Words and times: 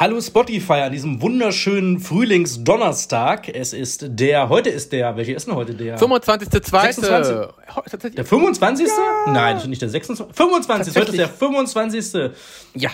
Hallo 0.00 0.20
Spotify 0.20 0.74
an 0.74 0.92
diesem 0.92 1.20
wunderschönen 1.20 1.98
Frühlingsdonnerstag. 1.98 3.48
Es 3.48 3.72
ist 3.72 4.04
der, 4.08 4.48
heute 4.48 4.70
ist 4.70 4.92
der, 4.92 5.16
welcher 5.16 5.34
ist 5.34 5.48
denn 5.48 5.56
heute 5.56 5.74
der? 5.74 5.98
25.2. 5.98 8.14
Der 8.14 8.24
25. 8.24 8.86
Ja. 8.86 8.92
Nein, 9.32 9.56
das 9.56 9.64
ist 9.64 9.68
nicht 9.68 9.82
der 9.82 9.88
26. 9.88 10.36
25. 10.36 10.96
Heute 10.96 11.10
ist 11.10 11.18
der 11.18 11.28
25. 11.28 12.30
Ja. 12.74 12.90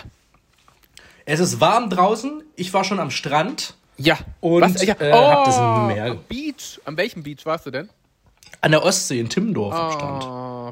Es 1.26 1.40
ist 1.40 1.60
warm 1.60 1.90
draußen. 1.90 2.42
Ich 2.56 2.72
war 2.72 2.84
schon 2.84 2.98
am 2.98 3.10
Strand. 3.10 3.74
Ja. 3.98 4.16
Und 4.40 4.62
Was? 4.62 4.82
Ja. 4.82 4.94
Äh, 4.98 5.12
oh, 5.12 5.26
hab 5.26 5.44
das 5.44 5.58
Meer. 5.94 6.16
Beach. 6.26 6.80
An 6.86 6.96
welchem 6.96 7.22
Beach 7.22 7.44
warst 7.44 7.66
du 7.66 7.70
denn? 7.70 7.90
An 8.62 8.70
der 8.70 8.82
Ostsee 8.82 9.20
in 9.20 9.28
Timmendorf 9.28 9.74
am 9.74 9.92
Strand. 9.92 10.24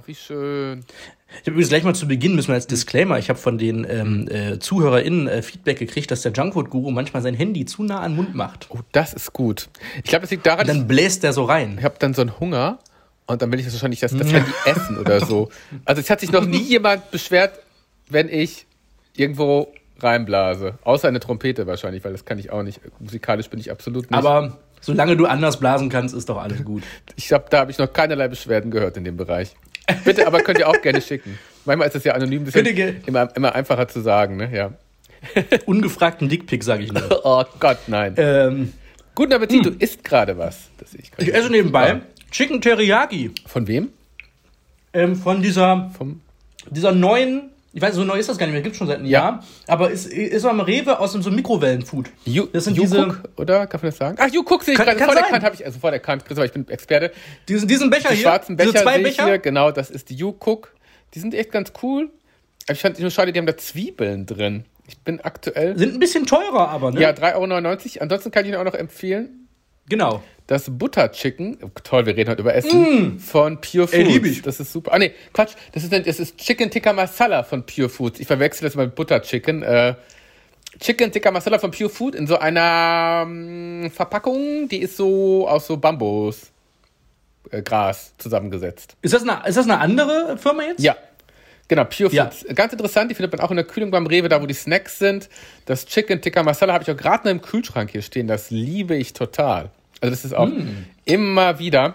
Wie 0.07 0.15
schön. 0.15 0.85
Ich 1.31 1.41
habe 1.41 1.51
übrigens 1.53 1.69
gleich 1.71 1.85
mal 1.85 1.95
zu 1.95 2.07
Beginn, 2.07 2.35
müssen 2.35 2.49
wir 2.49 2.55
als 2.55 2.67
Disclaimer, 2.67 3.19
ich 3.19 3.29
habe 3.29 3.39
von 3.39 3.59
den 3.59 3.87
ähm, 3.89 4.29
äh, 4.29 4.59
ZuhörerInnen 4.59 5.27
äh, 5.29 5.43
Feedback 5.43 5.79
gekriegt, 5.79 6.11
dass 6.11 6.23
der 6.23 6.33
Junkfood-Guru 6.33 6.91
manchmal 6.91 7.23
sein 7.23 7.35
Handy 7.35 7.65
zu 7.65 7.83
nah 7.83 8.01
an 8.01 8.13
den 8.13 8.17
Mund 8.17 8.35
macht. 8.35 8.67
Oh, 8.71 8.81
das 8.93 9.15
ist 9.15 9.33
gut. 9.33 9.69
Ich 9.97 10.11
glaube, 10.11 10.23
das 10.23 10.31
liegt 10.31 10.47
daran, 10.47 10.61
Und 10.61 10.69
dann 10.69 10.87
bläst 10.89 11.23
der 11.23 11.33
so 11.33 11.45
rein. 11.45 11.77
ich 11.79 11.85
habe 11.85 11.95
dann 11.99 12.15
so 12.15 12.23
einen 12.23 12.39
Hunger 12.39 12.79
und 13.27 13.41
dann 13.41 13.51
will 13.51 13.59
ich 13.59 13.65
das 13.65 13.75
wahrscheinlich 13.75 14.01
das, 14.01 14.17
das 14.17 14.33
Handy 14.33 14.53
essen 14.67 14.99
oder 14.99 15.25
so. 15.25 15.49
Also 15.85 16.01
es 16.01 16.11
hat 16.11 16.21
sich 16.21 16.33
noch 16.33 16.45
nie 16.45 16.63
jemand 16.63 17.11
beschwert, 17.11 17.59
wenn 18.09 18.29
ich 18.29 18.67
irgendwo 19.17 19.73
reinblase. 20.01 20.79
Außer 20.85 21.09
eine 21.09 21.21
Trompete 21.21 21.67
wahrscheinlich, 21.67 22.05
weil 22.05 22.13
das 22.13 22.25
kann 22.25 22.39
ich 22.39 22.51
auch 22.51 22.63
nicht. 22.63 22.81
Musikalisch 22.99 23.49
bin 23.49 23.61
ich 23.61 23.71
absolut 23.71 24.11
nicht. 24.11 24.19
Aber 24.19 24.59
solange 24.81 25.17
du 25.17 25.27
anders 25.27 25.59
blasen 25.59 25.89
kannst, 25.89 26.15
ist 26.15 26.29
doch 26.29 26.39
alles 26.39 26.65
gut. 26.65 26.83
ich 27.17 27.29
glaube, 27.29 27.47
da 27.51 27.61
habe 27.61 27.71
ich 27.71 27.79
noch 27.79 27.93
keinerlei 27.93 28.29
Beschwerden 28.29 28.71
gehört 28.71 28.97
in 28.97 29.05
dem 29.05 29.17
Bereich. 29.17 29.55
Bitte, 30.05 30.27
aber 30.27 30.41
könnt 30.43 30.59
ihr 30.59 30.69
auch 30.69 30.81
gerne 30.81 31.01
schicken. 31.01 31.39
Manchmal 31.65 31.89
ist 31.89 31.97
es 31.97 32.05
ja 32.05 32.15
anonym, 32.15 32.45
das 32.45 32.55
Bitte 32.55 32.71
ist 32.71 33.07
immer, 33.09 33.29
immer 33.37 33.55
einfacher 33.55 33.89
zu 33.89 34.01
sagen, 34.01 34.37
ne? 34.37 34.51
Ja. 34.53 34.73
Ungefragten 35.67 36.29
Dickpick, 36.29 36.65
sage 36.65 36.85
ich 36.85 36.93
nur. 36.93 37.21
Oh 37.25 37.45
Gott, 37.61 37.79
nein. 37.87 38.15
ähm, 38.17 38.73
Guten 39.15 39.33
Appetit, 39.35 39.65
du 39.65 39.71
isst 39.71 40.03
gerade 40.05 40.39
was. 40.39 40.71
Das 40.79 40.95
ich 40.95 41.11
gerade. 41.11 41.31
ich 41.31 41.35
esse 41.35 41.51
nebenbei 41.51 42.01
Chicken 42.31 42.61
Teriyaki 42.61 43.31
Von 43.47 43.67
wem? 43.69 43.91
ähm, 44.95 45.17
von 45.17 45.43
dieser, 45.43 45.91
Vom 45.97 46.21
dieser 46.71 46.93
neuen, 46.93 47.51
ich 47.73 47.81
weiß, 47.83 47.95
so 47.95 48.05
neu 48.05 48.19
ist 48.19 48.29
das 48.29 48.39
gar 48.39 48.47
nicht 48.47 48.53
mehr, 48.53 48.63
gibt 48.63 48.77
schon 48.77 48.87
seit 48.87 48.99
einem 48.99 49.07
Ja. 49.07 49.21
Jahr, 49.21 49.45
aber 49.67 49.91
ist, 49.91 50.07
ist 50.07 50.45
am 50.45 50.61
Rewe 50.61 50.99
aus 50.99 51.13
dem 51.13 51.23
so 51.23 51.31
Mikrowellenfood. 51.31 52.11
Ju 52.25 52.47
Das 52.53 52.65
sind 52.65 52.77
Jukuk, 52.77 53.21
oder? 53.37 53.67
Kann 53.67 53.81
man 53.81 53.91
das 53.91 53.97
sagen? 53.99 54.17
Ach, 54.21 54.29
Jukuk 54.31 54.63
sehe 54.63 54.73
ich 54.75 54.79
Kann- 54.79 54.87
gerade. 54.87 54.99
kann 54.99 55.09
Sofort 55.09 55.25
erkannt, 55.27 55.45
habe 55.45 55.55
ich 55.55 55.65
also 55.65 55.75
sofort 55.77 55.95
erkannt. 55.95 56.25
Christopher, 56.25 56.45
ich 56.47 56.53
bin 56.53 56.69
Experte. 56.69 57.13
Diesen, 57.49 57.67
diesen 57.69 57.91
Becher 57.91 58.09
Die 58.11 58.17
hier, 58.17 58.23
schwarzen 58.25 58.57
Becher 58.57 58.73
diese 58.73 58.83
zwei 58.85 58.99
Becher, 58.99 59.25
hier, 59.27 59.39
genau, 59.39 59.71
das 59.71 59.91
ist 59.91 60.11
die 60.11 60.15
Jukuk. 60.15 60.75
Die 61.15 61.19
sind 61.21 61.35
echt 61.35 61.51
ganz 61.53 61.73
cool. 61.83 62.11
Aber 62.67 62.73
ich 62.75 62.81
fand 62.81 62.99
nur 63.01 63.11
schade, 63.11 63.33
die 63.33 63.39
haben 63.39 63.47
da 63.47 63.57
Zwiebeln 63.57 64.27
drin. 64.27 64.65
Ich 64.87 64.99
bin 64.99 65.21
aktuell. 65.21 65.77
sind 65.79 65.95
ein 65.95 65.99
bisschen 65.99 66.27
teurer, 66.27 66.69
aber, 66.69 66.91
ne? 66.91 67.01
Ja, 67.01 67.11
3,99 67.11 67.95
Euro. 67.97 68.03
Ansonsten 68.03 68.31
kann 68.31 68.45
ich 68.45 68.51
Ihnen 68.51 68.59
auch 68.61 68.65
noch 68.65 68.75
empfehlen, 68.75 69.49
Genau. 69.89 70.23
Das 70.53 70.69
Butter 70.69 71.11
Chicken. 71.11 71.57
Toll, 71.83 72.05
wir 72.05 72.15
reden 72.15 72.29
heute 72.29 72.43
über 72.43 72.55
Essen. 72.55 73.19
Von 73.19 73.59
Pure 73.63 73.89
Foods. 73.89 73.93
Ey, 73.95 74.03
lieb 74.03 74.27
ich. 74.27 74.43
Das 74.43 74.61
ist 74.61 74.71
super. 74.71 74.93
Ah, 74.93 74.99
nee, 74.99 75.13
Quatsch. 75.33 75.55
Das 75.73 75.83
ist, 75.83 75.93
das 75.93 76.21
ist 76.21 76.37
Chicken 76.37 76.71
Tikka 76.71 76.93
Masala 76.93 77.43
von 77.43 77.65
Pure 77.65 77.89
Foods. 77.89 78.21
Ich 78.21 78.27
verwechsel 78.27 78.67
das 78.67 78.75
mal 78.75 78.85
mit 78.85 78.95
Butter 78.95 79.23
Chicken. 79.23 79.63
Äh, 79.63 79.95
Chicken 80.79 81.11
Tikka 81.11 81.31
Masala 81.31 81.59
von 81.59 81.71
Pure 81.71 81.89
Food 81.89 82.15
in 82.15 82.27
so 82.27 82.39
einer 82.39 83.25
ähm, 83.27 83.91
Verpackung, 83.91 84.69
die 84.69 84.83
ist 84.83 84.99
so 84.99 85.49
aus 85.49 85.67
so 85.67 85.79
Bambus. 85.79 86.51
Äh, 87.51 87.63
Gras 87.63 88.13
zusammengesetzt. 88.19 88.97
Ist 89.01 89.15
das, 89.15 89.23
eine, 89.23 89.49
ist 89.49 89.57
das 89.57 89.65
eine 89.65 89.79
andere 89.79 90.37
Firma 90.37 90.65
jetzt? 90.65 90.83
Ja. 90.83 90.97
Genau, 91.69 91.85
Pure 91.85 92.13
Ja. 92.13 92.31
Foods. 92.31 92.55
Ganz 92.55 92.75
interessant, 92.75 93.11
die 93.11 93.15
findet 93.15 93.33
man 93.33 93.41
auch 93.41 93.51
in 93.51 93.57
der 93.57 93.65
Kühlung 93.65 93.91
beim 93.91 94.07
Rewe, 94.07 94.29
da 94.29 94.43
wo 94.43 94.47
die 94.47 94.53
Snacks 94.53 94.99
sind. 94.99 95.31
Das 95.65 95.87
Chicken 95.87 96.21
Tikka 96.21 96.43
Masala 96.43 96.75
habe 96.75 96.85
ich 96.85 96.91
auch 96.91 96.97
gerade 96.97 97.25
noch 97.25 97.31
im 97.31 97.41
Kühlschrank 97.41 97.91
hier 97.91 98.03
stehen. 98.03 98.27
Das 98.27 98.51
liebe 98.51 98.95
ich 98.95 99.15
total. 99.15 99.71
Also 100.03 100.11
das 100.11 100.25
ist 100.27 100.35
auch 100.35 100.49
Mm. 100.49 100.85
immer 101.07 101.59
wieder, 101.59 101.95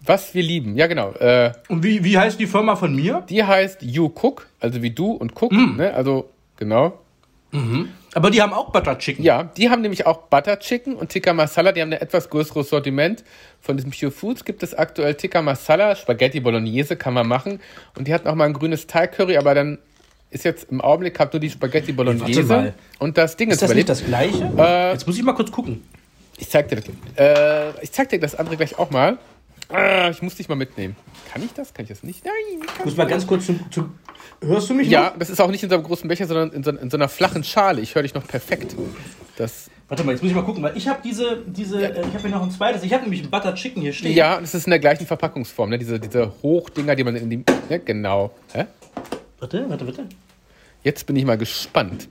was 0.00 0.34
wir 0.34 0.42
lieben. 0.42 0.76
Ja, 0.76 0.86
genau. 0.88 1.12
Äh, 1.12 1.52
Und 1.68 1.82
wie, 1.84 2.02
wie 2.02 2.18
heißt 2.18 2.40
die 2.40 2.46
Firma 2.46 2.74
von 2.74 2.94
mir? 2.96 3.22
die 3.28 3.44
heißt 3.44 3.82
You 3.82 4.06
Cook, 4.06 4.48
also 4.60 4.82
wie 4.82 4.90
du 4.90 5.12
und 5.12 5.32
Cook. 5.40 5.52
Mm. 5.52 5.76
Ne? 5.76 5.94
Also, 5.94 6.28
genau. 6.56 6.98
Aber 8.14 8.30
die 8.30 8.42
haben 8.42 8.52
auch 8.52 8.70
Butter 8.72 8.98
Chicken. 8.98 9.22
Ja, 9.24 9.44
die 9.44 9.70
haben 9.70 9.80
nämlich 9.80 10.04
auch 10.06 10.18
Butter 10.28 10.58
Chicken 10.58 10.94
und 10.96 11.08
Tikka 11.08 11.32
Masala. 11.32 11.72
Die 11.72 11.80
haben 11.80 11.92
ein 11.92 12.00
etwas 12.00 12.28
größeres 12.28 12.68
Sortiment. 12.68 13.24
Von 13.62 13.76
diesem 13.78 13.90
Pure 13.90 14.10
Foods 14.10 14.44
gibt 14.44 14.62
es 14.62 14.74
aktuell 14.74 15.14
Tikka 15.14 15.40
Masala, 15.40 15.96
Spaghetti 15.96 16.40
Bolognese 16.40 16.96
kann 16.96 17.14
man 17.14 17.26
machen. 17.26 17.60
Und 17.96 18.06
die 18.06 18.12
hatten 18.12 18.28
auch 18.28 18.34
mal 18.34 18.44
ein 18.44 18.52
grünes 18.52 18.86
Thai 18.86 19.06
Curry, 19.06 19.38
aber 19.38 19.54
dann 19.54 19.78
ist 20.30 20.44
jetzt 20.44 20.70
im 20.70 20.82
Augenblick 20.82 21.18
habt 21.18 21.32
nur 21.32 21.40
die 21.40 21.48
Spaghetti 21.48 21.92
Bolognese 21.92 22.42
mal. 22.44 22.74
und 22.98 23.16
das 23.16 23.36
Ding 23.36 23.50
Ist 23.50 23.62
das 23.62 23.74
nicht 23.74 23.88
das 23.88 24.04
gleiche? 24.04 24.50
Äh, 24.58 24.92
Jetzt 24.92 25.06
muss 25.06 25.16
ich 25.16 25.22
mal 25.24 25.32
kurz 25.32 25.50
gucken. 25.50 25.82
Ich 26.38 26.48
zeig 26.48 26.68
dir 26.68 26.76
das. 26.76 26.84
Äh, 27.16 27.82
ich 27.82 27.92
zeig 27.92 28.08
dir 28.08 28.18
das 28.18 28.34
andere 28.34 28.56
gleich 28.56 28.78
auch 28.78 28.90
mal. 28.90 29.18
Ah, 29.68 30.08
ich 30.08 30.22
muss 30.22 30.36
dich 30.36 30.48
mal 30.48 30.54
mitnehmen. 30.54 30.96
Kann 31.30 31.42
ich 31.42 31.52
das? 31.52 31.74
Kann 31.74 31.84
ich 31.84 31.90
das 31.90 32.02
nicht? 32.02 32.24
Nein. 32.24 32.32
ich 32.78 32.84
muss 32.84 32.96
mal 32.96 33.06
ganz 33.06 33.26
kurz 33.26 33.46
zum. 33.46 33.70
zum 33.70 33.98
hörst 34.40 34.70
du 34.70 34.74
mich 34.74 34.88
ja, 34.88 35.10
noch? 35.10 35.18
das 35.18 35.30
ist 35.30 35.40
auch 35.40 35.50
nicht 35.50 35.62
in 35.62 35.68
so 35.68 35.74
einem 35.74 35.84
großen 35.84 36.08
Becher, 36.08 36.26
sondern 36.26 36.52
in 36.52 36.64
so, 36.64 36.70
in 36.70 36.90
so 36.90 36.96
einer 36.96 37.08
flachen 37.08 37.44
Schale. 37.44 37.82
Ich 37.82 37.94
höre 37.94 38.02
dich 38.02 38.14
noch 38.14 38.26
perfekt. 38.26 38.74
Das, 39.36 39.68
Warte 39.88 40.04
mal, 40.04 40.12
jetzt 40.12 40.22
muss 40.22 40.30
ich 40.30 40.36
mal 40.36 40.44
gucken, 40.44 40.62
weil 40.62 40.76
ich 40.76 40.88
habe 40.88 41.00
diese. 41.02 41.42
diese 41.46 41.82
äh, 41.82 42.00
ich 42.00 42.14
habe 42.14 42.20
hier 42.20 42.30
noch 42.30 42.42
ein 42.42 42.50
zweites. 42.50 42.82
Ich 42.82 42.92
habe 42.92 43.02
nämlich 43.02 43.22
ein 43.22 43.30
Butter 43.30 43.54
Chicken 43.54 43.82
hier 43.82 43.92
stehen. 43.92 44.14
ja, 44.14 44.40
das 44.40 44.54
ist 44.54 44.66
in 44.66 44.70
der 44.70 44.80
gleichen 44.80 45.06
Verpackungsform, 45.06 45.70
ne? 45.70 45.78
Diese, 45.78 45.98
diese 45.98 46.32
Hochdinger, 46.42 46.94
die 46.94 47.04
man 47.04 47.16
in 47.16 47.30
die. 47.30 47.44
Ne? 47.68 47.80
Genau. 47.80 48.30
Hä? 48.52 48.66
Warte, 49.38 49.68
warte, 49.68 49.86
warte. 49.86 50.06
Jetzt 50.82 51.06
bin 51.06 51.16
ich 51.16 51.24
mal 51.24 51.38
gespannt. 51.38 52.08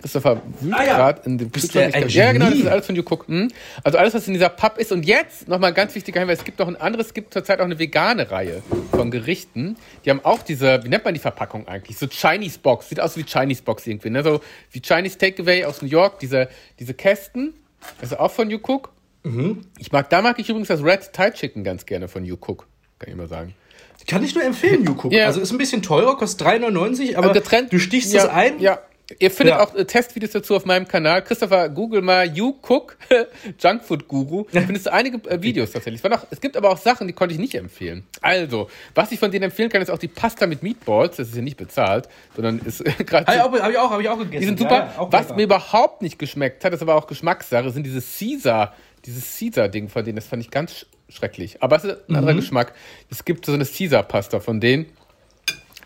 Christopher 0.00 0.42
wühlt 0.60 0.74
Ah, 0.74 0.84
ja. 0.84 0.96
gerade 0.96 1.22
in 1.24 1.38
dem 1.38 1.50
Bist 1.50 1.74
du 1.74 1.80
ein 1.80 2.08
Ja, 2.08 2.32
genau, 2.32 2.50
das 2.50 2.58
ist 2.58 2.66
alles 2.66 2.86
von 2.86 2.96
You 2.96 3.02
Cook. 3.02 3.26
Hm? 3.28 3.50
Also 3.84 3.98
alles, 3.98 4.14
was 4.14 4.26
in 4.26 4.34
dieser 4.34 4.48
Papp 4.48 4.78
ist. 4.78 4.92
Und 4.92 5.04
jetzt 5.04 5.48
nochmal 5.48 5.70
ein 5.70 5.74
ganz 5.74 5.94
wichtiger 5.94 6.20
Hinweis: 6.20 6.38
Es 6.38 6.44
gibt 6.44 6.58
noch 6.58 6.68
ein 6.68 6.76
anderes, 6.76 7.08
es 7.08 7.14
gibt 7.14 7.32
zurzeit 7.32 7.60
auch 7.60 7.64
eine 7.64 7.78
vegane 7.78 8.30
Reihe 8.30 8.62
von 8.92 9.10
Gerichten. 9.10 9.76
Die 10.04 10.10
haben 10.10 10.20
auch 10.24 10.42
diese, 10.42 10.82
wie 10.84 10.88
nennt 10.88 11.04
man 11.04 11.14
die 11.14 11.20
Verpackung 11.20 11.66
eigentlich? 11.68 11.98
So 11.98 12.06
Chinese 12.06 12.58
Box. 12.58 12.88
Sieht 12.88 13.00
aus 13.00 13.16
wie 13.16 13.24
Chinese 13.24 13.62
Box 13.62 13.86
irgendwie. 13.86 14.10
Ne? 14.10 14.22
So 14.22 14.40
wie 14.72 14.80
Chinese 14.80 15.18
Takeaway 15.18 15.64
aus 15.64 15.82
New 15.82 15.88
York. 15.88 16.18
Diese, 16.20 16.48
diese 16.78 16.94
Kästen. 16.94 17.54
Das 18.00 18.12
ist 18.12 18.18
auch 18.18 18.30
von 18.30 18.50
You 18.50 18.58
Cook. 18.58 18.90
Mhm. 19.24 19.62
Ich 19.78 19.92
mag, 19.92 20.10
da 20.10 20.22
mag 20.22 20.38
ich 20.38 20.48
übrigens 20.48 20.68
das 20.68 20.82
Red 20.82 21.12
Thai 21.12 21.30
Chicken 21.30 21.64
ganz 21.64 21.86
gerne 21.86 22.08
von 22.08 22.24
You 22.24 22.36
Cook. 22.36 22.66
Kann 22.98 23.10
ich 23.10 23.16
mal 23.16 23.28
sagen. 23.28 23.54
Kann 24.06 24.24
ich 24.24 24.34
nur 24.34 24.44
empfehlen, 24.44 24.84
You 24.84 24.92
Cook. 24.92 25.12
Ja. 25.12 25.26
Also 25.26 25.40
ist 25.40 25.50
ein 25.52 25.58
bisschen 25.58 25.82
teurer, 25.82 26.16
kostet 26.16 26.46
3,99, 26.46 27.16
aber 27.16 27.32
getrennt. 27.32 27.72
du 27.72 27.78
stichst 27.78 28.12
ja, 28.12 28.24
es 28.24 28.28
ein. 28.28 28.58
Ja. 28.60 28.78
Ihr 29.18 29.30
findet 29.30 29.54
Ja. 29.56 29.64
auch 29.64 29.74
äh, 29.74 29.84
Testvideos 29.86 30.32
dazu 30.32 30.54
auf 30.54 30.66
meinem 30.66 30.86
Kanal. 30.86 31.22
Christopher, 31.24 31.70
google 31.70 32.02
mal 32.02 32.26
You 32.28 32.54
Cook 32.62 32.96
Junkfood 33.58 34.06
Guru. 34.06 34.44
Da 34.52 34.60
findest 34.60 34.86
du 34.86 34.92
einige 34.92 35.16
äh, 35.30 35.42
Videos 35.42 35.70
tatsächlich. 35.72 36.04
Es, 36.04 36.12
auch, 36.12 36.26
es 36.30 36.40
gibt 36.40 36.56
aber 36.56 36.70
auch 36.70 36.76
Sachen, 36.76 37.06
die 37.06 37.12
konnte 37.14 37.34
ich 37.34 37.40
nicht 37.40 37.54
empfehlen. 37.54 38.04
Also, 38.20 38.68
was 38.94 39.10
ich 39.12 39.18
von 39.18 39.30
denen 39.30 39.44
empfehlen 39.44 39.70
kann, 39.70 39.80
ist 39.80 39.90
auch 39.90 39.98
die 39.98 40.08
Pasta 40.08 40.46
mit 40.46 40.62
Meatballs. 40.62 41.16
Das 41.16 41.28
ist 41.28 41.36
ja 41.36 41.42
nicht 41.42 41.56
bezahlt, 41.56 42.08
sondern 42.36 42.58
ist 42.58 42.80
äh, 42.82 42.92
gerade. 43.04 43.26
Habe 43.26 43.56
ich, 43.58 43.62
auch- 43.62 43.62
hab 43.62 43.70
ich, 43.70 43.78
auch- 43.78 43.90
hab 43.90 44.00
ich 44.00 44.08
auch 44.10 44.18
gegessen. 44.18 44.40
Die 44.40 44.46
sind 44.46 44.58
super. 44.58 44.92
ja, 44.96 45.08
Was 45.10 45.34
mir 45.34 45.42
überhaupt 45.44 46.02
nicht 46.02 46.18
geschmeckt 46.18 46.64
hat, 46.64 46.74
ist 46.74 46.82
aber 46.82 46.94
auch 46.94 47.06
Geschmackssache, 47.06 47.70
sind 47.70 47.84
diese 47.84 48.02
Caesar, 48.02 48.74
dieses 49.06 49.38
Caesar-Ding 49.38 49.88
von 49.88 50.04
denen. 50.04 50.16
Das 50.16 50.26
fand 50.26 50.42
ich 50.42 50.50
ganz 50.50 50.72
sch 50.72 50.86
schrecklich. 51.10 51.62
Aber 51.62 51.76
es 51.76 51.84
ist 51.84 51.92
ein 51.92 51.98
Mhm. 52.08 52.16
anderer 52.16 52.34
Geschmack. 52.34 52.74
Es 53.10 53.24
gibt 53.24 53.46
so 53.46 53.52
eine 53.54 53.64
Caesar-Pasta 53.64 54.40
von 54.40 54.60
denen. 54.60 54.86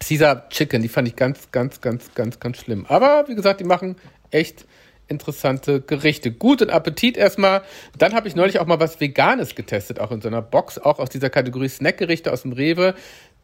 Caesar 0.06 0.48
Chicken, 0.48 0.82
die 0.82 0.88
fand 0.88 1.08
ich 1.08 1.16
ganz, 1.16 1.50
ganz, 1.52 1.80
ganz, 1.80 2.14
ganz, 2.14 2.40
ganz 2.40 2.56
schlimm. 2.58 2.86
Aber 2.88 3.24
wie 3.28 3.34
gesagt, 3.34 3.60
die 3.60 3.64
machen 3.64 3.96
echt 4.30 4.66
interessante 5.08 5.80
Gerichte. 5.80 6.32
Guten 6.32 6.70
Appetit 6.70 7.16
erstmal. 7.16 7.62
Dann 7.98 8.14
habe 8.14 8.28
ich 8.28 8.34
neulich 8.36 8.58
auch 8.60 8.66
mal 8.66 8.80
was 8.80 9.00
Veganes 9.00 9.54
getestet, 9.54 10.00
auch 10.00 10.10
in 10.10 10.20
so 10.22 10.28
einer 10.28 10.42
Box, 10.42 10.78
auch 10.78 10.98
aus 10.98 11.10
dieser 11.10 11.28
Kategorie 11.30 11.68
Snackgerichte 11.68 12.32
aus 12.32 12.42
dem 12.42 12.52
Rewe. 12.52 12.94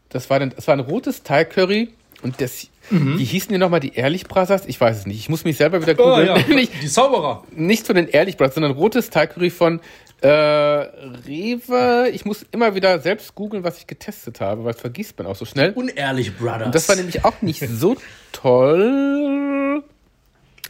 Das 0.08 0.30
war, 0.30 0.38
dann, 0.38 0.50
das 0.54 0.66
war 0.66 0.74
ein 0.74 0.80
rotes 0.80 1.22
Thai 1.22 1.44
Curry. 1.44 1.90
Und 2.22 2.40
das, 2.40 2.66
wie 2.90 3.22
hießen 3.24 3.52
die 3.52 3.58
nochmal, 3.58 3.78
die 3.80 3.94
Ehrlich 3.94 4.24
Brothers? 4.24 4.66
Ich 4.66 4.80
weiß 4.80 4.98
es 4.98 5.06
nicht. 5.06 5.18
Ich 5.20 5.28
muss 5.28 5.44
mich 5.44 5.56
selber 5.56 5.80
wieder 5.86 5.92
Oh, 6.00 6.16
googeln. 6.16 6.26
ja. 6.26 6.38
nicht, 6.54 6.72
Die 6.82 6.88
Zauberer. 6.88 7.44
nicht 7.52 7.86
von 7.86 7.94
den 7.94 8.08
Ehrlich 8.08 8.36
Brothers, 8.36 8.54
sondern 8.54 8.72
rotes 8.72 9.10
Thai 9.10 9.26
Curry 9.28 9.50
von 9.50 9.80
äh, 10.20 10.28
Rewe. 10.28 12.10
Ich 12.12 12.24
muss 12.24 12.44
immer 12.50 12.74
wieder 12.74 12.98
selbst 13.00 13.34
googeln, 13.34 13.64
was 13.64 13.78
ich 13.78 13.86
getestet 13.86 14.40
habe, 14.40 14.64
weil 14.64 14.72
das 14.72 14.80
vergisst 14.80 15.18
man 15.18 15.26
auch 15.26 15.36
so 15.36 15.44
schnell. 15.44 15.72
Unehrlich, 15.72 16.36
Brothers. 16.36 16.66
Und 16.66 16.74
das 16.74 16.88
war 16.88 16.96
nämlich 16.96 17.24
auch 17.24 17.40
nicht 17.42 17.60
so 17.68 17.96
toll. 18.32 19.82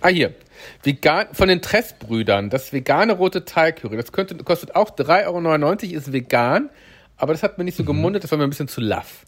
Ah, 0.00 0.08
hier. 0.08 0.34
Vegan, 0.82 1.28
von 1.32 1.48
den 1.48 1.62
Tress-Brüdern, 1.62 2.50
das 2.50 2.72
vegane 2.72 3.14
rote 3.14 3.44
Thai 3.44 3.72
Curry. 3.72 3.96
Das 3.96 4.12
könnte, 4.12 4.36
kostet 4.36 4.74
auch 4.74 4.90
3,99 4.90 5.26
Euro, 5.26 5.96
ist 5.96 6.12
vegan, 6.12 6.70
aber 7.16 7.32
das 7.32 7.42
hat 7.42 7.58
mir 7.58 7.64
nicht 7.64 7.76
so 7.76 7.84
gemundet, 7.84 8.24
das 8.24 8.30
war 8.30 8.38
mir 8.38 8.44
ein 8.44 8.50
bisschen 8.50 8.68
zu 8.68 8.80
laff. 8.80 9.24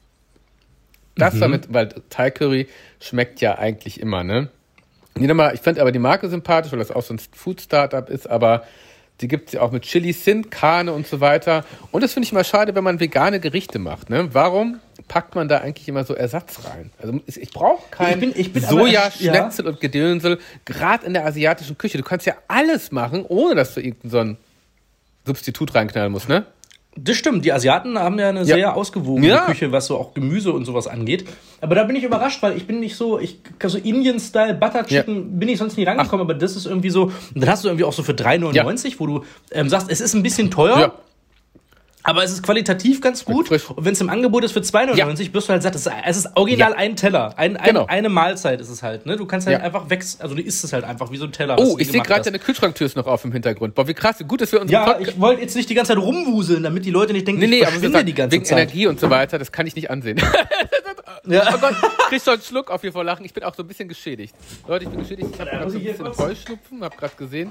Das 1.17 1.39
war 1.39 1.49
mit, 1.49 1.73
weil 1.73 1.89
Thai 2.09 2.31
Curry 2.31 2.69
schmeckt 2.99 3.41
ja 3.41 3.59
eigentlich 3.59 4.01
immer, 4.01 4.25
ne? 4.25 4.49
Ich 5.19 5.61
finde 5.61 5.81
aber 5.81 5.93
die 5.93 5.99
Marke 5.99 6.29
sympathisch, 6.29 6.73
weil 6.73 6.79
das 6.79 6.91
auch 6.91 7.03
so 7.03 7.15
ein 7.15 7.19
Food-Startup 7.19 8.09
ist, 8.09 8.31
aber 8.31 8.65
die 9.21 9.29
gibt 9.29 9.49
es 9.49 9.53
ja 9.55 9.61
auch 9.63 9.71
mit 9.71 9.83
Chili, 9.83 10.13
Sin, 10.13 10.51
Karne 10.51 10.93
und 10.93 11.07
so 11.07 11.21
weiter. 11.21 11.65
Und 11.93 12.03
das 12.03 12.13
finde 12.15 12.27
ich 12.27 12.33
mal 12.33 12.45
schade, 12.45 12.75
wenn 12.75 12.85
man 12.85 13.01
vegane 13.01 13.39
Gerichte 13.41 13.79
macht. 13.79 14.09
Ne? 14.11 14.29
Warum 14.33 14.81
packt 15.09 15.35
man 15.35 15.49
da 15.49 15.59
eigentlich 15.59 15.89
immer 15.89 16.05
so 16.05 16.15
Ersatz 16.15 16.59
rein? 16.65 16.91
Also 17.01 17.21
ich, 17.27 17.51
brauche 17.51 17.83
kein 17.91 18.15
Ich 18.15 18.21
bin- 18.21 18.33
ich 18.35 18.53
bin 18.53 18.65
aber- 18.65 18.73
Sojaschnetzel 18.79 19.67
und 19.67 19.81
Gedönsel, 19.81 20.39
gerade 20.65 21.05
in 21.07 21.13
der 21.15 21.27
asiatischen 21.27 21.77
Küche. 21.77 21.99
Du 21.99 22.05
kannst 22.05 22.25
ja 22.27 22.35
alles 22.49 22.93
machen, 22.93 23.25
ohne 23.29 23.55
dass 23.55 23.75
du 23.75 23.81
irgendein 23.81 24.11
so 24.11 24.19
ein 24.19 24.37
Substitut 25.27 25.75
reinknallen 25.75 26.11
musst, 26.13 26.29
ne? 26.29 26.47
Das 26.97 27.17
stimmt, 27.17 27.45
die 27.45 27.53
Asiaten 27.53 27.99
haben 27.99 28.19
ja 28.19 28.29
eine 28.31 28.41
Ja. 28.41 28.45
sehr 28.45 28.77
ausgewogene 28.77 29.29
Ja. 29.29 29.47
Küche, 29.47 29.71
was 29.73 29.87
so 29.87 29.97
auch 29.97 30.13
Gemüse 30.13 30.53
und 30.53 30.65
sowas 30.65 30.87
angeht. 30.89 31.25
Aber 31.61 31.75
da 31.75 31.85
bin 31.85 31.95
ich 31.97 32.03
überrascht, 32.05 32.43
weil 32.43 32.57
ich 32.57 32.67
bin 32.67 32.81
nicht 32.81 32.97
so, 32.97 33.19
ich 33.19 33.39
so 33.65 33.79
Indian-Style 33.79 34.55
Butter 34.55 34.85
Chicken 34.87 35.39
bin 35.39 35.49
ich 35.49 35.59
sonst 35.59 35.77
nie 35.77 35.85
rangekommen, 35.85 36.25
aber 36.25 36.35
das 36.35 36.57
ist 36.57 36.67
irgendwie 36.67 36.91
so, 36.91 37.05
und 37.05 37.15
dann 37.37 37.49
hast 37.49 37.65
du 37.65 37.69
irgendwie 37.69 37.85
auch 37.85 37.93
so 37.93 38.03
für 38.03 38.13
3,99, 38.13 38.95
wo 38.99 39.07
du 39.07 39.25
ähm, 39.53 39.69
sagst, 39.69 39.89
es 39.91 40.01
ist 40.01 40.15
ein 40.15 40.23
bisschen 40.23 40.51
teuer. 40.51 40.95
Ja. 42.05 42.11
Aber 42.11 42.25
es 42.25 42.33
ist 42.33 42.43
qualitativ 42.43 43.01
ganz 43.01 43.25
gut. 43.25 43.51
Und 43.51 43.85
wenn 43.85 43.93
es 43.93 44.01
im 44.01 44.09
Angebot 44.09 44.43
ist 44.45 44.53
für 44.53 44.61
2,99, 44.61 45.33
wirst 45.35 45.49
du 45.49 45.53
halt 45.53 45.63
satt. 45.63 45.75
Es 45.75 46.17
ist, 46.17 46.29
original 46.35 46.73
Ja. 46.73 46.77
ein 46.79 46.97
Teller. 46.97 47.35
Ein, 47.39 47.57
ein, 47.57 47.67
Genau. 47.67 47.87
Eine 47.87 48.09
Mahlzeit 48.09 48.61
ist 48.61 48.69
es 48.71 48.83
halt. 48.83 49.05
Ne? 49.07 49.17
Du 49.17 49.27
kannst 49.27 49.47
halt 49.47 49.59
Ja. 49.59 49.65
einfach 49.65 49.91
weg, 49.91 50.03
also 50.19 50.35
du 50.35 50.43
isst 50.43 50.65
es 50.65 50.73
halt 50.73 50.85
einfach 50.85 51.11
wie 51.13 51.17
so 51.19 51.25
ein 51.27 51.33
Teller. 51.33 51.57
Oh, 51.59 51.77
ich 51.79 51.91
sehe 51.91 52.01
gerade, 52.01 52.23
deine 52.25 52.39
Kühlschranktür 52.39 52.87
ist 52.87 52.97
noch 52.97 53.07
auf 53.07 53.25
im 53.25 53.33
Hintergrund. 53.33 53.75
Boah, 53.75 53.87
wie 53.87 53.95
krass, 53.95 54.17
gut, 54.27 54.41
dass 54.41 54.51
wir 54.53 54.61
unseren 54.61 54.73
Ja, 54.73 54.85
Podcast... 54.87 55.11
ich 55.11 55.21
wollte 55.21 55.43
jetzt 55.43 55.55
nicht 55.57 55.69
die 55.69 55.75
ganze 55.75 55.93
Zeit 55.95 56.03
rumwuseln, 56.03 56.63
damit 56.63 56.85
die 56.85 56.91
Leute 56.91 57.13
nicht 57.13 57.27
denken, 57.29 57.41
Nee, 57.41 57.47
nee, 57.49 57.57
ich 57.59 57.63
aber 57.67 57.73
wir 57.75 57.81
verschwinde 57.81 57.99
sagen, 57.99 58.07
die 58.07 58.15
ganze 58.15 58.35
wegen 58.37 58.45
Zeit. 58.45 58.59
Energie 58.59 58.87
und 58.87 58.99
so 58.99 59.11
weiter, 59.11 59.39
das 59.39 59.53
kann 59.53 59.67
ich 59.67 59.77
nicht 59.77 59.91
ansehen. 59.91 60.21
Ja. 61.27 61.53
Oh 61.55 61.59
Gott, 61.59 61.75
kriegst 62.09 62.27
du 62.27 62.31
einen 62.31 62.41
Schluck 62.41 62.71
auf 62.71 62.81
hier 62.81 62.93
vor 62.93 63.05
Lachen? 63.05 63.25
Ich 63.27 63.35
bin 63.35 63.45
auch 63.45 63.55
so 63.55 63.63
ein 63.63 63.67
bisschen 63.69 63.89
geschädigt. 63.89 64.35
Leute, 64.67 64.85
ich 64.85 64.91
bin 64.91 65.01
geschädigt. 65.01 65.29
Ich 65.35 65.39
habe 65.41 65.51
Ja, 65.51 65.59
gerade 65.59 65.71
so 65.71 65.77
ein 65.77 65.83
ich 65.85 65.89
hier 65.95 66.05
bisschen 66.05 66.27
Heuschnupfen, 66.27 66.83
habe 66.83 66.97
gerade 66.97 67.15
gesehen. 67.17 67.51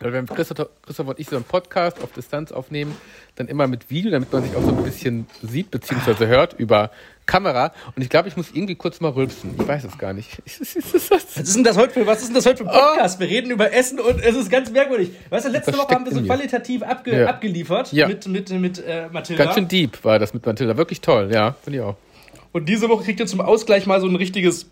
Weil 0.00 0.12
wenn 0.12 0.26
Christoph, 0.26 0.68
Christoph 0.82 1.08
und 1.08 1.18
ich 1.18 1.28
so 1.28 1.36
einen 1.36 1.44
Podcast 1.44 2.02
auf 2.02 2.12
Distanz 2.12 2.52
aufnehmen, 2.52 2.94
dann 3.34 3.48
immer 3.48 3.66
mit 3.66 3.90
Video, 3.90 4.10
damit 4.12 4.32
man 4.32 4.42
sich 4.44 4.54
auch 4.54 4.62
so 4.62 4.68
ein 4.68 4.84
bisschen 4.84 5.26
sieht 5.42 5.70
bzw. 5.72 6.26
hört 6.26 6.54
über 6.58 6.90
Kamera. 7.26 7.72
Und 7.96 8.02
ich 8.02 8.08
glaube, 8.08 8.28
ich 8.28 8.36
muss 8.36 8.50
irgendwie 8.52 8.76
kurz 8.76 9.00
mal 9.00 9.10
rülpsen. 9.10 9.54
Ich 9.58 9.66
weiß 9.66 9.84
es 9.84 9.98
gar 9.98 10.12
nicht. 10.12 10.38
Was 11.10 11.36
ist 11.36 11.56
denn 11.56 11.64
das 11.64 11.76
heute 11.76 11.92
für, 11.92 12.06
was 12.06 12.20
ist 12.20 12.28
denn 12.28 12.34
das 12.36 12.46
heute 12.46 12.58
für 12.64 12.70
ein 12.70 12.74
Podcast? 12.74 13.20
Wir 13.20 13.28
reden 13.28 13.50
über 13.50 13.72
Essen 13.72 14.00
und 14.00 14.20
es 14.22 14.34
ist 14.36 14.50
ganz 14.50 14.70
merkwürdig. 14.70 15.10
Weißt 15.30 15.46
du, 15.46 15.50
letzte 15.50 15.76
Woche 15.76 15.94
haben 15.94 16.04
wir 16.04 16.12
so 16.12 16.22
qualitativ 16.22 16.82
abge, 16.82 17.20
Ja. 17.22 17.26
abgeliefert 17.26 17.92
Ja. 17.92 18.08
mit, 18.08 18.26
mit, 18.28 18.50
mit 18.50 18.78
äh, 18.84 19.08
Mathilda. 19.12 19.44
Ganz 19.44 19.56
schön 19.56 19.68
deep 19.68 20.02
war 20.04 20.18
das 20.18 20.32
mit 20.32 20.44
Mathilda. 20.46 20.76
Wirklich 20.76 21.00
toll, 21.00 21.30
ja, 21.32 21.54
finde 21.62 21.78
ich 21.78 21.84
auch. 21.84 21.96
Und 22.52 22.68
diese 22.68 22.88
Woche 22.88 23.04
kriegt 23.04 23.20
ihr 23.20 23.26
zum 23.26 23.40
Ausgleich 23.40 23.86
mal 23.86 24.00
so 24.00 24.06
ein 24.06 24.16
richtiges, 24.16 24.66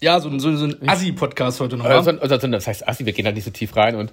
ja, 0.00 0.20
so, 0.20 0.28
ein- 0.28 0.38
so, 0.40 0.54
so 0.56 0.66
ein 0.66 0.88
Assi-Podcast 0.88 1.60
heute 1.60 1.76
nochmal. 1.76 1.92
Also, 1.96 2.10
also, 2.10 2.46
das 2.48 2.66
heißt, 2.66 2.86
Assi, 2.88 3.04
wir 3.06 3.12
gehen 3.12 3.24
da 3.24 3.32
nicht 3.32 3.44
so 3.44 3.50
tief 3.50 3.74
rein 3.76 3.96
und. 3.96 4.12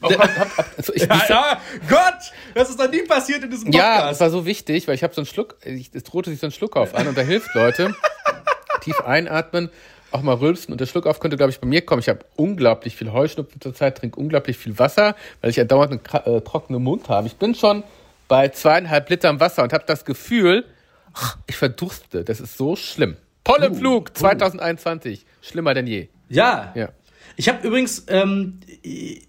Also, 0.00 0.92
ich, 0.94 1.02
ja, 1.02 1.20
ja, 1.28 1.60
Gott, 1.88 2.14
das 2.54 2.70
ist 2.70 2.78
doch 2.80 2.90
nie 2.90 3.02
passiert 3.02 3.42
in 3.44 3.50
diesem 3.50 3.72
Ja, 3.72 3.94
es 3.94 3.96
Podcast. 4.00 4.20
war 4.20 4.30
so 4.30 4.46
wichtig, 4.46 4.86
weil 4.88 4.94
ich 4.94 5.02
habe 5.02 5.14
so 5.14 5.20
einen 5.20 5.26
Schluck, 5.26 5.56
ich- 5.64 5.90
es 5.94 6.04
drohte 6.04 6.30
sich 6.30 6.40
so 6.40 6.46
ein 6.46 6.52
Schluck 6.52 6.76
auf 6.76 6.94
an 6.94 7.06
und 7.08 7.16
da 7.16 7.22
hilft 7.22 7.54
Leute. 7.54 7.94
Tief 8.82 9.00
einatmen, 9.00 9.70
auch 10.12 10.22
mal 10.22 10.34
rülpsen 10.36 10.72
und 10.72 10.80
der 10.80 10.86
Schluck 10.86 11.06
auf 11.06 11.18
könnte, 11.20 11.36
glaube 11.36 11.50
ich, 11.50 11.58
bei 11.60 11.66
mir 11.66 11.82
kommen. 11.82 12.00
Ich 12.00 12.08
habe 12.08 12.20
unglaublich 12.36 12.96
viel 12.96 13.12
Heuschnupfen 13.12 13.60
zurzeit, 13.60 13.98
trinke 13.98 14.18
unglaublich 14.20 14.56
viel 14.56 14.78
Wasser, 14.78 15.16
weil 15.40 15.50
ich 15.50 15.56
ja 15.56 15.64
dauernd 15.64 15.92
einen 16.14 16.36
äh, 16.36 16.40
trockenen 16.42 16.82
Mund 16.82 17.08
habe. 17.08 17.26
Ich 17.26 17.36
bin 17.36 17.54
schon 17.54 17.82
bei 18.28 18.48
zweieinhalb 18.48 19.10
Litern 19.10 19.40
Wasser 19.40 19.62
und 19.64 19.72
habe 19.72 19.84
das 19.86 20.04
Gefühl, 20.04 20.64
ach, 21.12 21.36
ich 21.48 21.56
verdurste. 21.56 22.24
Das 22.24 22.40
ist 22.40 22.56
so 22.56 22.76
schlimm. 22.76 23.16
Pollenflug 23.48 24.16
2021, 24.16 25.24
schlimmer 25.42 25.74
denn 25.74 25.86
je. 25.86 26.08
ja. 26.28 26.72
Ja. 26.74 26.88
Ich 27.36 27.48
habe 27.48 27.64
übrigens 27.66 28.04
ähm, 28.08 28.58
äh, 28.82 29.20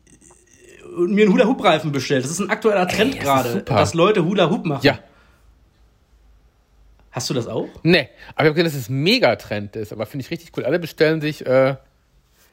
mir 0.98 1.26
einen 1.26 1.34
Hula-Hoop-Reifen 1.34 1.92
bestellt. 1.92 2.24
Das 2.24 2.32
ist 2.32 2.40
ein 2.40 2.50
aktueller 2.50 2.88
Trend 2.88 3.14
das 3.14 3.20
ist 3.20 3.24
gerade, 3.24 3.62
dass 3.64 3.94
Leute 3.94 4.26
Hula-Hoop 4.26 4.66
machen. 4.66 4.84
Ja, 4.84 4.98
Hast 7.12 7.30
du 7.30 7.34
das 7.34 7.48
auch? 7.48 7.68
nee, 7.84 8.10
aber 8.36 8.46
ich 8.46 8.50
habe 8.50 8.54
gesehen, 8.54 8.66
dass 8.66 8.74
es 8.76 8.90
ein 8.90 9.02
Megatrend 9.04 9.76
ist, 9.76 9.92
aber 9.92 10.06
finde 10.06 10.26
ich 10.26 10.32
richtig 10.32 10.52
cool. 10.58 10.66
Alle 10.66 10.80
bestellen 10.80 11.22
sich 11.22 11.46
äh, 11.46 11.76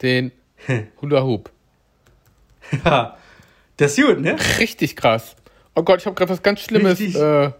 den 0.01 0.31
Hula 1.01 1.23
Hoop. 1.23 1.49
Ja. 2.83 3.17
Das 3.77 3.97
ist 3.97 4.05
gut, 4.05 4.19
ne? 4.19 4.35
Richtig 4.59 4.95
krass. 4.95 5.35
Oh 5.75 5.83
Gott, 5.83 6.01
ich 6.01 6.05
habe 6.05 6.15
gerade 6.15 6.31
was 6.31 6.41
ganz 6.41 6.61
Schlimmes 6.61 6.99
äh, 6.99 7.51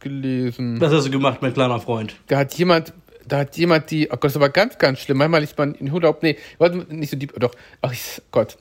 gelesen. 0.00 0.80
Was 0.80 0.92
hast 0.92 1.06
du 1.06 1.10
gemacht, 1.10 1.42
mein 1.42 1.52
kleiner 1.52 1.78
Freund? 1.80 2.16
Da 2.28 2.38
hat 2.38 2.54
jemand, 2.54 2.92
da 3.32 3.38
hat 3.38 3.56
jemand 3.56 3.90
die, 3.90 4.08
oh 4.08 4.12
Gott, 4.12 4.24
das 4.24 4.32
ist 4.32 4.36
aber 4.36 4.50
ganz, 4.50 4.78
ganz 4.78 5.00
schlimm. 5.00 5.18
Manchmal 5.18 5.40
liest 5.40 5.58
man 5.58 5.74
in 5.74 5.92
Hoop, 5.92 6.22
nee, 6.22 6.36
warte, 6.58 6.86
nicht 6.94 7.10
so 7.10 7.16
deep, 7.16 7.38
doch, 7.38 7.54
ach 7.82 7.92
ich, 7.92 8.22
Gott. 8.30 8.56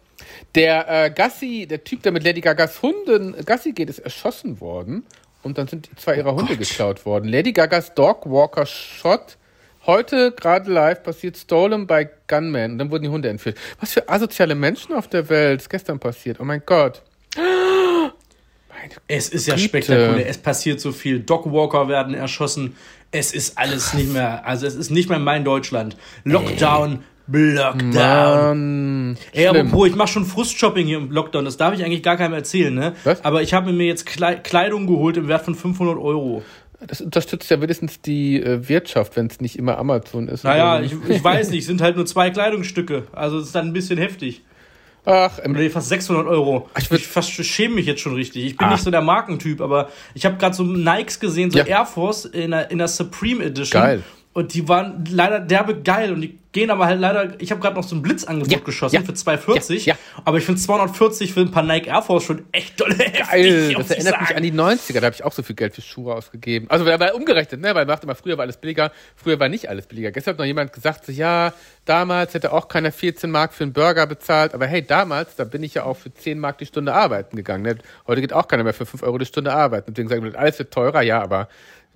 Der 0.56 1.06
äh, 1.06 1.10
Gassi, 1.12 1.68
der 1.70 1.84
Typ, 1.84 2.04
der 2.04 2.12
mit 2.12 2.24
Lady 2.24 2.42
Gagas 2.42 2.82
Hunden 2.82 3.36
Gassi 3.46 3.72
geht, 3.72 3.90
ist 3.90 4.00
erschossen 4.00 4.60
worden. 4.60 5.06
Und 5.44 5.58
dann 5.58 5.68
sind 5.68 5.90
zwei 5.98 6.18
ihrer 6.18 6.34
Hunde 6.34 6.58
geklaut 6.58 7.06
worden. 7.06 7.30
Lady 7.30 7.54
Gagas 7.54 7.94
Dog 7.94 8.26
Walker 8.26 8.66
Shot. 8.66 9.38
Heute 9.86 10.32
gerade 10.32 10.72
live 10.72 11.04
passiert 11.04 11.38
Stolen 11.38 11.88
by 11.88 12.08
Gunman. 12.28 12.72
Und 12.74 12.78
dann 12.80 12.92
wurden 12.92 13.04
die 13.04 13.10
Hunde 13.10 13.30
entführt. 13.30 13.58
Was 13.80 13.94
für 13.94 14.10
asoziale 14.10 14.56
Menschen 14.56 14.94
auf 14.94 15.08
der 15.08 15.30
Welt. 15.30 15.62
ist 15.62 15.70
gestern 15.70 16.00
passiert. 16.00 16.40
Oh 16.40 16.44
mein 16.44 16.64
Gott. 16.66 17.04
Meine 18.90 19.02
Es 19.20 19.30
ist 19.30 19.48
ja 19.48 19.56
Güte. 19.56 19.68
spektakulär. 19.68 20.28
Es 20.30 20.38
passiert 20.38 20.80
so 20.80 20.92
viel. 20.92 21.20
Dogwalker 21.20 21.88
werden 21.88 22.14
erschossen. 22.14 22.76
Es 23.12 23.34
ist 23.34 23.58
alles 23.58 23.94
nicht 23.94 24.12
mehr, 24.12 24.46
also 24.46 24.66
es 24.68 24.76
ist 24.76 24.90
nicht 24.92 25.10
mehr 25.10 25.20
mein 25.20 25.44
Deutschland. 25.46 25.96
Lockdown, 26.26 27.00
Lockdown. 27.32 27.94
Mann. 27.94 29.18
Ey, 29.34 29.48
Schlimm. 29.50 29.68
apropos, 29.68 29.88
ich 29.90 29.96
mache 29.96 30.08
schon 30.10 30.26
Frustshopping 30.26 30.86
hier 30.88 30.98
im 30.98 31.12
Lockdown. 31.12 31.46
Das 31.46 31.58
darf 31.58 31.74
ich 31.74 31.84
eigentlich 31.84 32.04
gar 32.04 32.18
keinem 32.18 32.34
erzählen, 32.34 32.74
ne? 32.74 32.94
Was? 33.04 33.24
Aber 33.24 33.42
ich 33.42 33.54
habe 33.54 33.72
mir 33.72 33.86
jetzt 33.86 34.06
Klei- 34.08 34.36
Kleidung 34.36 34.88
geholt 34.88 35.18
im 35.18 35.28
Wert 35.28 35.44
von 35.46 35.56
500 35.56 35.98
Euro. 35.98 36.44
Das 36.86 37.02
unterstützt 37.02 37.50
ja 37.50 37.60
wenigstens 37.60 38.02
die 38.02 38.40
äh, 38.42 38.68
Wirtschaft, 38.70 39.16
wenn 39.16 39.28
es 39.28 39.42
nicht 39.42 39.58
immer 39.58 39.78
Amazon 39.80 40.28
ist. 40.28 40.44
Naja, 40.44 40.76
Oder 40.78 40.84
ich, 40.86 40.94
ich 41.10 41.24
weiß 41.24 41.50
nicht, 41.50 41.66
sind 41.66 41.82
halt 41.82 41.96
nur 41.96 42.06
zwei 42.06 42.30
Kleidungsstücke. 42.30 43.08
Also 43.14 43.40
es 43.40 43.48
ist 43.48 43.56
dann 43.56 43.68
ein 43.68 43.74
bisschen 43.74 43.98
heftig. 43.98 44.44
Ach, 45.10 45.40
ähm, 45.42 45.56
Oder 45.56 45.70
fast 45.70 45.88
600 45.88 46.28
Euro. 46.28 46.70
Ich 46.78 46.92
Ich, 46.92 47.08
fast 47.08 47.32
schäme 47.32 47.76
mich 47.76 47.86
jetzt 47.86 48.02
schon 48.02 48.14
richtig. 48.14 48.44
Ich 48.46 48.58
bin 48.58 48.68
Ah. 48.68 48.72
nicht 48.72 48.84
so 48.84 48.92
der 48.92 49.02
Markentyp, 49.02 49.62
aber 49.62 49.90
ich 50.14 50.26
habe 50.26 50.36
gerade 50.36 50.54
so 50.54 50.64
Nikes 50.64 51.18
gesehen, 51.22 51.50
so 51.50 51.60
Ja. 51.60 51.66
Air 51.66 51.86
Force 51.86 52.26
in 52.26 52.52
der, 52.52 52.70
in 52.72 52.78
der 52.78 52.90
Supreme 52.90 53.42
Edition. 53.46 53.82
Geil. 53.82 54.04
Und 54.38 54.54
die 54.54 54.68
waren 54.68 55.04
leider 55.10 55.40
derbe 55.40 55.82
geil 55.82 56.14
und 56.14 56.22
die 56.22 56.38
gehen 56.52 56.70
aber 56.70 56.86
halt 56.86 57.00
leider. 57.00 57.42
Ich 57.42 57.50
habe 57.50 57.60
gerade 57.60 57.76
noch 57.76 57.84
so 57.84 57.96
ein 57.96 58.04
Blitzangebot 58.04 58.52
Ja, 58.52 58.60
geschossen 58.60 58.96
ja, 58.96 59.02
für 59.02 59.16
240. 59.16 59.88
ja. 59.88 59.96
Aber 60.26 60.38
ich 60.38 60.46
finde 60.46 60.62
240 60.62 61.34
für 61.34 61.40
ein 61.40 61.50
paar 61.50 61.64
Nike 61.64 61.88
Air 61.88 62.04
Force 62.04 62.26
schon 62.26 62.46
echt 62.52 62.80
dolle 62.80 62.94
geil. 62.98 63.74
Das 63.74 63.90
erinnert 63.90 64.20
mich 64.20 64.28
sagen. 64.30 64.38
an 64.38 64.44
die 64.44 64.52
90er. 64.54 65.00
Da 65.00 65.06
habe 65.08 65.16
ich 65.16 65.24
auch 65.24 65.32
so 65.34 65.42
viel 65.42 65.56
Geld 65.56 65.74
für 65.74 65.82
Schuhe 65.82 66.14
ausgegeben. 66.14 66.68
Also, 66.70 66.86
weil, 66.86 67.14
umgerechnet, 67.14 67.62
ne? 67.62 67.70
Weil 67.70 67.86
man 67.86 67.88
dachte 67.88 68.04
immer, 68.06 68.14
früher 68.14 68.38
war 68.38 68.44
alles 68.44 68.58
billiger. 68.58 68.92
Früher 69.16 69.40
war 69.40 69.50
nicht 69.50 69.70
alles 69.70 69.88
billiger. 69.88 70.12
Gestern 70.12 70.34
hat 70.34 70.38
noch 70.38 70.46
jemand 70.46 70.72
gesagt, 70.72 71.08
so, 71.08 71.12
ja, 71.12 71.52
damals 71.86 72.36
hätte 72.36 72.54
auch 72.54 72.68
keiner 72.68 72.92
14 72.92 73.32
Mark 73.32 73.56
für 73.56 73.64
einen 73.64 73.74
Burger 73.74 74.06
bezahlt. 74.06 74.54
Aber 74.54 74.68
hey, 74.68 74.86
damals, 74.86 75.36
da 75.36 75.46
bin 75.46 75.64
ich 75.64 75.74
ja 75.74 75.84
auch 75.84 75.98
für 75.98 76.14
10 76.14 76.38
Mark 76.38 76.60
die 76.60 76.68
Stunde 76.68 76.94
arbeiten 76.94 77.38
gegangen. 77.38 77.64
Ne? 77.64 77.78
Heute 78.06 78.22
geht 78.22 78.34
auch 78.34 78.48
keiner 78.48 78.64
mehr 78.64 78.76
für 78.76 78.86
5 78.86 79.02
Euro 79.02 79.18
die 79.18 79.26
Stunde 79.26 79.52
arbeiten. 79.52 79.96
Deswegen 79.96 80.10
sagen 80.10 80.24
wir, 80.24 80.38
alles 80.38 80.60
wird 80.60 80.72
teurer. 80.72 81.02
Ja, 81.02 81.24
aber 81.24 81.50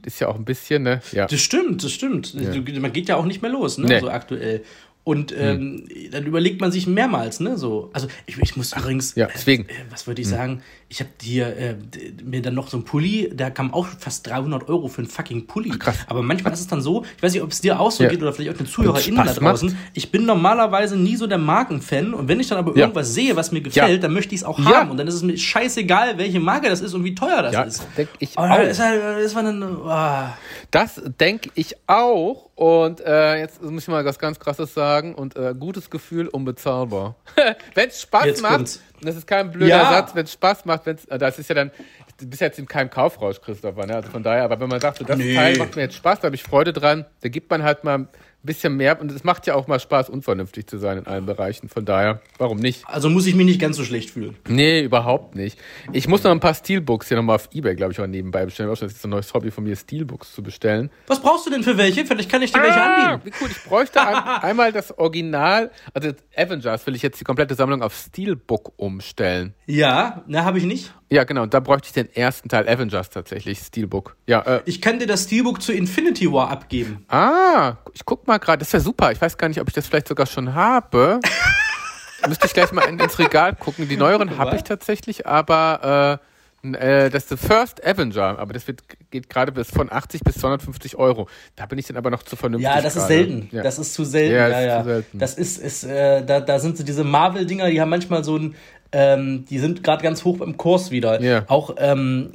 ist 0.05 0.19
ja 0.19 0.27
auch 0.27 0.35
ein 0.35 0.45
bisschen, 0.45 0.83
ne? 0.83 1.01
Ja. 1.11 1.27
Das 1.27 1.39
stimmt, 1.41 1.83
das 1.83 1.91
stimmt. 1.91 2.33
Du- 2.33 2.79
Man 2.79 2.93
geht 2.93 3.07
ja 3.09 3.15
auch 3.17 3.25
nicht 3.25 3.41
mehr 3.41 3.51
los, 3.51 3.77
ne? 3.77 3.87
Nee. 3.87 3.99
So 3.99 4.09
aktuell. 4.09 4.63
Und 5.03 5.33
ähm, 5.35 5.87
dann 6.11 6.25
überlegt 6.25 6.61
man 6.61 6.71
sich 6.71 6.85
mehrmals, 6.85 7.39
ne? 7.39 7.57
So, 7.57 7.89
also 7.93 8.07
ich, 8.27 8.37
ich 8.37 8.55
muss 8.55 8.73
übrigens, 8.77 9.15
ja, 9.15 9.27
deswegen. 9.33 9.63
Äh, 9.65 9.73
was 9.89 10.05
würde 10.05 10.21
ich 10.21 10.27
sagen? 10.27 10.61
Ich 10.91 10.99
habe 10.99 11.09
hier 11.21 11.55
äh, 11.55 11.75
mir 12.21 12.41
dann 12.41 12.53
noch 12.53 12.67
so 12.67 12.75
ein 12.75 12.83
Pulli, 12.83 13.31
da 13.33 13.49
kam 13.49 13.73
auch 13.73 13.87
fast 13.97 14.27
300 14.27 14.67
Euro 14.67 14.89
für 14.89 14.97
einen 14.97 15.07
fucking 15.07 15.47
Pulli. 15.47 15.69
krass. 15.69 15.95
Aber 16.07 16.21
manchmal 16.21 16.51
ist 16.51 16.59
es 16.59 16.67
dann 16.67 16.81
so, 16.81 17.05
ich 17.15 17.23
weiß 17.23 17.31
nicht, 17.31 17.41
ob 17.41 17.51
es 17.51 17.61
dir 17.61 17.79
auch 17.79 17.91
so 17.91 18.03
Ja. 18.03 18.09
geht 18.09 18.21
oder 18.21 18.33
vielleicht 18.33 18.51
auch 18.51 18.57
den 18.57 18.67
ZuhörerInnen 18.67 19.15
da 19.25 19.31
draußen. 19.31 19.69
macht. 19.69 19.77
Ich 19.93 20.11
bin 20.11 20.25
normalerweise 20.25 20.97
nie 20.97 21.15
so 21.15 21.27
der 21.27 21.37
Markenfan 21.37 22.13
und 22.13 22.27
wenn 22.27 22.41
ich 22.41 22.49
dann 22.49 22.57
aber 22.57 22.71
Ja. 22.75 22.81
irgendwas 22.81 23.13
sehe, 23.13 23.37
was 23.37 23.53
mir 23.53 23.61
gefällt, 23.61 23.89
Ja. 23.89 23.97
dann 23.99 24.11
möchte 24.13 24.35
ich 24.35 24.41
es 24.41 24.45
auch 24.45 24.59
haben 24.59 24.91
und 24.91 24.97
dann 24.97 25.07
ist 25.07 25.13
es 25.13 25.23
mir 25.23 25.37
scheißegal, 25.37 26.17
welche 26.17 26.41
Marke 26.41 26.67
das 26.67 26.81
ist 26.81 26.93
und 26.93 27.05
wie 27.05 27.15
teuer 27.15 27.41
das 27.41 27.53
Ja, 27.53 27.61
ist. 27.63 27.79
das 27.79 27.87
denk 27.95 28.09
ich 28.19 28.37
Aber 28.37 28.51
auch. 28.53 28.57
das 28.57 28.71
ist 28.71 28.79
halt, 28.83 29.35
war 29.35 29.43
dann, 29.43 29.63
ah. 29.87 30.37
Das 30.71 31.01
denke 31.21 31.51
ich 31.55 31.73
auch. 31.87 32.49
Und 32.55 32.99
äh, 33.01 33.39
jetzt 33.39 33.61
muss 33.63 33.83
ich 33.83 33.87
mal 33.87 34.03
was 34.05 34.19
ganz 34.19 34.39
Krasses 34.39 34.73
sagen. 34.73 35.15
Und 35.15 35.35
äh, 35.35 35.55
gutes 35.57 35.89
Gefühl, 35.89 36.27
unbezahlbar. 36.27 37.15
wenn 37.75 37.89
es 37.89 38.01
Spaß 38.01 38.25
Jetzt 38.25 38.41
macht, 38.41 38.53
kommt's. 38.55 38.81
Das 39.03 39.15
ist 39.15 39.27
kein 39.27 39.51
blöder 39.51 39.67
Ja. 39.67 39.89
Satz, 39.91 40.15
wenn 40.15 40.25
es 40.25 40.33
Spaß 40.33 40.65
macht, 40.65 40.85
wenn's, 40.85 41.05
äh, 41.05 41.17
das 41.17 41.39
ist 41.39 41.49
ja 41.49 41.55
dann, 41.55 41.71
du 42.19 42.27
bist 42.27 42.41
jetzt 42.41 42.59
in 42.59 42.67
keinem 42.67 42.89
Kaufrausch, 42.89 43.41
Christopher. 43.41 43.85
Ne? 43.85 43.95
Also 43.95 44.09
von 44.09 44.23
daher, 44.23 44.43
aber 44.43 44.59
wenn 44.59 44.69
man 44.69 44.79
sagt, 44.79 44.97
so, 44.99 45.03
das 45.05 45.17
Nee. 45.17 45.35
Teil 45.35 45.57
macht 45.57 45.75
mir 45.75 45.83
jetzt 45.83 45.95
Spaß, 45.95 46.19
da 46.19 46.25
habe 46.27 46.35
ich 46.35 46.43
Freude 46.43 46.73
dran, 46.73 47.05
da 47.21 47.29
gibt 47.29 47.49
man 47.49 47.63
halt 47.63 47.83
mal 47.83 48.07
bisschen 48.43 48.75
mehr. 48.77 48.99
Und 48.99 49.11
es 49.11 49.23
macht 49.23 49.47
ja 49.47 49.55
auch 49.55 49.67
mal 49.67 49.79
Spaß, 49.79 50.09
unvernünftig 50.09 50.67
zu 50.67 50.77
sein 50.77 50.97
in 50.97 51.07
allen 51.07 51.25
Bereichen. 51.25 51.69
Von 51.69 51.85
daher, 51.85 52.21
warum 52.37 52.57
nicht? 52.57 52.83
Also 52.87 53.09
muss 53.09 53.25
ich 53.27 53.35
mich 53.35 53.45
nicht 53.45 53.61
ganz 53.61 53.77
so 53.77 53.83
schlecht 53.83 54.09
fühlen. 54.11 54.35
Nee, 54.47 54.81
überhaupt 54.81 55.35
nicht. 55.35 55.59
Ich 55.91 56.07
muss 56.07 56.23
noch 56.23 56.31
ein 56.31 56.39
paar 56.39 56.53
Steelbooks 56.53 57.07
hier 57.07 57.17
nochmal 57.17 57.35
auf 57.37 57.49
Ebay, 57.53 57.75
glaube 57.75 57.93
ich, 57.93 57.99
auch 57.99 58.07
nebenbei 58.07 58.45
bestellen. 58.45 58.69
Das 58.69 58.81
ist 58.81 59.03
ein 59.05 59.09
neues 59.09 59.33
Hobby 59.33 59.51
von 59.51 59.63
mir, 59.63 59.75
Steelbooks 59.75 60.33
zu 60.33 60.41
bestellen. 60.43 60.89
Was 61.07 61.21
brauchst 61.21 61.45
du 61.45 61.49
denn 61.51 61.63
für 61.63 61.77
welche? 61.77 62.05
Vielleicht 62.05 62.29
kann 62.31 62.41
ich 62.41 62.51
dir 62.51 62.61
welche 62.61 62.81
Ah, 62.81 63.13
anbieten. 63.13 63.35
wie 63.39 63.43
cool. 63.43 63.51
Ich 63.51 63.63
bräuchte 63.63 64.01
ein, 64.01 64.15
einmal 64.41 64.71
das 64.71 64.97
Original, 64.97 65.71
also 65.93 66.11
Avengers 66.35 66.85
will 66.87 66.95
ich 66.95 67.01
jetzt 67.01 67.19
die 67.19 67.23
komplette 67.23 67.55
Sammlung 67.55 67.81
auf 67.81 67.93
Steelbook 67.95 68.73
umstellen. 68.77 69.53
Ja, 69.65 70.23
na, 70.27 70.43
habe 70.45 70.57
ich 70.57 70.63
nicht. 70.65 70.93
Ja, 71.09 71.25
genau. 71.25 71.43
Und 71.43 71.53
da 71.53 71.59
bräuchte 71.59 71.87
ich 71.87 71.93
den 71.93 72.13
ersten 72.15 72.47
Teil 72.47 72.69
Avengers 72.69 73.09
tatsächlich, 73.09 73.59
Steelbook. 73.59 74.15
Ja, 74.27 74.39
äh, 74.43 74.61
Ich 74.65 74.81
kann 74.81 74.97
dir 74.99 75.07
das 75.07 75.23
Steelbook 75.25 75.61
zu 75.61 75.73
Infinity 75.73 76.31
War 76.31 76.49
abgeben. 76.49 77.03
Ah, 77.09 77.75
ich 77.93 78.05
guck 78.05 78.25
mal 78.27 78.30
gerade, 78.39 78.59
das 78.59 78.71
wäre 78.73 78.81
super. 78.81 79.11
Ich 79.11 79.21
weiß 79.21 79.37
gar 79.37 79.47
nicht, 79.47 79.59
ob 79.61 79.67
ich 79.67 79.73
das 79.73 79.87
vielleicht 79.87 80.07
sogar 80.07 80.25
schon 80.25 80.53
habe. 80.53 81.19
Müsste 82.27 82.45
ich 82.45 82.53
gleich 82.53 82.71
mal 82.71 82.83
in, 82.83 82.99
ins 82.99 83.17
Regal 83.17 83.55
gucken. 83.55 83.89
Die 83.89 83.97
neueren 83.97 84.37
habe 84.37 84.55
ich 84.55 84.63
tatsächlich, 84.63 85.25
aber 85.25 86.19
äh, 86.19 86.25
äh, 86.63 87.09
das 87.09 87.23
ist 87.23 87.29
The 87.29 87.37
First 87.37 87.85
Avenger, 87.85 88.37
aber 88.37 88.53
das 88.53 88.67
wird, 88.67 88.83
geht 89.09 89.29
gerade 89.29 89.51
bis 89.51 89.71
von 89.71 89.91
80 89.91 90.21
bis 90.21 90.35
250 90.35 90.95
Euro. 90.95 91.27
Da 91.55 91.65
bin 91.65 91.79
ich 91.79 91.87
dann 91.87 91.97
aber 91.97 92.11
noch 92.11 92.23
zu 92.23 92.35
vernünftig. 92.35 92.69
Ja, 92.69 92.81
das 92.81 92.95
ist 92.95 93.07
gerade. 93.07 93.13
selten. 93.13 93.49
Ja. 93.51 93.63
Das 93.63 93.79
ist 93.79 93.93
zu 93.93 94.03
selten. 94.03 94.35
Ja, 94.35 94.47
Ja, 94.47 94.49
das 94.49 94.59
ist 94.59 94.67
ja. 94.67 94.79
zu 94.79 94.89
selten. 94.89 95.19
Das 95.19 95.33
ist, 95.35 95.57
ist 95.57 95.83
äh, 95.83 96.23
da, 96.23 96.39
da 96.39 96.59
sind 96.59 96.77
so 96.77 96.83
diese 96.83 97.03
Marvel-Dinger, 97.03 97.69
die 97.69 97.81
haben 97.81 97.89
manchmal 97.89 98.23
so 98.23 98.37
ein, 98.37 98.55
ähm, 98.91 99.45
die 99.49 99.57
sind 99.57 99.83
gerade 99.83 100.03
ganz 100.03 100.23
hoch 100.23 100.41
im 100.41 100.57
Kurs 100.57 100.91
wieder. 100.91 101.21
Ja. 101.21 101.45
Auch 101.47 101.75
ähm, 101.77 102.33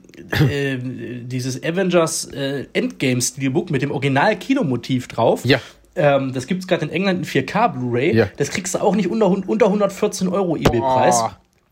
äh, 0.50 0.76
dieses 0.78 1.62
Avengers 1.62 2.24
äh, 2.26 2.66
Endgame 2.72 3.22
Steelbook 3.22 3.70
mit 3.70 3.82
dem 3.82 3.92
Original-Kinomotiv 3.92 5.06
drauf. 5.06 5.44
Ja. 5.44 5.60
Ähm, 5.96 6.32
das 6.32 6.46
gibt's 6.46 6.66
gerade 6.66 6.84
in 6.84 6.90
England 6.90 7.20
in 7.20 7.24
4K 7.24 7.68
Blu-ray. 7.68 8.14
Ja. 8.14 8.28
Das 8.36 8.50
kriegst 8.50 8.74
du 8.74 8.78
auch 8.78 8.94
nicht 8.94 9.08
unter, 9.08 9.26
unter 9.26 9.66
114 9.66 10.28
Euro 10.28 10.56
eBay-Preis. 10.56 11.24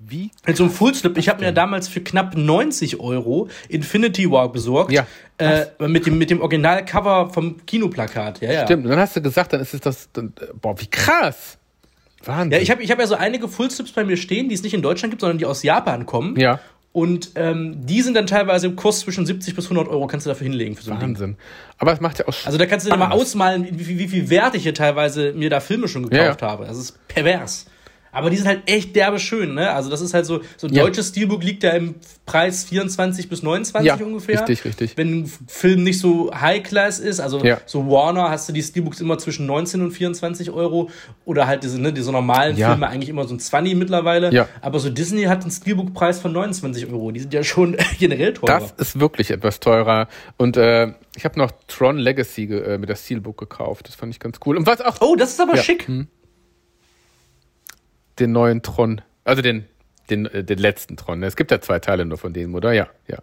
Wie? 0.06 0.30
Mit 0.46 0.56
so 0.56 0.64
einem 0.64 0.72
Fullslip. 0.72 1.16
Ich 1.16 1.28
habe 1.28 1.42
mir 1.42 1.52
damals 1.52 1.88
für 1.88 2.00
knapp 2.00 2.36
90 2.36 3.00
Euro 3.00 3.48
Infinity 3.68 4.30
War 4.30 4.52
besorgt. 4.52 4.92
Ja. 4.92 5.06
Äh, 5.38 5.66
mit 5.88 6.06
dem, 6.06 6.18
mit 6.18 6.30
dem 6.30 6.40
Originalcover 6.40 7.30
vom 7.30 7.64
Kinoplakat. 7.64 8.40
Ja, 8.40 8.52
ja. 8.52 8.64
Stimmt. 8.64 8.84
Und 8.84 8.90
dann 8.90 9.00
hast 9.00 9.16
du 9.16 9.22
gesagt, 9.22 9.52
dann 9.52 9.60
ist 9.60 9.72
es 9.72 9.80
das. 9.80 10.08
Dann, 10.12 10.34
äh, 10.40 10.46
boah, 10.60 10.78
wie 10.80 10.86
krass. 10.86 11.58
Wahnsinn. 12.22 12.52
Ja, 12.52 12.58
ich 12.58 12.70
habe 12.70 12.82
ich 12.82 12.90
hab 12.90 12.98
ja 12.98 13.06
so 13.06 13.14
einige 13.14 13.48
Fullslips 13.48 13.92
bei 13.92 14.04
mir 14.04 14.16
stehen, 14.16 14.48
die 14.48 14.54
es 14.54 14.62
nicht 14.62 14.74
in 14.74 14.82
Deutschland 14.82 15.12
gibt, 15.12 15.20
sondern 15.20 15.38
die 15.38 15.46
aus 15.46 15.62
Japan 15.62 16.06
kommen. 16.06 16.38
Ja. 16.38 16.60
Und 16.94 17.32
ähm, 17.34 17.84
die 17.86 18.02
sind 18.02 18.14
dann 18.14 18.28
teilweise 18.28 18.68
im 18.68 18.76
Kurs 18.76 19.00
zwischen 19.00 19.26
70 19.26 19.56
bis 19.56 19.64
100 19.64 19.88
Euro, 19.88 20.06
kannst 20.06 20.26
du 20.26 20.30
dafür 20.30 20.44
hinlegen 20.46 20.76
für 20.76 20.84
so 20.84 20.92
ein 20.92 21.00
Ding. 21.00 21.08
Wahnsinn. 21.10 21.36
Aber 21.76 21.92
es 21.92 22.00
macht 22.00 22.20
ja 22.20 22.28
auch 22.28 22.32
Spaß. 22.32 22.46
Also 22.46 22.56
da 22.56 22.66
kannst 22.66 22.86
du 22.86 22.90
dir 22.92 22.96
mal 22.96 23.10
ausmalen, 23.10 23.66
wie, 23.68 23.88
wie, 23.88 23.98
wie 23.98 24.06
viel 24.06 24.30
Wert 24.30 24.54
ich 24.54 24.62
hier 24.62 24.74
teilweise 24.74 25.32
mir 25.32 25.50
da 25.50 25.58
Filme 25.58 25.88
schon 25.88 26.08
gekauft 26.08 26.40
Ja. 26.40 26.48
habe. 26.48 26.66
Das 26.66 26.78
ist 26.78 26.96
pervers. 27.08 27.66
Aber 28.14 28.30
die 28.30 28.36
sind 28.36 28.46
halt 28.46 28.62
echt 28.66 28.94
derbe 28.96 29.18
schön, 29.18 29.54
ne? 29.54 29.70
Also 29.70 29.90
das 29.90 30.00
ist 30.00 30.14
halt 30.14 30.24
so, 30.26 30.40
so 30.56 30.66
ein 30.68 30.72
Ja. 30.72 30.82
deutsches 30.84 31.08
Steelbook 31.08 31.42
liegt 31.42 31.62
ja 31.62 31.70
im 31.72 31.96
Preis 32.26 32.64
24 32.64 33.28
bis 33.28 33.42
29 33.42 33.86
Ja, 33.86 33.96
ungefähr. 34.06 34.38
richtig, 34.40 34.64
richtig. 34.64 34.96
Wenn 34.96 35.20
ein 35.24 35.32
Film 35.46 35.82
nicht 35.84 35.98
so 36.00 36.32
High-Class 36.34 37.00
ist, 37.00 37.20
also 37.20 37.44
Ja. 37.44 37.60
so 37.66 37.90
Warner, 37.90 38.30
hast 38.30 38.48
du 38.48 38.52
die 38.52 38.62
Steelbooks 38.62 39.00
immer 39.00 39.18
zwischen 39.18 39.46
19 39.46 39.82
und 39.82 39.90
24 39.90 40.50
Euro. 40.50 40.90
Oder 41.24 41.46
halt 41.46 41.64
diese, 41.64 41.80
ne, 41.80 41.92
diese 41.92 42.12
normalen. 42.12 42.56
Filme 42.56 42.88
eigentlich 42.88 43.08
immer 43.10 43.26
so 43.26 43.34
ein 43.34 43.40
20 43.40 43.74
mittlerweile. 43.74 44.32
Ja. 44.32 44.48
Aber 44.62 44.78
so 44.78 44.88
Disney 44.90 45.24
hat 45.24 45.42
einen 45.42 45.50
Steelbook-Preis 45.50 46.18
von 46.20 46.32
29 46.32 46.86
Euro. 46.90 47.10
Die 47.10 47.20
sind 47.20 47.34
ja 47.34 47.42
schon 47.44 47.76
generell 47.98 48.32
teurer. 48.32 48.60
Das 48.60 48.72
ist 48.78 49.00
wirklich 49.00 49.30
etwas 49.30 49.60
teurer. 49.60 50.08
Und 50.36 50.56
äh, 50.56 50.92
ich 51.16 51.24
habe 51.24 51.38
noch 51.38 51.50
Tron 51.68 51.98
Legacy 51.98 52.44
äh, 52.44 52.78
mit 52.78 52.88
der 52.88 52.96
Steelbook 52.96 53.36
gekauft. 53.38 53.88
Das 53.88 53.94
fand 53.96 54.12
ich 54.14 54.20
ganz 54.20 54.38
cool. 54.46 54.56
Und 54.56 54.66
was 54.66 54.80
auch 54.80 54.96
oh, 55.00 55.16
das 55.16 55.30
ist 55.32 55.40
aber 55.40 55.56
schick. 55.56 55.88
Den 58.18 58.32
neuen 58.32 58.62
Tron, 58.62 59.00
also 59.24 59.42
den, 59.42 59.64
den, 60.10 60.26
äh, 60.26 60.44
den 60.44 60.58
letzten 60.58 60.96
Tron. 60.96 61.22
Es 61.22 61.36
gibt 61.36 61.50
ja 61.50 61.60
zwei 61.60 61.78
Teile 61.78 62.04
nur 62.04 62.18
von 62.18 62.32
dem, 62.32 62.54
oder? 62.54 62.72
Ja, 62.72 62.88
ja. 63.08 63.18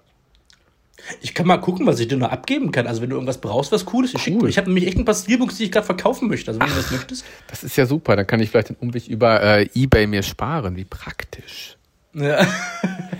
Ich 1.21 1.33
kann 1.33 1.48
mal 1.48 1.57
gucken, 1.57 1.86
was 1.88 2.00
ich 2.00 2.07
dir 2.07 2.17
noch 2.17 2.29
abgeben 2.29 2.71
kann. 2.71 2.86
Also 2.86 3.01
wenn 3.01 3.10
du 3.10 3.15
irgendwas 3.15 3.39
brauchst, 3.39 3.71
was 3.71 3.86
Cooles, 3.86 4.13
ich, 4.13 4.27
Cool. 4.27 4.41
dir. 4.41 4.48
ich 4.50 4.57
habe 4.57 4.67
nämlich 4.67 4.88
echt 4.88 4.98
ein 4.98 5.05
paar 5.05 5.15
Steelbooks, 5.15 5.57
die 5.57 5.63
ich 5.65 5.71
gerade 5.71 5.86
verkaufen 5.86 6.27
möchte. 6.27 6.51
Also 6.51 6.60
wenn 6.60 6.69
du 6.69 6.75
das 6.75 6.91
möchtest. 6.91 7.25
Das 7.48 7.63
ist 7.63 7.75
ja 7.75 7.86
super. 7.86 8.15
Dann 8.15 8.27
kann 8.27 8.39
ich 8.39 8.50
vielleicht 8.50 8.69
den 8.69 8.75
Umweg 8.75 9.07
über 9.07 9.41
äh, 9.41 9.69
Ebay 9.74 10.05
mir 10.05 10.21
sparen. 10.21 10.75
Wie 10.75 10.86
praktisch. 10.86 11.77
Ja. 12.13 12.45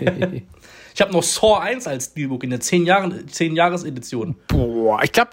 ich 0.94 1.00
habe 1.00 1.12
noch 1.12 1.22
Saw 1.22 1.58
1 1.58 1.86
als 1.86 2.06
Steelbook 2.06 2.44
in 2.44 2.50
der 2.50 2.60
10 2.60 2.86
Jahren 2.86 3.26
10 3.26 3.56
Jahres 3.56 3.84
Edition. 3.84 4.36
Boah, 4.48 5.02
ich 5.02 5.12
glaube, 5.12 5.30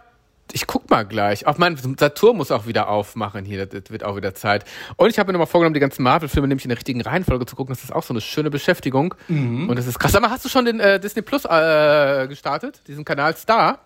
ich 0.53 0.67
guck 0.67 0.89
mal 0.89 1.03
gleich. 1.05 1.47
Auch 1.47 1.57
mein 1.57 1.77
Saturn 1.77 2.37
muss 2.37 2.51
auch 2.51 2.65
wieder 2.67 2.89
aufmachen 2.89 3.45
hier. 3.45 3.65
Das, 3.65 3.89
wird 3.89 4.03
auch 4.03 4.15
wieder 4.15 4.33
Zeit. 4.33 4.65
Und 4.97 5.09
ich 5.09 5.19
habe 5.19 5.27
mir 5.27 5.33
nochmal 5.33 5.47
vorgenommen, 5.47 5.73
die 5.73 5.79
ganzen 5.79 6.03
Marvel-Filme 6.03 6.47
nämlich 6.47 6.65
in 6.65 6.69
der 6.69 6.77
richtigen 6.77 7.01
Reihenfolge 7.01 7.45
zu 7.45 7.55
gucken. 7.55 7.73
Das 7.73 7.83
ist 7.83 7.93
auch 7.93 8.03
so 8.03 8.13
eine 8.13 8.21
schöne 8.21 8.49
Beschäftigung. 8.49 9.15
Und 9.27 9.75
das 9.75 9.87
ist 9.87 9.99
krass. 9.99 10.11
Sag 10.11 10.21
mal, 10.21 10.29
hast 10.31 10.45
du 10.45 10.49
schon 10.49 10.65
den 10.65 10.79
äh, 10.79 10.99
Disney 10.99 11.21
Plus 11.21 11.45
äh, 11.45 12.27
gestartet? 12.27 12.81
Diesen 12.87 13.05
Kanal 13.05 13.35
Star? 13.35 13.79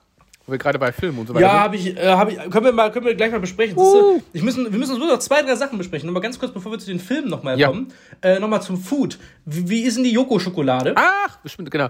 Wo 0.45 0.51
wir 0.51 0.59
gerade 0.59 0.77
bei 0.77 0.91
Filmen 0.91 1.19
und 1.19 1.27
so 1.27 1.33
weiter 1.33 1.45
Ja, 1.45 1.53
habe 1.61 1.77
ich, 1.77 1.95
äh, 1.95 2.05
hab 2.05 2.29
ich, 2.29 2.35
können 2.37 2.65
wir 2.65 2.73
mal, 2.73 2.91
können 2.91 3.05
wir 3.05 3.15
gleich 3.15 3.31
mal 3.31 3.39
besprechen. 3.39 3.77
Ist, 3.77 3.95
äh, 3.95 4.21
ich 4.33 4.43
müssen, 4.43 4.69
wir 4.69 4.77
müssen 4.77 4.99
nur 4.99 5.07
noch 5.07 5.19
zwei, 5.19 5.41
drei 5.41 5.55
Sachen 5.55 5.77
besprechen. 5.77 6.07
Nochmal 6.07 6.21
ganz 6.21 6.37
kurz, 6.37 6.51
bevor 6.51 6.71
wir 6.73 6.79
zu 6.79 6.87
den 6.87 6.99
Filmen 6.99 7.29
nochmal 7.29 7.57
Ja. 7.57 7.67
kommen. 7.69 7.93
Äh, 8.21 8.39
nochmal 8.39 8.61
zum 8.61 8.75
Food. 8.77 9.19
Wie, 9.45 9.69
wie 9.69 9.81
ist 9.83 9.95
denn 9.95 10.03
die 10.03 10.11
Joko-Schokolade? 10.11 10.95
Ach, 10.97 11.37
bestimmt, 11.37 11.71
genau. 11.71 11.87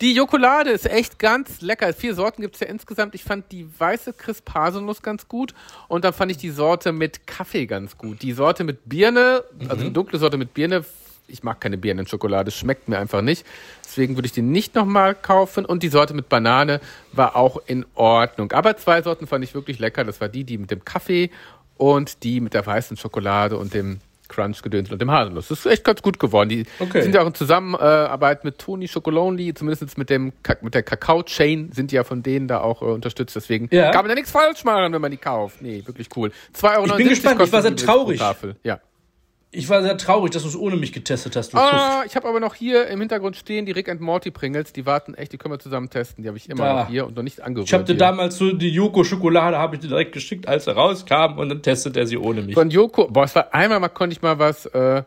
Die 0.00 0.14
Jokolade 0.14 0.70
ist 0.70 0.86
echt 0.86 1.18
ganz 1.18 1.60
lecker. 1.60 1.92
Vier 1.92 2.14
Sorten 2.14 2.40
gibt 2.40 2.54
es 2.54 2.60
ja 2.60 2.68
insgesamt. 2.68 3.14
Ich 3.14 3.22
fand 3.22 3.52
die 3.52 3.68
weiße 3.78 4.14
Crisp 4.14 4.48
Haselnuss 4.54 5.02
ganz 5.02 5.28
gut. 5.28 5.52
Und 5.88 6.04
dann 6.04 6.14
fand 6.14 6.30
ich 6.30 6.38
die 6.38 6.48
Sorte 6.48 6.92
mit 6.92 7.26
Kaffee 7.26 7.66
ganz 7.66 7.98
gut. 7.98 8.22
Die 8.22 8.32
Sorte 8.32 8.64
mit 8.64 8.88
Birne, 8.88 9.44
also 9.68 9.84
die 9.84 9.92
dunkle 9.92 10.18
Sorte 10.18 10.38
mit 10.38 10.54
Birne, 10.54 10.86
ich 11.28 11.42
mag 11.42 11.60
keine 11.60 11.76
Birnenschokolade, 11.76 12.50
schmeckt 12.50 12.88
mir 12.88 12.98
einfach 12.98 13.20
nicht. 13.20 13.44
Deswegen 13.84 14.16
würde 14.16 14.24
ich 14.24 14.32
die 14.32 14.40
nicht 14.40 14.74
nochmal 14.74 15.14
kaufen. 15.14 15.66
Und 15.66 15.82
die 15.82 15.88
Sorte 15.88 16.14
mit 16.14 16.30
Banane 16.30 16.80
war 17.12 17.36
auch 17.36 17.60
in 17.66 17.84
Ordnung. 17.94 18.52
Aber 18.52 18.78
zwei 18.78 19.02
Sorten 19.02 19.26
fand 19.26 19.44
ich 19.44 19.54
wirklich 19.54 19.78
lecker. 19.78 20.04
Das 20.04 20.18
war 20.22 20.30
die, 20.30 20.44
die 20.44 20.56
mit 20.56 20.70
dem 20.70 20.82
Kaffee 20.82 21.30
und 21.76 22.24
die 22.24 22.40
mit 22.40 22.54
der 22.54 22.64
weißen 22.64 22.96
Schokolade 22.96 23.58
und 23.58 23.74
dem 23.74 24.00
Crunch-Gedöns 24.30 24.90
und 24.90 25.00
dem 25.02 25.10
Haselnuss. 25.10 25.48
Das 25.48 25.60
ist 25.60 25.66
echt 25.66 25.84
ganz 25.84 26.00
gut 26.00 26.18
geworden. 26.18 26.48
Die 26.48 26.64
Okay. 26.78 27.02
sind 27.02 27.14
ja 27.14 27.22
auch 27.22 27.26
in 27.26 27.34
Zusammenarbeit 27.34 28.44
mit 28.44 28.58
Toni 28.58 28.88
Chocolonely, 28.88 29.52
zumindest 29.54 29.98
mit 29.98 30.08
dem 30.08 30.32
mit 30.62 30.74
der 30.74 30.82
Kakao-Chain 30.82 31.72
sind 31.72 31.90
die 31.90 31.96
ja 31.96 32.04
von 32.04 32.22
denen 32.22 32.48
da 32.48 32.60
auch 32.60 32.80
äh, 32.82 32.86
unterstützt. 32.86 33.36
Deswegen 33.36 33.68
Ja. 33.70 33.90
kann 33.90 34.02
man 34.04 34.08
da 34.10 34.14
nichts 34.14 34.30
falsch 34.30 34.64
machen, 34.64 34.92
wenn 34.92 35.00
man 35.02 35.10
die 35.10 35.16
kauft. 35.16 35.60
Nee, 35.62 35.82
wirklich 35.84 36.08
cool. 36.16 36.32
2,79 36.54 36.76
Euro 36.76 36.84
Ich 36.86 36.96
bin 36.96 37.08
gespannt, 37.08 37.42
ich 37.42 37.52
war 37.52 37.62
sehr 37.62 37.76
traurig. 37.76 38.20
Ja. 38.62 38.80
Ich 39.52 39.68
war 39.68 39.82
sehr 39.82 39.96
traurig, 39.96 40.30
dass 40.30 40.42
du 40.42 40.48
es 40.48 40.56
ohne 40.56 40.76
mich 40.76 40.92
getestet 40.92 41.34
hast. 41.34 41.52
Ah, 41.56 42.04
ich 42.06 42.14
habe 42.14 42.28
aber 42.28 42.38
noch 42.38 42.54
hier 42.54 42.86
im 42.86 43.00
Hintergrund 43.00 43.34
stehen 43.36 43.66
die 43.66 43.72
Rick 43.72 43.88
and 43.88 44.00
Morty 44.00 44.30
Pringles. 44.30 44.72
Die 44.72 44.86
warten 44.86 45.14
echt, 45.14 45.32
die 45.32 45.38
können 45.38 45.52
wir 45.54 45.58
zusammen 45.58 45.90
testen. 45.90 46.22
Die 46.22 46.28
habe 46.28 46.38
ich 46.38 46.48
immer 46.48 46.62
Da. 46.64 46.82
noch 46.82 46.88
hier 46.88 47.04
und 47.06 47.16
noch 47.16 47.24
nicht 47.24 47.40
angerührt. 47.40 47.66
Ich 47.68 47.74
habe 47.74 47.82
dir 47.82 47.96
damals 47.96 48.36
so 48.38 48.52
die 48.52 48.70
Joko-Schokolade 48.70 49.58
habe 49.58 49.74
ich 49.74 49.80
dir 49.80 49.88
direkt 49.88 50.12
geschickt, 50.12 50.46
als 50.46 50.68
er 50.68 50.74
rauskam 50.74 51.36
und 51.38 51.48
dann 51.48 51.62
testet 51.62 51.96
er 51.96 52.06
sie 52.06 52.16
ohne 52.16 52.42
mich. 52.42 52.54
Von 52.54 52.70
Joko, 52.70 53.08
boah, 53.08 53.24
es 53.24 53.34
war 53.34 53.52
einmal 53.52 53.80
mal 53.80 53.88
konnte 53.88 54.14
ich 54.14 54.22
mal 54.22 54.38
was, 54.38 54.66
äh, 54.66 55.02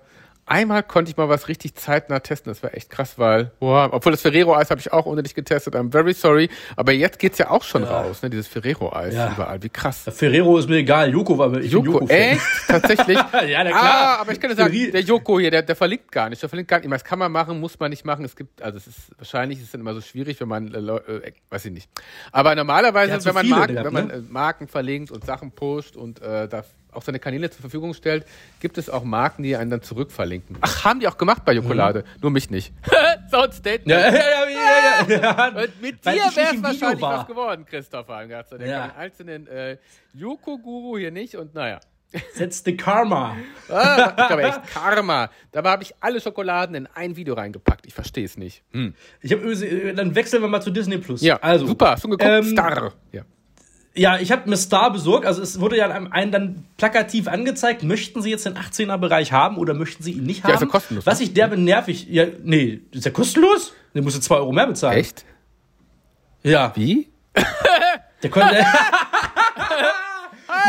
einmal 0.45 0.83
konnte 0.83 1.11
ich 1.11 1.17
mal 1.17 1.29
was 1.29 1.47
richtig 1.47 1.75
zeitnah 1.75 2.19
testen. 2.19 2.51
Das 2.51 2.61
war 2.63 2.73
echt 2.73 2.89
krass, 2.89 3.17
weil, 3.17 3.51
boah, 3.59 3.89
obwohl 3.91 4.11
das 4.11 4.21
Ferrero-Eis 4.21 4.69
habe 4.69 4.79
ich 4.81 4.91
auch 4.91 5.05
ohne 5.05 5.23
dich 5.23 5.35
getestet. 5.35 5.75
I'm 5.75 5.91
very 5.91 6.13
sorry. 6.13 6.49
Aber 6.75 6.91
jetzt 6.91 7.19
geht's 7.19 7.37
ja 7.37 7.49
auch 7.49 7.63
schon 7.63 7.83
raus, 7.83 8.21
ne? 8.21 8.29
Dieses 8.29 8.47
Ferrero-Eis 8.47 9.13
Ja. 9.13 9.31
überall. 9.33 9.61
Wie 9.63 9.69
krass. 9.69 10.03
Ferrero 10.13 10.57
ist 10.57 10.67
mir 10.69 10.77
egal, 10.77 11.11
Joko 11.11 11.37
war 11.37 11.53
ich 11.57 11.71
Joko, 11.71 11.85
Joko-Fan. 11.93 12.17
echt? 12.17 12.41
Tatsächlich? 12.67 13.17
Ja, 13.47 13.63
na 13.63 13.69
klar. 13.71 13.83
Ah, 13.83 14.21
aber 14.21 14.31
ich 14.31 14.39
kann 14.39 14.49
dir 14.49 14.55
sagen, 14.55 14.73
der 14.91 15.01
Joko 15.01 15.39
hier, 15.39 15.51
der, 15.51 15.61
der 15.63 15.75
verlinkt 15.75 16.11
gar 16.11 16.29
nicht. 16.29 16.41
Der 16.41 16.49
verlinkt 16.49 16.69
gar 16.69 16.79
nicht. 16.79 16.91
Das 16.91 17.03
kann 17.03 17.19
man 17.19 17.31
machen, 17.31 17.59
muss 17.59 17.79
man 17.79 17.89
nicht 17.89 18.05
machen. 18.05 18.23
Es 18.25 18.35
gibt, 18.35 18.61
also 18.61 18.77
es 18.77 18.87
ist, 18.87 18.97
wahrscheinlich 19.17 19.59
ist 19.59 19.65
es 19.65 19.71
dann 19.71 19.81
immer 19.81 19.93
so 19.93 20.01
schwierig, 20.01 20.39
wenn 20.39 20.47
man, 20.47 20.73
äh, 20.73 20.79
Leu- 20.79 20.97
äh, 21.07 21.31
weiß 21.49 21.65
ich 21.65 21.71
nicht. 21.71 21.89
Aber 22.31 22.55
normalerweise, 22.55 23.13
Der 23.13 23.25
wenn 23.25 23.33
man, 23.33 23.49
Marken, 23.49 23.73
gehabt, 23.75 23.85
wenn 23.85 23.93
man 23.93 24.07
ne? 24.07 24.13
äh, 24.13 24.21
Marken 24.29 24.67
verlinkt 24.67 25.11
und 25.11 25.25
Sachen 25.25 25.51
pusht 25.51 25.95
und 25.95 26.21
äh, 26.21 26.47
da 26.47 26.63
auch 26.95 27.03
seine 27.03 27.19
Kanäle 27.19 27.49
zur 27.49 27.61
Verfügung 27.61 27.93
stellt, 27.93 28.25
gibt 28.59 28.77
es 28.77 28.89
auch 28.89 29.03
Marken, 29.03 29.43
die 29.43 29.55
einen 29.55 29.71
dann 29.71 29.81
zurückverlinken. 29.81 30.57
Ach, 30.61 30.85
haben 30.85 30.99
die 30.99 31.07
auch 31.07 31.17
gemacht 31.17 31.43
bei 31.45 31.53
Jokolade. 31.53 32.03
Nur 32.21 32.31
mich 32.31 32.49
nicht. 32.49 32.73
so 33.31 33.37
ein 33.37 33.51
Statement. 33.51 33.87
Ja, 33.87 34.11
ja, 34.11 35.07
ja. 35.07 35.47
Und 35.47 35.81
mit 35.81 36.05
Weil 36.05 36.15
dir 36.15 36.35
wäre 36.35 36.55
es 36.55 36.63
wahrscheinlich 36.63 37.01
war. 37.01 37.19
was 37.19 37.27
geworden, 37.27 37.65
Christopher. 37.65 38.27
Sei 38.27 38.57
Dank. 38.57 38.69
Ja. 38.69 38.87
Den 38.87 38.95
einzelnen 38.95 39.47
äh, 39.47 39.77
Joko-Guru 40.13 40.97
hier 40.97 41.11
nicht 41.11 41.35
und 41.35 41.53
naja. 41.53 41.79
The 42.35 42.77
Karma. 42.77 43.35
Ah, 43.69 44.13
ich 44.17 44.27
glaube 44.27 44.43
echt 44.43 44.67
Karma. 44.71 45.29
Dabei 45.51 45.71
habe 45.71 45.83
ich 45.83 45.95
alle 45.99 46.21
Schokoladen 46.21 46.75
in 46.75 46.87
ein 46.93 47.15
Video 47.15 47.33
reingepackt. 47.33 47.87
Ich 47.87 47.93
verstehe 47.93 48.25
es 48.25 48.37
nicht. 48.37 48.63
Hm. 48.71 48.93
Ich 49.21 49.33
hab, 49.33 49.43
äh, 49.43 49.93
dann 49.93 50.13
wechseln 50.13 50.41
wir 50.41 50.47
mal 50.49 50.61
zu 50.61 50.69
Disney 50.69 50.97
Plus. 50.99 51.21
Ja, 51.21 51.37
also 51.37 51.65
super. 51.65 51.91
Hast 51.91 52.03
du 52.03 52.09
geguckt? 52.09 52.29
ähm, 52.29 52.43
Star. 52.43 52.93
Ja. 53.11 53.23
Ja, 53.95 54.17
ich 54.17 54.31
habe 54.31 54.49
mir 54.49 54.57
Star 54.57 54.91
besorgt. 54.91 55.25
Also 55.25 55.41
es 55.41 55.59
wurde 55.59 55.77
ja 55.77 55.87
einem 55.89 56.11
einen 56.11 56.31
dann 56.31 56.65
plakativ 56.77 57.27
angezeigt. 57.27 57.83
Möchten 57.83 58.23
Sie 58.23 58.31
jetzt 58.31 58.45
den 58.45 58.57
18er-Bereich 58.57 59.31
haben 59.31 59.57
oder 59.57 59.75
möchten 59.75 60.01
Sie 60.01 60.13
ihn 60.13 60.23
nicht 60.23 60.43
haben? 60.43 60.49
Ja, 60.49 60.55
ist 60.55 60.61
ja 60.61 60.67
kostenlos, 60.67 61.05
Was 61.05 61.19
ne? 61.19 61.25
ich 61.25 61.33
derbe 61.33 61.57
nervig. 61.57 62.07
Ja, 62.09 62.25
nee, 62.43 62.81
ist 62.91 63.05
ja 63.05 63.11
kostenlos? 63.11 63.73
Der 63.93 64.01
musst 64.01 64.17
du 64.17 64.21
2 64.21 64.35
Euro 64.35 64.51
mehr 64.51 64.65
bezahlen. 64.65 64.97
Echt? 64.97 65.25
Ja. 66.41 66.71
Wie? 66.75 67.11
Der 68.23 68.29
konnte. 68.29 68.65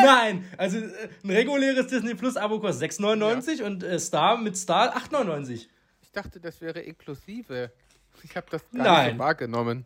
Nein, 0.04 0.44
also 0.56 0.78
äh, 0.78 1.08
ein 1.22 1.30
reguläres 1.30 1.86
Disney 1.86 2.14
Plus 2.14 2.36
Abo 2.36 2.58
kostet 2.60 2.92
6,99 2.92 3.60
ja. 3.60 3.66
und 3.66 3.82
äh, 3.82 3.98
Star 3.98 4.36
mit 4.36 4.56
Star 4.56 4.96
8,99. 4.96 5.66
Ich 6.02 6.12
dachte, 6.12 6.40
das 6.40 6.60
wäre 6.60 6.80
inklusive. 6.80 7.70
Ich 8.22 8.36
habe 8.36 8.46
das 8.50 8.62
gar 8.72 8.84
Nein. 8.84 9.04
nicht 9.06 9.14
so 9.14 9.18
wahrgenommen. 9.18 9.84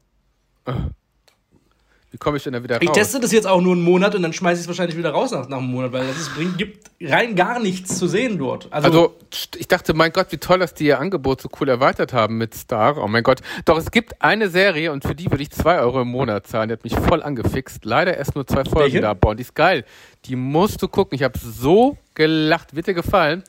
Wie 2.11 2.17
komme 2.17 2.39
ich 2.39 2.45
denn 2.45 2.55
da 2.55 2.63
wieder 2.63 2.77
raus? 2.77 2.83
Ich 2.83 2.91
teste 2.91 3.21
das 3.21 3.33
jetzt 3.33 3.47
auch 3.47 3.61
nur 3.61 3.75
einen 3.75 3.83
Monat 3.83 4.15
und 4.15 4.23
dann 4.23 4.33
schmeiße 4.33 4.61
ich 4.61 4.63
es 4.63 4.69
wahrscheinlich 4.69 4.97
wieder 4.97 5.11
raus 5.11 5.31
nach, 5.31 5.47
nach 5.49 5.59
einem 5.59 5.67
Monat, 5.67 5.93
weil 5.93 6.07
es 6.09 6.31
gibt 6.57 6.91
rein 7.03 7.37
gar 7.37 7.61
nichts 7.61 7.99
zu 7.99 8.07
sehen 8.09 8.39
dort. 8.39 8.69
Also, 8.71 8.87
also, 8.87 9.15
ich 9.59 9.69
dachte, 9.69 9.93
mein 9.93 10.13
Gott, 10.13 10.29
wie 10.31 10.39
toll, 10.39 10.59
dass 10.59 10.73
die 10.73 10.87
ihr 10.87 11.01
Angebot 11.01 11.43
so 11.43 11.51
cool 11.61 11.69
erweitert 11.69 12.15
haben 12.15 12.39
mit 12.39 12.55
Star. 12.55 12.97
Oh 12.97 13.09
mein 13.09 13.23
Gott. 13.23 13.41
Doch 13.67 13.77
es 13.77 13.91
gibt 13.91 14.23
eine 14.23 14.49
Serie 14.49 14.91
und 14.91 15.05
für 15.05 15.15
die 15.15 15.31
würde 15.31 15.43
ich 15.43 15.51
zwei 15.51 15.81
Euro 15.81 16.01
im 16.01 16.09
Monat 16.09 16.47
zahlen. 16.47 16.71
Die 16.71 16.73
hat 16.73 16.85
mich 16.85 16.97
voll 16.97 17.23
angefixt. 17.23 17.85
Leider 17.85 18.17
erst 18.17 18.35
nur 18.35 18.47
zwei 18.47 18.65
Folgen 18.65 18.79
Welche? 18.79 19.01
da. 19.03 19.13
Boah, 19.13 19.35
die 19.35 19.43
ist 19.43 19.55
geil. 19.55 19.85
Die 20.25 20.37
musst 20.37 20.81
du 20.81 20.89
gucken. 20.89 21.15
Ich 21.15 21.23
habe 21.23 21.39
so 21.39 21.99
gelacht. 22.15 22.75
Wird 22.75 22.87
dir 22.87 22.95
gefallen? 22.95 23.45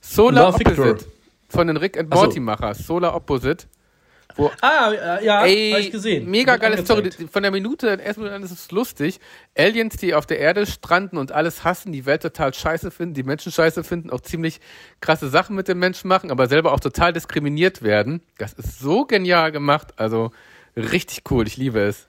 Solar 0.00 0.52
Love 0.52 0.60
Opposite. 0.60 0.86
Victor. 0.86 1.10
Von 1.48 1.66
den 1.66 1.76
Rick 1.76 1.98
and 1.98 2.14
Morty 2.14 2.38
Machers. 2.38 2.78
Solar 2.78 3.14
Opposite. 3.16 3.66
Wo, 4.36 4.50
ah, 4.60 4.92
äh, 4.92 5.24
ja, 5.24 5.44
ey, 5.44 5.70
hab 5.72 5.80
ich 5.80 5.90
gesehen. 5.92 6.28
Mega 6.28 6.56
geile 6.56 6.82
Story. 6.84 7.10
Von 7.30 7.42
der 7.42 7.52
Minute, 7.52 7.98
erstmal 8.02 8.32
an 8.32 8.42
ist 8.42 8.50
es 8.50 8.70
lustig. 8.70 9.20
Aliens, 9.56 9.96
die 9.96 10.14
auf 10.14 10.26
der 10.26 10.38
Erde 10.38 10.66
stranden 10.66 11.18
und 11.18 11.32
alles 11.32 11.62
hassen, 11.62 11.92
die 11.92 12.04
Welt 12.04 12.22
total 12.22 12.52
scheiße 12.52 12.90
finden, 12.90 13.14
die 13.14 13.22
Menschen 13.22 13.52
scheiße 13.52 13.84
finden, 13.84 14.10
auch 14.10 14.20
ziemlich 14.20 14.60
krasse 15.00 15.28
Sachen 15.28 15.54
mit 15.54 15.68
den 15.68 15.78
Menschen 15.78 16.08
machen, 16.08 16.30
aber 16.30 16.48
selber 16.48 16.72
auch 16.72 16.80
total 16.80 17.12
diskriminiert 17.12 17.82
werden. 17.82 18.22
Das 18.38 18.52
ist 18.54 18.80
so 18.80 19.04
genial 19.04 19.52
gemacht. 19.52 19.94
Also 19.96 20.32
richtig 20.76 21.22
cool. 21.30 21.46
Ich 21.46 21.56
liebe 21.56 21.80
es. 21.80 22.08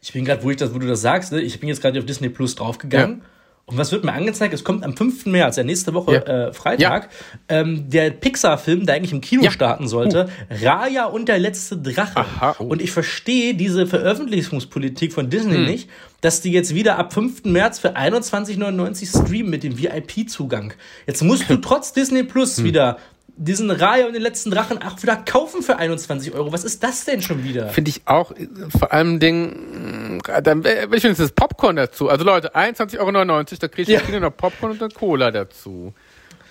Ich 0.00 0.12
bin 0.12 0.24
gerade, 0.24 0.42
wo 0.42 0.50
ich 0.50 0.56
das, 0.56 0.74
wo 0.74 0.78
du 0.78 0.86
das 0.86 1.00
sagst, 1.00 1.32
ne? 1.32 1.40
ich 1.40 1.60
bin 1.60 1.68
jetzt 1.68 1.80
gerade 1.80 1.98
auf 1.98 2.06
Disney 2.06 2.28
Plus 2.28 2.54
draufgegangen. 2.54 3.18
Ja 3.20 3.26
und 3.70 3.78
was 3.78 3.92
wird 3.92 4.04
mir 4.04 4.12
angezeigt? 4.12 4.52
Es 4.52 4.64
kommt 4.64 4.84
am 4.84 4.96
5. 4.96 5.26
März, 5.26 5.56
ja 5.56 5.62
nächste 5.62 5.94
Woche 5.94 6.14
ja. 6.14 6.48
äh, 6.48 6.52
Freitag, 6.52 7.10
ja. 7.48 7.60
ähm, 7.60 7.88
der 7.88 8.10
Pixar-Film, 8.10 8.86
der 8.86 8.96
eigentlich 8.96 9.12
im 9.12 9.20
Kino 9.20 9.44
ja. 9.44 9.50
starten 9.50 9.86
sollte, 9.86 10.28
uh. 10.28 10.64
Raya 10.64 11.04
und 11.06 11.28
der 11.28 11.38
letzte 11.38 11.76
Drache. 11.76 12.16
Aha, 12.16 12.56
oh. 12.58 12.64
Und 12.64 12.82
ich 12.82 12.90
verstehe 12.90 13.54
diese 13.54 13.86
Veröffentlichungspolitik 13.86 15.12
von 15.12 15.30
Disney 15.30 15.56
hm. 15.56 15.66
nicht, 15.66 15.88
dass 16.20 16.40
die 16.40 16.50
jetzt 16.50 16.74
wieder 16.74 16.98
ab 16.98 17.12
5. 17.12 17.44
März 17.44 17.78
für 17.78 17.96
21,99 17.96 19.08
streamen 19.08 19.50
mit 19.50 19.62
dem 19.62 19.78
VIP-Zugang. 19.78 20.74
Jetzt 21.06 21.22
musst 21.22 21.48
du 21.48 21.56
trotz 21.60 21.92
Disney 21.92 22.24
Plus 22.24 22.58
hm. 22.58 22.64
wieder 22.64 22.98
diesen 23.40 23.70
Raya 23.70 24.06
und 24.06 24.12
den 24.12 24.22
letzten 24.22 24.50
Drachen 24.50 24.82
auch 24.82 25.02
wieder 25.02 25.16
kaufen 25.16 25.62
für 25.62 25.76
21 25.76 26.34
Euro. 26.34 26.52
Was 26.52 26.62
ist 26.62 26.84
das 26.84 27.06
denn 27.06 27.22
schon 27.22 27.42
wieder? 27.42 27.68
Finde 27.68 27.88
ich 27.88 28.02
auch, 28.04 28.32
vor 28.78 28.92
allem 28.92 29.18
Ding, 29.18 30.20
äh, 30.28 30.42
dann 30.42 30.62
will 30.62 30.88
ich 30.92 31.02
wenigstens 31.02 31.32
Popcorn 31.32 31.76
dazu. 31.76 32.10
Also 32.10 32.24
Leute, 32.24 32.54
21,99 32.54 32.98
Euro, 32.98 33.44
da 33.58 33.68
kriege 33.68 33.92
ich 33.94 34.08
ja. 34.08 34.20
noch 34.20 34.36
Popcorn 34.36 34.72
und 34.72 34.82
eine 34.82 34.92
Cola 34.92 35.30
dazu. 35.30 35.94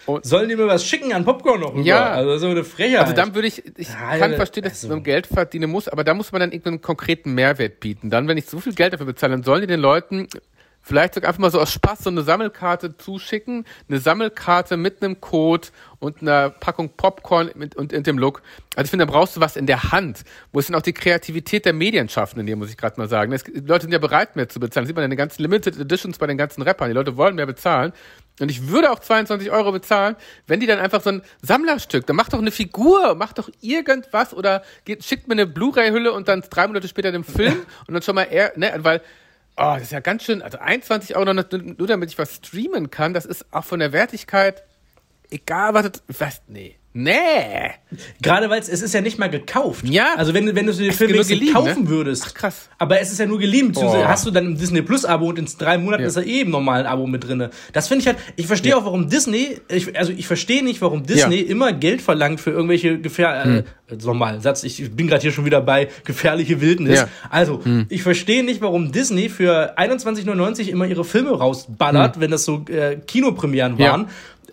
Und 0.08 0.26
Sollen 0.26 0.50
die 0.50 0.56
mir 0.56 0.66
was 0.66 0.84
schicken 0.84 1.14
an 1.14 1.24
Popcorn 1.24 1.60
noch? 1.60 1.76
Rüber? 1.76 1.86
Ja. 1.86 2.10
Also 2.10 2.40
so 2.40 2.48
eine 2.48 2.64
Frechheit. 2.64 3.02
Also 3.02 3.14
dann 3.14 3.36
würde 3.36 3.48
ich, 3.48 3.64
ich 3.78 3.90
ja, 3.90 4.18
kann 4.18 4.34
verstehen, 4.34 4.64
dass 4.64 4.84
also. 4.84 4.88
man 4.88 5.04
Geld 5.04 5.28
verdienen 5.28 5.70
muss, 5.70 5.88
aber 5.88 6.04
da 6.04 6.16
muss 6.16 6.32
man 6.32 6.40
dann 6.40 6.52
irgendeinen 6.52 6.82
konkreten 6.82 7.36
Mehrwert 7.36 7.80
bieten. 7.80 8.10
Dann, 8.10 8.28
wenn 8.28 8.38
ich 8.38 8.48
so 8.48 8.60
viel 8.60 8.74
Geld 8.74 8.94
dafür 8.94 9.06
bezahle, 9.06 9.34
dann 9.34 9.44
sollen 9.44 9.62
die 9.62 9.68
den 9.68 9.80
Leuten 9.80 10.28
vielleicht 10.82 11.14
sogar 11.14 11.30
einfach 11.30 11.40
mal 11.42 11.52
so 11.52 11.60
aus 11.60 11.72
Spaß 11.72 12.00
so 12.04 12.10
eine 12.10 12.24
Sammelkarte 12.24 12.98
zuschicken, 12.98 13.66
eine 13.88 14.00
Sammelkarte 14.00 14.78
mit 14.78 15.04
einem 15.04 15.22
Code 15.22 15.68
und 16.00 16.22
einer 16.22 16.50
Packung 16.50 16.90
Popcorn 16.90 17.52
mit, 17.56 17.76
und 17.76 17.92
in 17.94 18.04
dem 18.04 18.18
Look. 18.18 18.42
Also 18.76 18.86
ich 18.86 18.90
finde, 18.92 19.06
da 19.06 19.12
brauchst 19.12 19.36
du 19.36 19.42
was 19.42 19.56
in 19.56 19.66
der 19.66 19.92
Hand. 19.92 20.24
Wo 20.52 20.60
ist 20.60 20.70
denn 20.70 20.76
auch 20.76 20.82
die 20.82 20.94
Kreativität 20.94 21.66
der 21.66 21.74
Medienschaffenden 21.74 22.48
hier, 22.48 22.56
muss 22.56 22.70
ich 22.70 22.78
gerade 22.78 23.00
mal 23.00 23.10
sagen. 23.10 23.32
Es, 23.34 23.44
die 23.44 23.60
Leute 23.60 23.84
sind 23.84 23.92
ja 23.92 24.00
bereit, 24.00 24.36
mehr 24.36 24.48
zu 24.48 24.60
bezahlen. 24.60 24.86
Das 24.86 24.88
sieht 24.88 24.96
man 24.96 25.04
in 25.04 25.12
den 25.12 25.18
ganzen 25.18 25.42
Limited 25.42 25.78
Editions 25.78 26.18
bei 26.18 26.28
den 26.28 26.38
ganzen 26.38 26.62
Rappern. 26.62 26.90
Die 26.90 26.96
Leute 26.96 27.18
wollen 27.18 27.36
mehr 27.36 27.46
bezahlen. 27.46 27.94
Und 28.40 28.50
ich 28.50 28.70
würde 28.70 28.92
auch 28.92 29.00
22 29.00 29.52
Euro 29.52 29.74
bezahlen, 29.74 30.16
wenn 30.48 30.62
die 30.62 30.66
dann 30.66 30.80
einfach 30.80 31.02
so 31.02 31.10
ein 31.10 31.22
Sammlerstück, 31.42 32.08
dann 32.08 32.16
mach 32.16 32.30
doch 32.30 32.40
eine 32.40 32.52
Figur, 32.52 33.16
mach 33.16 33.34
doch 33.34 33.50
irgendwas 33.60 34.34
oder 34.34 34.64
geht, 34.86 35.04
schickt 35.04 35.28
mir 35.28 35.34
eine 35.34 35.46
Blu-ray-Hülle 35.46 36.14
und 36.14 36.30
dann 36.30 36.42
drei 36.50 36.66
Monate 36.68 36.88
später 36.88 37.12
den 37.12 37.26
Film 37.26 37.66
und 37.88 37.94
dann 37.94 38.02
schon 38.02 38.16
mal 38.16 38.24
eher, 38.24 38.54
ne, 38.56 38.74
weil 38.78 39.02
Oh, 39.62 39.74
das 39.74 39.82
ist 39.82 39.92
ja 39.92 40.00
ganz 40.00 40.24
schön. 40.24 40.42
Also 40.42 40.58
21 40.58 41.18
Euro 41.18 41.34
nur, 41.34 41.46
nur 41.52 41.86
damit 41.86 42.10
ich 42.10 42.18
was 42.18 42.36
streamen 42.36 42.92
kann, 42.92 43.14
das 43.14 43.26
ist 43.26 43.46
auch 43.52 43.66
von 43.66 43.82
der 43.82 43.92
Wertigkeit, 43.92 44.64
egal 45.30 45.74
was, 45.74 45.92
was 46.08 46.42
nee. 46.48 46.76
Nee. 46.92 47.12
Gerade 48.20 48.50
weil 48.50 48.60
es 48.60 48.68
ist 48.68 48.94
ja 48.94 49.02
nicht 49.02 49.20
mal 49.20 49.30
gekauft. 49.30 49.88
Ja. 49.88 50.16
Also 50.18 50.34
wenn, 50.34 50.56
wenn 50.56 50.66
du 50.66 50.74
den 50.74 50.92
Film 50.92 51.12
geliehen, 51.14 51.54
kaufen 51.54 51.84
ne? 51.84 51.90
würdest. 51.90 52.24
Ach, 52.28 52.34
krass. 52.34 52.68
Aber 52.80 53.00
es 53.00 53.12
ist 53.12 53.20
ja 53.20 53.28
nur 53.28 53.38
geliehen. 53.38 53.72
Oh. 53.76 53.94
Hast 53.94 54.26
du 54.26 54.32
dann 54.32 54.46
im 54.46 54.58
Disney 54.58 54.82
Plus 54.82 55.06
Abo 55.06 55.30
und 55.30 55.38
in 55.38 55.48
drei 55.60 55.78
Monaten 55.78 56.02
ja. 56.02 56.10
ist 56.10 56.16
er 56.16 56.26
eh 56.26 56.42
im 56.42 56.50
normalen 56.50 56.88
Abo 56.88 57.06
mit 57.06 57.28
drinne. 57.28 57.52
Das 57.74 57.88
finde 57.88 58.02
ich 58.02 58.08
halt, 58.08 58.18
ich 58.38 58.48
verstehe 58.48 58.72
ja. 58.72 58.78
auch, 58.78 58.86
warum 58.86 59.08
Disney, 59.08 59.58
ich, 59.70 59.96
also 59.96 60.12
ich 60.12 60.26
verstehe 60.26 60.64
nicht, 60.64 60.82
warum 60.82 61.06
Disney 61.06 61.42
ja. 61.42 61.48
immer 61.48 61.74
Geld 61.74 62.02
verlangt 62.02 62.42
für 62.42 62.50
irgendwelche 62.50 63.00
Gefähr, 63.00 63.44
hm. 63.44 63.64
äh, 63.88 63.96
nochmal, 64.04 64.42
Satz, 64.42 64.64
ich 64.64 64.92
bin 64.96 65.08
gerade 65.08 65.22
hier 65.22 65.32
schon 65.32 65.46
wieder 65.46 65.62
bei 65.62 65.90
gefährliche 66.06 66.60
Wildnis. 66.60 67.06
Also, 67.30 67.64
hm. 67.64 67.86
ich 67.90 68.02
verstehe 68.02 68.44
nicht, 68.44 68.62
warum 68.62 68.92
Disney 68.92 69.30
für 69.30 69.78
21,99 69.78 70.68
immer 70.70 70.88
ihre 70.88 71.06
Filme 71.06 71.32
rausballert, 71.32 72.16
hm. 72.16 72.22
wenn 72.22 72.32
das 72.32 72.46
so 72.46 72.66
äh, 72.68 72.98
Kinopremieren 72.98 73.78
waren 73.78 74.08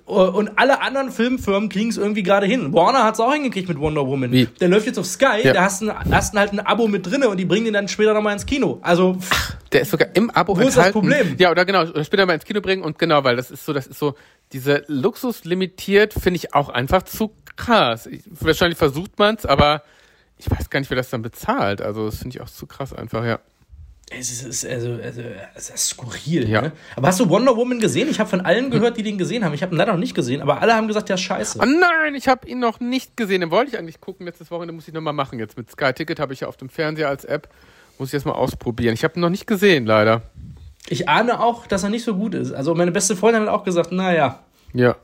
und 0.06 0.56
alle 0.56 0.80
anderen 0.82 1.10
Filmfirmen 1.10 1.68
kriegen 1.68 1.90
es 1.90 1.96
irgendwie 1.96 2.22
gerade 2.22 2.46
hin. 2.46 2.72
Warner 2.72 3.02
hat 3.02 3.14
es 3.14 3.20
auch 3.20 3.32
hingekriegt 3.32 3.68
mit 3.68 3.78
Wonder 3.80 4.06
Woman. 4.06 4.30
Wie? 4.30 4.46
Der 4.46 4.68
läuft 4.68 4.86
jetzt 4.86 4.98
auf 4.98 5.06
Sky, 5.06 5.40
ja. 5.42 5.52
da 5.52 5.64
hast 5.64 5.82
du 5.82 5.92
hast 5.92 6.34
halt 6.34 6.52
ein 6.52 6.60
Abo 6.60 6.86
mit 6.86 7.04
drinne 7.06 7.28
und 7.28 7.38
die 7.38 7.44
bringen 7.44 7.64
den 7.64 7.74
dann 7.74 7.88
später 7.88 8.14
nochmal 8.14 8.34
ins 8.34 8.46
Kino. 8.46 8.78
Also 8.82 9.18
Ach, 9.30 9.56
der 9.72 9.80
ist 9.80 9.90
sogar 9.90 10.08
im 10.14 10.30
Abo 10.30 10.56
Wo 10.56 10.60
enthalten. 10.60 10.68
ist 10.68 10.76
das 10.76 10.92
Problem? 10.92 11.34
Ja, 11.38 11.50
oder 11.50 11.64
genau, 11.64 11.86
später 12.04 12.24
mal 12.24 12.34
ins 12.34 12.44
Kino 12.44 12.60
bringen 12.60 12.82
und 12.82 13.00
genau, 13.00 13.24
weil 13.24 13.34
das 13.34 13.50
ist 13.50 13.64
so, 13.64 13.72
das 13.72 13.88
ist 13.88 13.98
so, 13.98 14.14
diese 14.52 14.84
Luxus 14.86 15.44
limitiert 15.44 16.14
finde 16.14 16.36
ich 16.36 16.54
auch 16.54 16.68
einfach 16.68 17.02
zu 17.02 17.32
krass. 17.56 18.06
Ich, 18.06 18.22
wahrscheinlich 18.30 18.78
versucht 18.78 19.18
man 19.18 19.34
es, 19.34 19.44
aber 19.44 19.82
ich 20.38 20.48
weiß 20.48 20.70
gar 20.70 20.78
nicht, 20.78 20.90
wer 20.90 20.96
das 20.96 21.10
dann 21.10 21.22
bezahlt. 21.22 21.82
Also 21.82 22.06
das 22.06 22.18
finde 22.18 22.36
ich 22.36 22.42
auch 22.42 22.50
zu 22.50 22.66
krass 22.66 22.92
einfach, 22.92 23.24
ja. 23.24 23.40
Es 24.08 24.30
ist, 24.30 24.64
also, 24.64 25.00
also, 25.02 25.20
es 25.54 25.70
ist 25.70 25.88
skurril. 25.88 26.48
Ja. 26.48 26.62
Ne? 26.62 26.72
Aber 26.94 27.08
hast 27.08 27.18
du 27.18 27.28
Wonder 27.28 27.56
Woman 27.56 27.80
gesehen? 27.80 28.08
Ich 28.08 28.20
habe 28.20 28.30
von 28.30 28.40
allen 28.40 28.70
gehört, 28.70 28.96
die 28.96 29.02
den 29.02 29.18
gesehen 29.18 29.44
haben. 29.44 29.52
Ich 29.52 29.62
habe 29.62 29.74
ihn 29.74 29.78
leider 29.78 29.92
noch 29.92 29.98
nicht 29.98 30.14
gesehen, 30.14 30.40
aber 30.42 30.62
alle 30.62 30.74
haben 30.74 30.86
gesagt, 30.86 31.08
ja, 31.08 31.16
scheiße. 31.16 31.58
Oh 31.60 31.64
nein, 31.64 32.14
ich 32.14 32.28
habe 32.28 32.48
ihn 32.48 32.60
noch 32.60 32.78
nicht 32.78 33.16
gesehen. 33.16 33.40
Den 33.40 33.50
wollte 33.50 33.72
ich 33.72 33.78
eigentlich 33.78 34.00
gucken. 34.00 34.26
Letztes 34.26 34.52
Wochenende 34.52 34.74
muss 34.74 34.86
ich 34.86 34.94
nochmal 34.94 35.12
machen. 35.12 35.40
Jetzt 35.40 35.58
mit 35.58 35.68
Sky 35.72 35.92
Ticket 35.92 36.20
habe 36.20 36.32
ich 36.32 36.40
ja 36.40 36.48
auf 36.48 36.56
dem 36.56 36.68
Fernseher 36.68 37.08
als 37.08 37.24
App. 37.24 37.48
Muss 37.98 38.10
ich 38.10 38.12
jetzt 38.12 38.26
mal 38.26 38.32
ausprobieren. 38.32 38.94
Ich 38.94 39.02
habe 39.02 39.18
ihn 39.18 39.22
noch 39.22 39.30
nicht 39.30 39.46
gesehen, 39.46 39.86
leider. 39.86 40.22
Ich 40.88 41.08
ahne 41.08 41.40
auch, 41.40 41.66
dass 41.66 41.82
er 41.82 41.90
nicht 41.90 42.04
so 42.04 42.14
gut 42.14 42.34
ist. 42.34 42.52
Also 42.52 42.76
meine 42.76 42.92
beste 42.92 43.16
Freundin 43.16 43.42
hat 43.42 43.48
auch 43.48 43.64
gesagt, 43.64 43.90
naja. 43.90 44.44
Ja. 44.72 44.94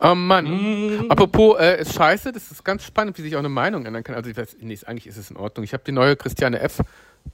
Oh 0.00 0.16
Mann. 0.16 1.04
Mm. 1.04 1.10
Apropos, 1.10 1.56
äh, 1.60 1.80
ist 1.80 1.94
scheiße, 1.94 2.32
das 2.32 2.50
ist 2.50 2.64
ganz 2.64 2.84
spannend, 2.84 3.16
wie 3.16 3.22
sich 3.22 3.36
auch 3.36 3.40
eine 3.40 3.48
Meinung 3.48 3.86
ändern 3.86 4.02
kann. 4.02 4.16
Also 4.16 4.28
ich 4.28 4.36
weiß, 4.36 4.56
nee, 4.60 4.76
eigentlich 4.86 5.06
ist 5.06 5.18
es 5.18 5.30
in 5.30 5.36
Ordnung. 5.36 5.62
Ich 5.62 5.72
habe 5.72 5.84
die 5.86 5.92
neue 5.92 6.16
Christiane 6.16 6.58
F. 6.58 6.80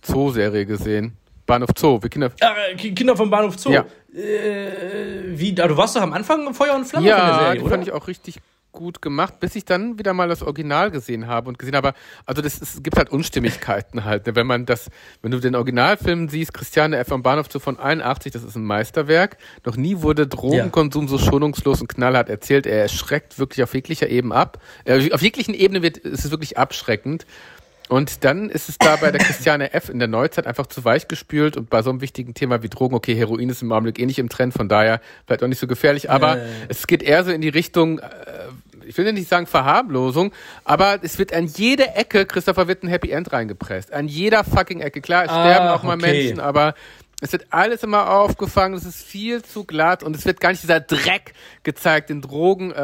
Zoo-Serie 0.02 0.66
gesehen. 0.66 1.16
Bahnhof 1.46 1.70
Zoo, 1.76 1.98
wie 2.02 2.08
Kinder. 2.08 2.30
Äh, 2.38 2.76
Kinder 2.76 3.16
vom 3.16 3.28
Bahnhof 3.28 3.58
Zoo. 3.58 3.70
Ja. 3.70 3.84
Äh, 4.14 5.36
wie, 5.38 5.52
du 5.52 5.76
warst 5.76 5.96
doch 5.96 6.02
am 6.02 6.12
Anfang 6.12 6.54
Feuer 6.54 6.76
und 6.76 6.84
Flamme 6.84 7.08
ja, 7.08 7.38
Serie, 7.38 7.54
die 7.54 7.60
oder? 7.60 7.70
fand 7.70 7.82
ich 7.84 7.92
auch 7.92 8.06
richtig 8.06 8.40
gut 8.72 9.02
gemacht, 9.02 9.40
bis 9.40 9.56
ich 9.56 9.64
dann 9.64 9.98
wieder 9.98 10.12
mal 10.12 10.28
das 10.28 10.42
Original 10.42 10.90
gesehen 10.90 11.26
habe 11.26 11.48
und 11.48 11.58
gesehen 11.58 11.74
habe, 11.74 11.92
also 12.26 12.40
das 12.40 12.60
es 12.60 12.82
gibt 12.82 12.96
halt 12.96 13.10
Unstimmigkeiten 13.10 14.04
halt, 14.04 14.26
ne? 14.26 14.36
wenn 14.36 14.46
man 14.46 14.66
das, 14.66 14.90
wenn 15.22 15.30
du 15.30 15.40
den 15.40 15.54
Originalfilm 15.54 16.28
siehst, 16.28 16.54
Christiane 16.54 16.96
F. 16.98 17.10
am 17.12 17.22
Bahnhof 17.22 17.48
Zoo 17.50 17.58
von 17.58 17.78
81, 17.78 18.32
das 18.32 18.42
ist 18.42 18.56
ein 18.56 18.64
Meisterwerk, 18.64 19.38
noch 19.64 19.76
nie 19.76 20.02
wurde 20.02 20.26
Drogenkonsum 20.26 21.04
ja. 21.04 21.08
so 21.08 21.18
schonungslos 21.18 21.80
und 21.80 21.88
knallhart 21.88 22.28
erzählt, 22.28 22.66
er 22.66 22.82
erschreckt 22.82 23.38
wirklich 23.38 23.62
auf 23.62 23.74
jeglicher 23.74 24.08
Ebene 24.08 24.34
ab, 24.34 24.60
äh, 24.84 25.12
auf 25.12 25.22
jeglichen 25.22 25.54
Ebenen 25.54 25.82
wird, 25.82 25.98
ist 25.98 26.24
es 26.24 26.30
wirklich 26.30 26.58
abschreckend 26.58 27.26
und 27.90 28.24
dann 28.24 28.50
ist 28.50 28.68
es 28.68 28.78
da 28.78 28.94
bei 28.96 29.10
der 29.10 29.20
Christiane 29.20 29.74
F. 29.74 29.88
in 29.88 29.98
der 29.98 30.06
Neuzeit 30.06 30.46
einfach 30.46 30.66
zu 30.66 30.84
weich 30.84 31.08
gespült 31.08 31.56
und 31.56 31.70
bei 31.70 31.82
so 31.82 31.90
einem 31.90 32.00
wichtigen 32.00 32.34
Thema 32.34 32.62
wie 32.62 32.68
Drogen, 32.68 32.94
okay, 32.94 33.16
Heroin 33.16 33.48
ist 33.48 33.62
im 33.62 33.72
Augenblick 33.72 33.98
eh 33.98 34.06
nicht 34.06 34.20
im 34.20 34.28
Trend, 34.28 34.54
von 34.54 34.68
daher 34.68 35.00
vielleicht 35.26 35.42
auch 35.42 35.48
nicht 35.48 35.58
so 35.58 35.66
gefährlich, 35.66 36.08
aber 36.08 36.38
äh. 36.38 36.46
es 36.68 36.86
geht 36.86 37.02
eher 37.02 37.24
so 37.24 37.32
in 37.32 37.40
die 37.40 37.48
Richtung, 37.48 37.98
äh, 37.98 38.04
ich 38.86 38.96
will 38.96 39.12
nicht 39.12 39.28
sagen 39.28 39.46
Verharmlosung, 39.46 40.32
aber 40.64 41.00
es 41.02 41.18
wird 41.18 41.32
an 41.32 41.46
jede 41.46 41.96
Ecke, 41.96 42.26
Christopher 42.26 42.68
wird 42.68 42.84
ein 42.84 42.88
Happy 42.88 43.10
End 43.10 43.32
reingepresst. 43.32 43.92
An 43.92 44.06
jeder 44.06 44.44
fucking 44.44 44.80
Ecke. 44.80 45.00
Klar, 45.00 45.24
es 45.24 45.30
ah, 45.30 45.42
sterben 45.42 45.68
auch 45.68 45.82
mal 45.82 45.96
okay. 45.96 46.12
Menschen, 46.12 46.40
aber 46.40 46.74
es 47.20 47.32
wird 47.32 47.46
alles 47.50 47.82
immer 47.82 48.10
aufgefangen, 48.10 48.76
es 48.76 48.84
ist 48.84 49.02
viel 49.02 49.42
zu 49.42 49.64
glatt 49.64 50.02
und 50.02 50.16
es 50.16 50.24
wird 50.24 50.40
gar 50.40 50.50
nicht 50.50 50.62
dieser 50.62 50.80
Dreck 50.80 51.34
gezeigt, 51.62 52.10
den 52.10 52.22
Drogen 52.22 52.72
äh, 52.72 52.74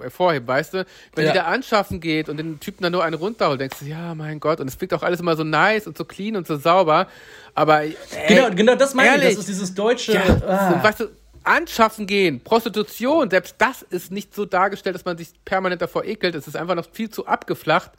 hervorheben, 0.00 0.46
weißt 0.46 0.74
du? 0.74 0.86
Wenn 1.14 1.26
ja. 1.26 1.32
die 1.32 1.38
da 1.38 1.44
anschaffen 1.44 2.00
geht 2.00 2.28
und 2.28 2.36
den 2.36 2.60
Typen 2.60 2.82
dann 2.82 2.92
nur 2.92 3.04
eine 3.04 3.16
runterholt, 3.16 3.60
denkst 3.60 3.78
du, 3.80 3.86
ja, 3.86 4.14
mein 4.14 4.40
Gott, 4.40 4.60
und 4.60 4.68
es 4.68 4.80
wirkt 4.80 4.94
auch 4.94 5.02
alles 5.02 5.20
immer 5.20 5.36
so 5.36 5.44
nice 5.44 5.86
und 5.86 5.98
so 5.98 6.04
clean 6.04 6.36
und 6.36 6.46
so 6.46 6.56
sauber, 6.56 7.08
aber 7.54 7.82
ey, 7.82 7.96
Genau, 8.28 8.50
genau 8.50 8.74
das 8.76 8.94
meine 8.94 9.10
ehrlich, 9.10 9.30
ich, 9.30 9.36
das 9.36 9.40
ist 9.40 9.48
dieses 9.48 9.74
deutsche... 9.74 10.12
Ja, 10.14 10.22
ah. 10.46 10.82
weißt 10.82 11.00
du, 11.00 11.08
anschaffen 11.44 12.06
gehen, 12.06 12.40
Prostitution, 12.40 13.28
selbst 13.28 13.56
das 13.58 13.82
ist 13.82 14.10
nicht 14.10 14.34
so 14.34 14.46
dargestellt, 14.46 14.94
dass 14.94 15.04
man 15.04 15.18
sich 15.18 15.28
permanent 15.44 15.82
davor 15.82 16.04
ekelt, 16.04 16.34
es 16.34 16.48
ist 16.48 16.56
einfach 16.56 16.74
noch 16.74 16.86
viel 16.90 17.10
zu 17.10 17.26
abgeflacht 17.26 17.90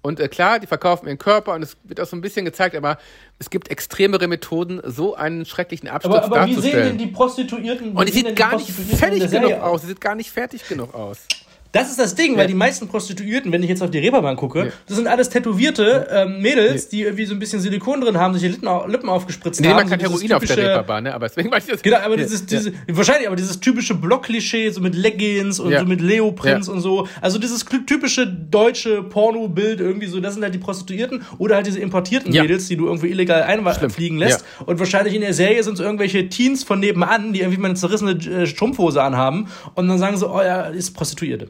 Und 0.00 0.20
äh, 0.20 0.28
klar, 0.28 0.60
die 0.60 0.66
verkaufen 0.66 1.06
ihren 1.06 1.18
Körper 1.18 1.54
und 1.54 1.62
es 1.62 1.76
wird 1.84 2.00
auch 2.00 2.06
so 2.06 2.16
ein 2.16 2.20
bisschen 2.20 2.44
gezeigt, 2.44 2.76
aber 2.76 2.98
es 3.38 3.50
gibt 3.50 3.70
extremere 3.70 4.28
Methoden, 4.28 4.80
so 4.84 5.14
einen 5.14 5.44
schrecklichen 5.44 5.88
Absturz 5.88 6.16
aber, 6.16 6.24
aber 6.26 6.36
darzustellen. 6.36 6.74
Aber 6.74 6.84
wie 6.84 6.88
sehen 6.88 6.98
denn 6.98 7.08
die 7.08 7.12
Prostituierten? 7.12 7.96
Und 7.96 8.08
die 8.08 8.12
sieht 8.12 8.36
gar 8.36 8.56
nicht 8.56 8.70
fertig 8.70 9.30
genug 9.30 9.52
aus. 9.54 9.82
Sie 9.82 9.88
sieht 9.88 10.00
gar 10.00 10.14
nicht 10.14 10.30
fertig 10.30 10.66
genug 10.68 10.94
aus. 10.94 11.26
Das 11.72 11.90
ist 11.90 11.98
das 11.98 12.14
Ding, 12.14 12.32
ja. 12.32 12.38
weil 12.38 12.46
die 12.46 12.54
meisten 12.54 12.88
Prostituierten, 12.88 13.52
wenn 13.52 13.62
ich 13.62 13.68
jetzt 13.68 13.82
auf 13.82 13.90
die 13.90 13.98
Reeperbahn 13.98 14.36
gucke, 14.36 14.58
ja. 14.66 14.72
das 14.86 14.96
sind 14.96 15.06
alles 15.06 15.28
tätowierte 15.28 16.08
ähm, 16.10 16.40
Mädels, 16.40 16.84
ja. 16.84 16.88
die 16.90 17.02
irgendwie 17.02 17.26
so 17.26 17.34
ein 17.34 17.38
bisschen 17.38 17.60
Silikon 17.60 18.00
drin 18.00 18.16
haben, 18.16 18.32
sich 18.34 18.42
die 18.42 18.48
Lippen, 18.48 18.90
Lippen 18.90 19.08
aufgespritzt 19.08 19.60
nee, 19.60 19.68
haben. 19.68 19.76
man 19.76 19.88
kann 19.88 20.00
so 20.00 20.06
Heroin 20.06 20.20
typische, 20.20 20.36
auf 20.36 20.44
der 20.44 20.56
Reeperbahn, 20.56 21.04
ne? 21.04 21.14
aber 21.14 21.28
deswegen 21.28 21.50
weiß 21.50 21.64
ich 21.64 21.72
das. 21.72 21.82
Genau, 21.82 21.98
aber 21.98 22.16
dieses, 22.16 22.46
diese, 22.46 22.72
wahrscheinlich, 22.88 23.26
aber 23.26 23.36
dieses 23.36 23.60
typische 23.60 23.94
Block-Klischee, 23.94 24.70
so 24.70 24.80
mit 24.80 24.94
Leggings 24.94 25.60
und 25.60 25.76
so 25.76 25.84
mit 25.84 26.00
Leoprinz 26.00 26.68
und 26.68 26.80
so. 26.80 27.06
Also 27.20 27.38
dieses 27.38 27.64
typische 27.64 28.26
deutsche 28.26 29.02
Porno-Bild 29.02 29.80
irgendwie 29.80 30.06
so, 30.06 30.20
das 30.20 30.34
sind 30.34 30.42
halt 30.42 30.54
die 30.54 30.58
Prostituierten 30.58 31.22
oder 31.36 31.56
halt 31.56 31.66
diese 31.66 31.80
importierten 31.80 32.32
Mädels, 32.32 32.68
die 32.68 32.76
du 32.76 32.86
irgendwie 32.86 33.08
illegal 33.08 33.42
einfliegen 33.42 34.18
lässt. 34.18 34.44
Und 34.64 34.78
wahrscheinlich 34.78 35.14
in 35.14 35.20
der 35.20 35.34
Serie 35.34 35.62
sind 35.62 35.74
es 35.74 35.80
irgendwelche 35.80 36.28
Teens 36.28 36.64
von 36.64 36.80
nebenan, 36.80 37.32
die 37.34 37.40
irgendwie 37.40 37.60
mal 37.60 37.68
eine 37.68 37.76
zerrissene 37.76 38.12
äh, 38.12 38.46
Strumpfhose 38.46 39.02
anhaben 39.02 39.48
und 39.74 39.88
dann 39.88 39.98
sagen 39.98 40.16
so, 40.16 40.32
oh 40.32 40.40
ja, 40.40 40.62
ist 40.62 40.92
Prostituierte. 40.92 41.48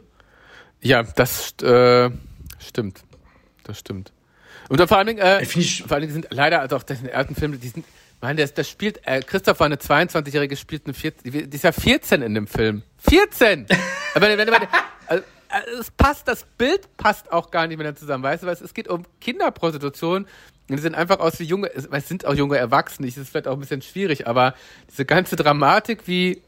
Ja, 0.80 1.02
das 1.02 1.54
äh, 1.62 2.10
stimmt. 2.58 3.02
Das 3.64 3.78
stimmt. 3.78 4.12
Und 4.68 4.80
vor 4.86 4.98
allen 4.98 5.06
Dingen, 5.06 5.20
äh, 5.20 5.44
vor 5.44 5.92
allen 5.92 6.02
Dingen 6.02 6.12
sind 6.12 6.28
leider, 6.30 6.60
also 6.60 6.76
auch 6.76 6.82
das 6.82 6.98
in 6.98 7.04
den 7.04 7.12
ersten 7.12 7.34
Filmen, 7.34 7.60
die 7.60 7.68
sind, 7.68 7.84
man, 8.20 8.36
das, 8.36 8.52
das 8.52 8.68
spielt, 8.68 9.00
äh, 9.06 9.20
Christopher, 9.20 9.64
eine 9.64 9.76
22-Jährige, 9.76 10.56
spielt 10.56 10.86
eine 10.86 10.94
14, 10.94 11.32
die 11.32 11.56
ist 11.56 11.64
ja 11.64 11.72
14 11.72 12.22
in 12.22 12.34
dem 12.34 12.46
Film. 12.46 12.82
14! 13.08 13.66
Aber 14.14 14.28
wenn, 14.28 14.38
wenn, 14.38 14.48
wenn, 14.48 14.68
also, 15.06 15.24
es 15.80 15.90
passt, 15.90 16.28
das 16.28 16.44
Bild 16.58 16.96
passt 16.98 17.32
auch 17.32 17.50
gar 17.50 17.66
nicht 17.66 17.78
mehr 17.78 17.94
zusammen, 17.96 18.22
weißt 18.22 18.42
du, 18.42 18.46
weil 18.46 18.54
es 18.54 18.74
geht 18.74 18.88
um 18.88 19.04
Kinderprostitution 19.20 20.26
und 20.68 20.76
die 20.76 20.82
sind 20.82 20.94
einfach 20.94 21.20
aus 21.20 21.38
wie 21.40 21.44
junge, 21.44 21.70
es 21.74 22.08
sind 22.08 22.26
auch 22.26 22.34
junge 22.34 22.58
Erwachsene, 22.58 23.08
das 23.08 23.16
ist 23.16 23.30
vielleicht 23.30 23.48
auch 23.48 23.54
ein 23.54 23.60
bisschen 23.60 23.80
schwierig, 23.80 24.26
aber 24.26 24.54
diese 24.90 25.06
ganze 25.06 25.36
Dramatik 25.36 26.06
wie, 26.06 26.42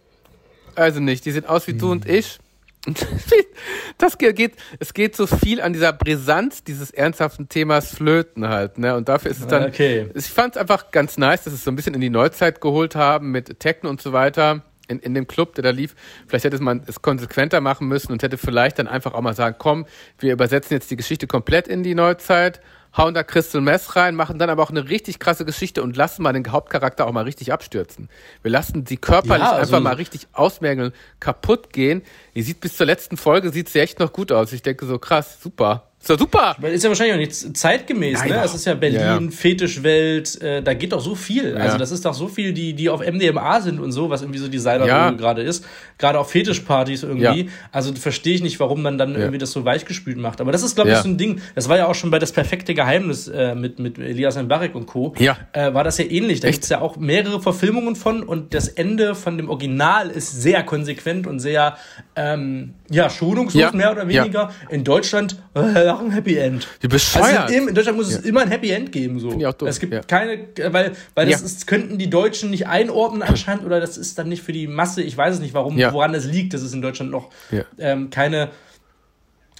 also 0.75 1.01
nicht, 1.01 1.25
die 1.25 1.31
sehen 1.31 1.47
aus 1.47 1.67
wie 1.67 1.73
hm. 1.73 1.79
du 1.79 1.91
und 1.93 2.09
ich 2.09 2.39
das 3.99 4.17
geht, 4.17 4.55
es 4.79 4.95
geht 4.95 5.15
so 5.15 5.27
viel 5.27 5.61
an 5.61 5.75
dieser 5.75 5.93
Brisanz 5.93 6.65
dieses 6.65 6.91
ernsthaften 6.91 7.49
Themas 7.49 7.95
Flöten 7.95 8.49
halt, 8.49 8.79
ne? 8.79 8.97
Und 8.97 9.09
dafür 9.09 9.31
ist 9.31 9.41
es 9.41 9.47
dann, 9.47 9.65
okay. 9.65 10.09
ich 10.15 10.27
fand 10.27 10.57
es 10.57 10.61
einfach 10.61 10.91
ganz 10.91 11.19
nice, 11.19 11.45
dass 11.45 11.53
es 11.53 11.63
so 11.63 11.71
ein 11.71 11.77
bisschen 11.77 11.95
in 11.95 12.01
die 12.01 12.11
Neuzeit 12.11 12.61
geholt 12.61 12.97
haben 12.97 13.31
mit 13.31 13.61
Techno 13.61 13.91
und 13.91 14.01
so 14.01 14.13
weiter. 14.13 14.63
In, 14.89 14.99
in 14.99 15.15
dem 15.15 15.29
Club, 15.29 15.55
der 15.55 15.63
da 15.63 15.71
lief, 15.71 15.95
vielleicht 16.27 16.45
hätte 16.45 16.61
man 16.61 16.83
es 16.85 17.01
konsequenter 17.01 17.61
machen 17.61 17.87
müssen 17.87 18.11
und 18.11 18.25
hätte 18.25 18.37
vielleicht 18.37 18.81
dann 18.81 18.89
einfach 18.89 19.15
auch 19.15 19.21
mal 19.21 19.37
sagen, 19.37 19.55
komm, 19.57 19.87
wir 20.19 20.33
übersetzen 20.33 20.75
jetzt 20.75 20.91
die 20.91 20.97
Geschichte 20.97 21.29
komplett 21.29 21.69
in 21.69 21.85
die 21.85 21.95
Neuzeit 21.95 22.61
hauen 22.97 23.15
da 23.15 23.23
Crystal 23.23 23.61
Mess 23.61 23.97
rein, 23.97 24.15
machen 24.15 24.39
dann 24.39 24.51
aber 24.51 24.63
auch 24.63 24.71
eine 24.71 24.89
richtig 24.89 25.19
krasse 25.19 25.45
Geschichte 25.45 25.83
und 25.83 25.97
lassen 25.97 26.23
mal 26.23 26.33
den 26.33 26.51
Hauptcharakter 26.51 27.07
auch 27.07 27.13
mal 27.13 27.25
richtig 27.25 27.53
abstürzen. 27.53 28.09
Wir 28.43 28.51
lassen 28.51 28.87
sie 28.87 28.97
körperlich 28.97 29.45
ja, 29.45 29.53
also 29.53 29.77
einfach 29.77 29.91
mal 29.91 29.97
richtig 29.97 30.29
ausmergeln, 30.33 30.93
kaputt 31.21 31.73
gehen. 31.73 32.03
Die 32.35 32.43
sieht 32.43 32.61
bis 32.61 32.77
zur 32.77 32.87
letzten 32.87 33.17
Folge 33.17 33.51
sieht 33.51 33.69
sie 33.69 33.81
echt 33.81 33.99
noch 33.99 34.13
gut 34.13 34.33
aus. 34.33 34.53
Ich 34.53 34.63
denke 34.63 34.87
so 34.87 34.99
krass, 34.99 35.41
super. 35.41 35.90
Ist 36.01 36.09
doch 36.09 36.19
super. 36.19 36.57
Ist 36.63 36.83
ja 36.83 36.89
wahrscheinlich 36.89 37.15
auch 37.15 37.19
nicht 37.19 37.57
zeitgemäß, 37.59 38.21
Nein, 38.21 38.31
ne? 38.31 38.43
Es 38.43 38.55
ist 38.55 38.65
ja 38.65 38.73
Berlin, 38.73 39.01
ja, 39.01 39.21
ja. 39.21 39.31
Fetischwelt, 39.31 40.41
äh, 40.41 40.63
da 40.63 40.73
geht 40.73 40.93
doch 40.93 41.01
so 41.01 41.15
viel. 41.15 41.51
Ja. 41.51 41.57
Also 41.57 41.77
das 41.77 41.91
ist 41.91 42.07
doch 42.07 42.15
so 42.15 42.27
viel, 42.27 42.55
die, 42.55 42.73
die 42.73 42.89
auf 42.89 43.01
MDMA 43.01 43.61
sind 43.61 43.79
und 43.79 43.93
so, 43.93 44.09
was 44.09 44.23
irgendwie 44.23 44.39
so 44.39 44.49
Designer 44.49 45.13
gerade 45.13 45.43
ist. 45.43 45.67
Gerade 45.99 46.19
auf 46.19 46.31
Fetischpartys 46.31 47.03
irgendwie. 47.03 47.51
Also 47.71 47.95
verstehe 47.95 48.35
ich 48.35 48.43
nicht, 48.43 48.59
warum 48.61 48.81
man 48.81 48.97
dann 48.97 49.15
irgendwie 49.15 49.37
das 49.37 49.53
so 49.53 49.67
weichgespült 49.67 50.17
macht. 50.17 50.41
Aber 50.41 50.53
das 50.53 50.63
ist, 50.63 50.75
glaube 50.75 50.91
ich, 50.91 50.97
so 50.97 51.09
ein 51.09 51.19
Ding. 51.19 51.43
Das 51.55 51.69
war 51.69 51.77
ja 51.77 51.87
auch 51.87 51.95
schon 51.95 52.11
bei 52.11 52.19
das 52.19 52.33
perfekte 52.33 52.73
Geheimnis 52.73 53.29
äh, 53.29 53.55
mit, 53.55 53.79
mit 53.79 53.99
Elias 53.99 54.41
Mbarek 54.41 54.75
und 54.75 54.87
Co. 54.87 55.15
Ja. 55.19 55.37
Äh, 55.53 55.75
war 55.75 55.85
das 55.85 55.99
ja 55.99 56.07
ähnlich. 56.07 56.41
Da 56.41 56.51
gibt 56.51 56.65
es 56.65 56.71
ja 56.71 56.81
auch 56.81 56.97
mehrere 56.97 57.43
Verfilmungen 57.43 57.95
von 57.95 58.23
und 58.23 58.55
das 58.55 58.69
Ende 58.69 59.15
von 59.15 59.37
dem 59.37 59.51
Original 59.51 60.09
ist 60.09 60.41
sehr 60.41 60.63
konsequent 60.63 61.27
und 61.27 61.41
sehr 61.41 61.77
ähm, 62.17 62.73
ja, 62.89 63.11
schonungslos, 63.11 63.75
mehr 63.75 63.93
oder 63.93 64.09
weniger. 64.09 64.51
In 64.71 64.83
Deutschland 64.83 65.37
äh, 65.55 65.90
auch 65.95 66.01
ein 66.01 66.11
Happy 66.11 66.37
End. 66.37 66.67
Wie 66.81 66.89
bescheuert. 66.89 67.51
Also 67.51 67.55
in 67.55 67.75
Deutschland 67.75 67.99
muss 67.99 68.13
es 68.13 68.25
immer 68.25 68.41
ein 68.41 68.49
Happy 68.49 68.71
End 68.71 68.93
geben. 68.93 69.19
So. 69.19 69.33
ich 69.33 69.47
auch 69.47 69.53
dumm. 69.53 69.69
Es 69.69 69.81
gibt 69.81 69.93
ja. 69.93 70.01
keine, 70.01 70.49
weil, 70.71 70.93
weil 71.15 71.29
das 71.29 71.43
ist, 71.43 71.67
könnten 71.67 71.99
die 71.99 72.11
Deutschen 72.11 72.51
nicht 72.51 72.67
einordnen 72.67 73.23
anscheinend 73.23 73.65
oder 73.65 73.81
das 73.81 73.97
ist 73.97 74.19
dann 74.19 74.29
nicht 74.29 74.43
für 74.43 74.53
die 74.53 74.67
Masse. 74.67 75.03
Ich 75.03 75.17
weiß 75.17 75.37
es 75.37 75.41
nicht, 75.41 75.55
warum, 75.55 75.77
woran 75.77 76.13
das 76.13 76.25
liegt, 76.25 76.55
dass 76.55 76.63
es 76.63 76.73
in 76.73 76.83
Deutschland 76.83 77.11
noch 77.11 77.31
ähm, 77.79 78.11
keine 78.11 78.51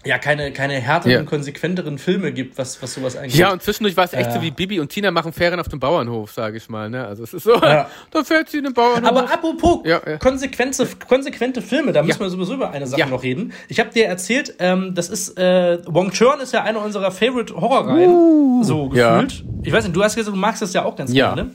ja, 0.05 0.19
keine, 0.19 0.51
keine 0.53 0.75
härteren, 0.75 1.13
ja. 1.13 1.23
konsequenteren 1.25 1.99
Filme 1.99 2.33
gibt, 2.33 2.57
was, 2.57 2.83
was 2.83 2.95
sowas 2.95 3.17
angeht. 3.17 3.35
Ja, 3.35 3.53
und 3.53 3.63
zwischendurch 3.63 3.97
war 3.97 4.05
es 4.05 4.15
echt 4.15 4.31
äh, 4.31 4.33
so 4.33 4.43
wie 4.43 4.51
Bibi 4.51 4.81
und 4.81 4.89
Tina 4.89 5.11
machen 5.11 5.33
Ferien 5.33 5.61
auf 5.61 5.69
dem 5.69 5.79
Bauernhof, 5.79 6.33
sage 6.33 6.57
ich 6.57 6.69
mal. 6.71 6.89
Ne? 6.89 7.07
Also 7.07 7.25
es 7.25 7.35
ist 7.35 7.45
so, 7.45 7.55
ja. 7.55 7.91
da 8.11 8.25
fährt 8.25 8.49
sie 8.49 8.59
in 8.59 8.65
den 8.65 8.73
Bauernhof. 8.73 9.11
Aber 9.11 9.31
apropos 9.31 9.81
ja, 9.85 9.99
konsequente, 10.19 10.89
konsequente 11.07 11.61
Filme, 11.61 11.93
da 11.93 12.03
müssen 12.03 12.21
wir 12.21 12.31
sowieso 12.31 12.55
über 12.55 12.71
eine 12.71 12.87
Sache 12.87 13.09
noch 13.09 13.23
reden. 13.23 13.53
Ich 13.69 13.79
habe 13.79 13.91
dir 13.91 14.07
erzählt, 14.07 14.55
ähm, 14.59 14.95
das 14.95 15.11
ist, 15.11 15.39
äh, 15.39 15.79
Wong 15.87 16.13
Churn 16.13 16.41
ist 16.41 16.53
ja 16.53 16.63
einer 16.63 16.83
unserer 16.83 17.11
Favorite 17.11 17.55
Horrorreihen, 17.55 18.11
uh, 18.11 18.65
so 18.65 18.89
gefühlt. 18.89 19.45
Ich 19.63 19.73
weiß 19.73 19.85
nicht, 19.85 19.95
du 19.95 20.03
hast 20.03 20.15
gesagt, 20.15 20.35
du 20.35 20.41
magst 20.41 20.63
das 20.63 20.73
ja 20.73 20.85
auch 20.85 20.97
ganz 20.97 21.13
gerne. 21.13 21.51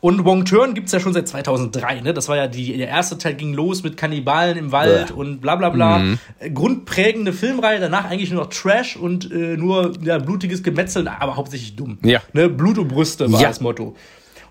Und 0.00 0.24
Wong 0.24 0.44
Turn 0.44 0.74
gibt 0.74 0.86
es 0.86 0.92
ja 0.92 1.00
schon 1.00 1.12
seit 1.12 1.26
2003. 1.26 2.02
Ne? 2.02 2.14
Das 2.14 2.28
war 2.28 2.36
ja 2.36 2.46
die, 2.46 2.76
der 2.76 2.88
erste 2.88 3.18
Teil 3.18 3.34
ging 3.34 3.52
los 3.52 3.82
mit 3.82 3.96
Kannibalen 3.96 4.56
im 4.56 4.70
Wald 4.70 5.10
ja. 5.10 5.16
und 5.16 5.40
bla 5.40 5.56
bla 5.56 5.70
bla. 5.70 5.98
Mhm. 5.98 6.18
Grundprägende 6.54 7.32
Filmreihe, 7.32 7.80
danach 7.80 8.04
eigentlich 8.04 8.30
nur 8.30 8.44
noch 8.44 8.50
Trash 8.50 8.96
und 8.96 9.30
äh, 9.32 9.56
nur 9.56 9.92
ja, 10.02 10.18
blutiges 10.18 10.62
Gemetzel, 10.62 11.08
aber 11.08 11.36
hauptsächlich 11.36 11.74
dumm. 11.74 11.98
Ja. 12.02 12.20
Ne? 12.32 12.48
Blut 12.48 12.78
und 12.78 12.88
Brüste 12.88 13.30
war 13.32 13.40
ja. 13.40 13.48
das 13.48 13.60
Motto. 13.60 13.96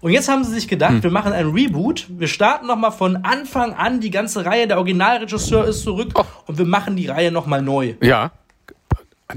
Und 0.01 0.11
jetzt 0.11 0.29
haben 0.29 0.43
sie 0.43 0.53
sich 0.53 0.67
gedacht, 0.67 0.93
mhm. 0.93 1.03
wir 1.03 1.11
machen 1.11 1.31
ein 1.31 1.49
Reboot. 1.49 2.05
Wir 2.09 2.27
starten 2.27 2.67
nochmal 2.67 2.91
von 2.91 3.17
Anfang 3.17 3.73
an. 3.73 3.99
Die 3.99 4.11
ganze 4.11 4.45
Reihe, 4.45 4.67
der 4.67 4.77
Originalregisseur 4.77 5.65
ist 5.65 5.81
zurück 5.81 6.11
oh. 6.15 6.23
und 6.45 6.57
wir 6.57 6.65
machen 6.65 6.95
die 6.95 7.07
Reihe 7.07 7.31
nochmal 7.31 7.61
neu. 7.61 7.95
Ja. 8.01 8.31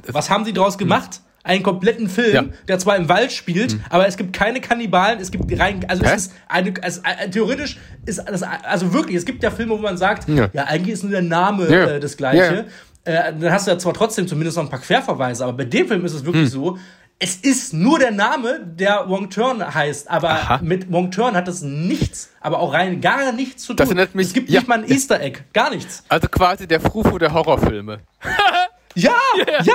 Was 0.08 0.28
haben 0.28 0.44
sie 0.44 0.52
daraus 0.52 0.76
gemacht? 0.76 1.20
Einen 1.42 1.62
kompletten 1.62 2.08
Film, 2.08 2.34
ja. 2.34 2.44
der 2.68 2.78
zwar 2.78 2.96
im 2.96 3.08
Wald 3.08 3.32
spielt, 3.32 3.74
mhm. 3.74 3.84
aber 3.88 4.06
es 4.06 4.16
gibt 4.16 4.32
keine 4.32 4.60
Kannibalen, 4.60 5.20
es 5.20 5.30
gibt 5.30 5.58
rein, 5.58 5.84
also 5.88 6.04
Hä? 6.04 6.12
es 6.14 6.26
ist 6.26 6.34
eine, 6.48 6.74
also, 6.82 7.00
theoretisch 7.30 7.78
ist 8.04 8.22
das, 8.26 8.42
also 8.42 8.92
wirklich, 8.92 9.16
es 9.16 9.24
gibt 9.24 9.42
ja 9.42 9.50
Filme, 9.50 9.72
wo 9.72 9.78
man 9.78 9.96
sagt, 9.96 10.28
ja, 10.28 10.48
ja 10.52 10.64
eigentlich 10.64 10.94
ist 10.94 11.02
nur 11.02 11.12
der 11.12 11.22
Name 11.22 11.70
ja. 11.70 11.84
äh, 11.86 12.00
das 12.00 12.16
Gleiche. 12.16 12.66
Äh, 13.04 13.32
dann 13.40 13.50
hast 13.50 13.66
du 13.66 13.70
ja 13.70 13.78
zwar 13.78 13.94
trotzdem 13.94 14.28
zumindest 14.28 14.58
noch 14.58 14.64
ein 14.64 14.70
paar 14.70 14.80
Querverweise, 14.80 15.44
aber 15.44 15.54
bei 15.54 15.64
dem 15.64 15.88
Film 15.88 16.04
ist 16.04 16.12
es 16.12 16.24
wirklich 16.24 16.44
mhm. 16.44 16.48
so, 16.48 16.78
es 17.22 17.36
ist 17.36 17.74
nur 17.74 17.98
der 17.98 18.12
Name, 18.12 18.60
der 18.64 19.04
Wong 19.08 19.28
Turn 19.28 19.62
heißt, 19.74 20.10
aber 20.10 20.30
Aha. 20.30 20.60
mit 20.62 20.90
Wong 20.90 21.10
Turn 21.10 21.34
hat 21.34 21.48
es 21.48 21.60
nichts, 21.60 22.30
aber 22.40 22.58
auch 22.58 22.72
rein 22.72 23.02
gar 23.02 23.32
nichts 23.32 23.64
zu 23.64 23.74
tun. 23.74 24.08
Mich, 24.14 24.28
es 24.28 24.32
gibt 24.32 24.48
nicht 24.48 24.66
mal 24.66 24.78
ein 24.78 24.90
Easter 24.90 25.20
Egg, 25.20 25.40
gar 25.52 25.70
nichts. 25.70 26.02
Also 26.08 26.28
quasi 26.28 26.66
der 26.66 26.80
Frufo 26.80 27.18
der 27.18 27.32
Horrorfilme. 27.32 28.00
Ja, 28.96 29.14
yeah, 29.36 29.62
ja, 29.62 29.74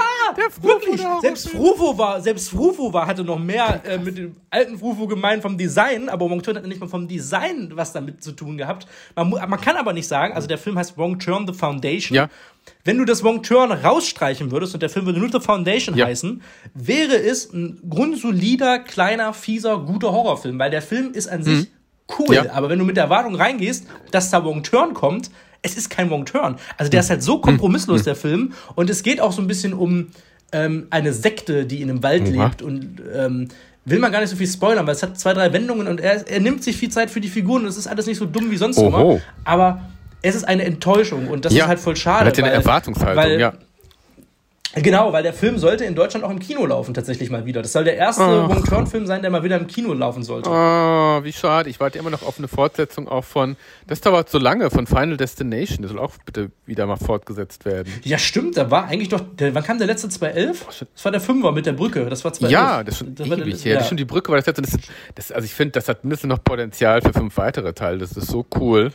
wirklich. 0.62 1.02
Selbst 1.22 1.50
Frufo 1.50 1.98
war, 1.98 2.20
selbst 2.20 2.50
Frufo 2.50 2.92
war, 2.92 3.08
hatte 3.08 3.24
noch 3.24 3.40
mehr 3.40 3.82
äh, 3.86 3.98
mit 3.98 4.18
dem 4.18 4.36
alten 4.50 4.78
Frufo 4.78 5.08
gemeint 5.08 5.42
vom 5.42 5.58
Design, 5.58 6.10
aber 6.10 6.30
Wong 6.30 6.44
Turn 6.44 6.58
hat 6.58 6.66
nicht 6.66 6.82
mal 6.82 6.90
vom 6.90 7.08
Design 7.08 7.72
was 7.74 7.94
damit 7.94 8.22
zu 8.22 8.34
tun 8.34 8.58
gehabt. 8.58 8.88
Man, 9.16 9.30
man 9.30 9.62
kann 9.62 9.78
aber 9.78 9.94
nicht 9.94 10.08
sagen, 10.08 10.34
also 10.34 10.50
der 10.50 10.58
Film 10.58 10.78
heißt 10.78 10.98
Wong 10.98 11.18
Turn 11.18 11.48
The 11.48 11.54
Foundation. 11.54 12.16
Ja. 12.16 12.30
Wenn 12.84 12.98
du 12.98 13.06
das 13.06 13.24
Wong 13.24 13.42
Turn 13.42 13.72
rausstreichen 13.72 14.52
würdest 14.52 14.74
und 14.74 14.82
der 14.82 14.90
Film 14.90 15.06
würde 15.06 15.20
nur 15.20 15.32
The 15.32 15.40
Foundation 15.40 15.96
ja. 15.96 16.08
heißen, 16.08 16.42
wäre 16.74 17.16
es 17.16 17.54
ein 17.54 17.80
grundsolider, 17.90 18.80
kleiner, 18.80 19.34
fieser, 19.34 19.78
guter 19.78 20.12
Horrorfilm, 20.12 20.60
weil 20.60 20.72
der 20.72 20.82
Film 20.82 21.14
ist 21.14 21.28
an 21.28 21.42
sich 21.42 21.60
mhm. 21.60 21.68
cool. 22.20 22.36
Ja. 22.36 22.52
Aber 22.52 22.68
wenn 22.68 22.80
du 22.80 22.86
mit 22.86 22.98
der 22.98 23.06
Erwartung 23.06 23.36
reingehst, 23.36 23.88
dass 24.12 24.30
da 24.30 24.44
Wong 24.44 24.64
Turn 24.64 24.94
kommt, 24.94 25.30
es 25.66 25.76
ist 25.76 25.90
kein 25.90 26.10
Wrong 26.10 26.26
Turn. 26.26 26.58
Also 26.78 26.90
der 26.90 27.00
ist 27.00 27.10
halt 27.10 27.24
so 27.24 27.40
kompromisslos, 27.40 28.04
der 28.04 28.16
Film. 28.16 28.54
Und 28.76 28.90
es 28.90 29.04
geht 29.04 29.20
auch 29.20 29.32
so 29.32 29.42
ein 29.42 29.48
bisschen 29.48 29.74
um 29.74 30.08
ähm, 30.52 30.88
eine 30.92 31.12
Sekte, 31.12 31.66
die 31.66 31.82
in 31.82 31.90
einem 31.90 32.04
Wald 32.04 32.28
ja. 32.30 32.46
lebt. 32.46 32.62
Und 32.62 33.02
ähm, 33.14 33.48
will 33.84 34.00
man 34.00 34.12
gar 34.12 34.22
nicht 34.22 34.30
so 34.30 34.36
viel 34.36 34.48
spoilern, 34.48 34.86
weil 34.86 34.96
es 34.96 35.04
hat 35.04 35.20
zwei, 35.20 35.34
drei 35.34 35.52
Wendungen 35.54 35.88
und 35.88 36.00
er, 36.00 36.28
er 36.28 36.40
nimmt 36.40 36.64
sich 36.64 36.78
viel 36.78 36.90
Zeit 36.90 37.10
für 37.10 37.22
die 37.22 37.28
Figuren 37.28 37.64
und 37.64 37.68
es 37.68 37.78
ist 37.78 37.88
alles 37.88 38.06
nicht 38.06 38.18
so 38.18 38.26
dumm 38.26 38.52
wie 38.52 38.58
sonst 38.58 38.78
Oho. 38.78 38.88
immer. 38.88 39.22
Aber 39.44 39.82
es 40.22 40.36
ist 40.36 40.44
eine 40.44 40.64
Enttäuschung 40.64 41.28
und 41.28 41.46
das 41.46 41.54
ja. 41.54 41.64
ist 41.64 41.70
halt 41.70 41.80
voll 41.80 41.96
schade. 41.96 42.26
Man 42.26 42.28
hat 42.28 42.38
ja 42.38 42.44
eine 42.46 42.54
Erwartungshaltung, 42.54 43.24
weil, 43.24 43.40
ja. 43.40 43.54
Genau, 44.76 45.14
weil 45.14 45.24
der 45.24 45.34
Film 45.34 45.58
sollte 45.58 45.86
in 45.86 45.96
Deutschland 45.96 46.26
auch 46.26 46.30
im 46.30 46.40
Kino 46.40 46.66
laufen, 46.66 46.94
tatsächlich 46.94 47.30
mal 47.30 47.46
wieder. 47.46 47.62
Das 47.62 47.72
soll 47.72 47.86
der 47.86 47.96
erste 47.96 48.24
oh. 48.24 48.50
Wong 48.50 48.64
Turn-Film 48.64 49.06
sein, 49.06 49.22
der 49.22 49.32
mal 49.32 49.44
wieder 49.44 49.58
im 49.58 49.68
Kino 49.68 49.94
laufen 49.94 50.24
sollte. 50.24 50.50
Oh, 50.50 51.24
wie 51.24 51.32
schade. 51.32 51.70
Ich 51.70 51.80
warte 51.80 51.98
immer 51.98 52.10
noch 52.10 52.24
auf 52.24 52.38
eine 52.38 52.48
Fortsetzung 52.48 53.08
auch 53.08 53.24
von, 53.24 53.56
das 53.88 54.02
dauert 54.02 54.30
so 54.30 54.38
lange, 54.38 54.70
von 54.70 54.86
Final 54.86 55.18
Destination. 55.18 55.82
Das 55.82 55.92
soll 55.92 56.00
auch 56.00 56.12
bitte 56.26 56.52
wieder 56.66 56.86
mal 56.88 56.98
fortgesetzt 56.98 57.66
werden. 57.66 57.92
Ja, 58.04 58.18
stimmt. 58.18 58.58
Da 58.58 58.70
war 58.70 58.86
eigentlich 58.86 59.10
doch, 59.10 59.22
der, 59.22 59.56
wann 59.56 59.64
kam 59.64 59.78
der 59.78 59.88
letzte 59.88 60.10
2011? 60.10 60.66
Das 60.94 61.06
war 61.06 61.12
der 61.12 61.22
Fünfer 61.22 61.52
mit 61.54 61.66
der 61.66 61.74
Brücke. 61.74 62.06
Das 62.10 62.26
war 62.26 62.34
2011. 62.34 62.52
Ja, 62.52 62.84
das 62.84 62.96
ist 62.96 63.00
schon 63.00 63.16
das 63.16 63.28
ewig 63.28 63.66
her. 63.66 63.72
Ja. 63.72 63.76
Das 63.76 63.86
ist 63.86 63.90
schon 63.90 63.98
die 63.98 64.06
Brücke 64.06 64.30
war 64.32 64.38
das 64.38 64.46
letzte. 64.46 64.62
Das, 64.62 64.78
das, 65.16 65.32
also 65.32 65.46
ich 65.46 65.54
finde, 65.54 65.72
das 65.72 65.88
hat 65.88 66.04
mindestens 66.04 66.30
noch 66.30 66.44
Potenzial 66.44 67.02
für 67.02 67.14
fünf 67.14 67.38
weitere 67.38 67.74
Teile. 67.74 68.00
Das 68.00 68.12
ist 68.12 68.28
so 68.28 68.46
cool. 68.60 68.92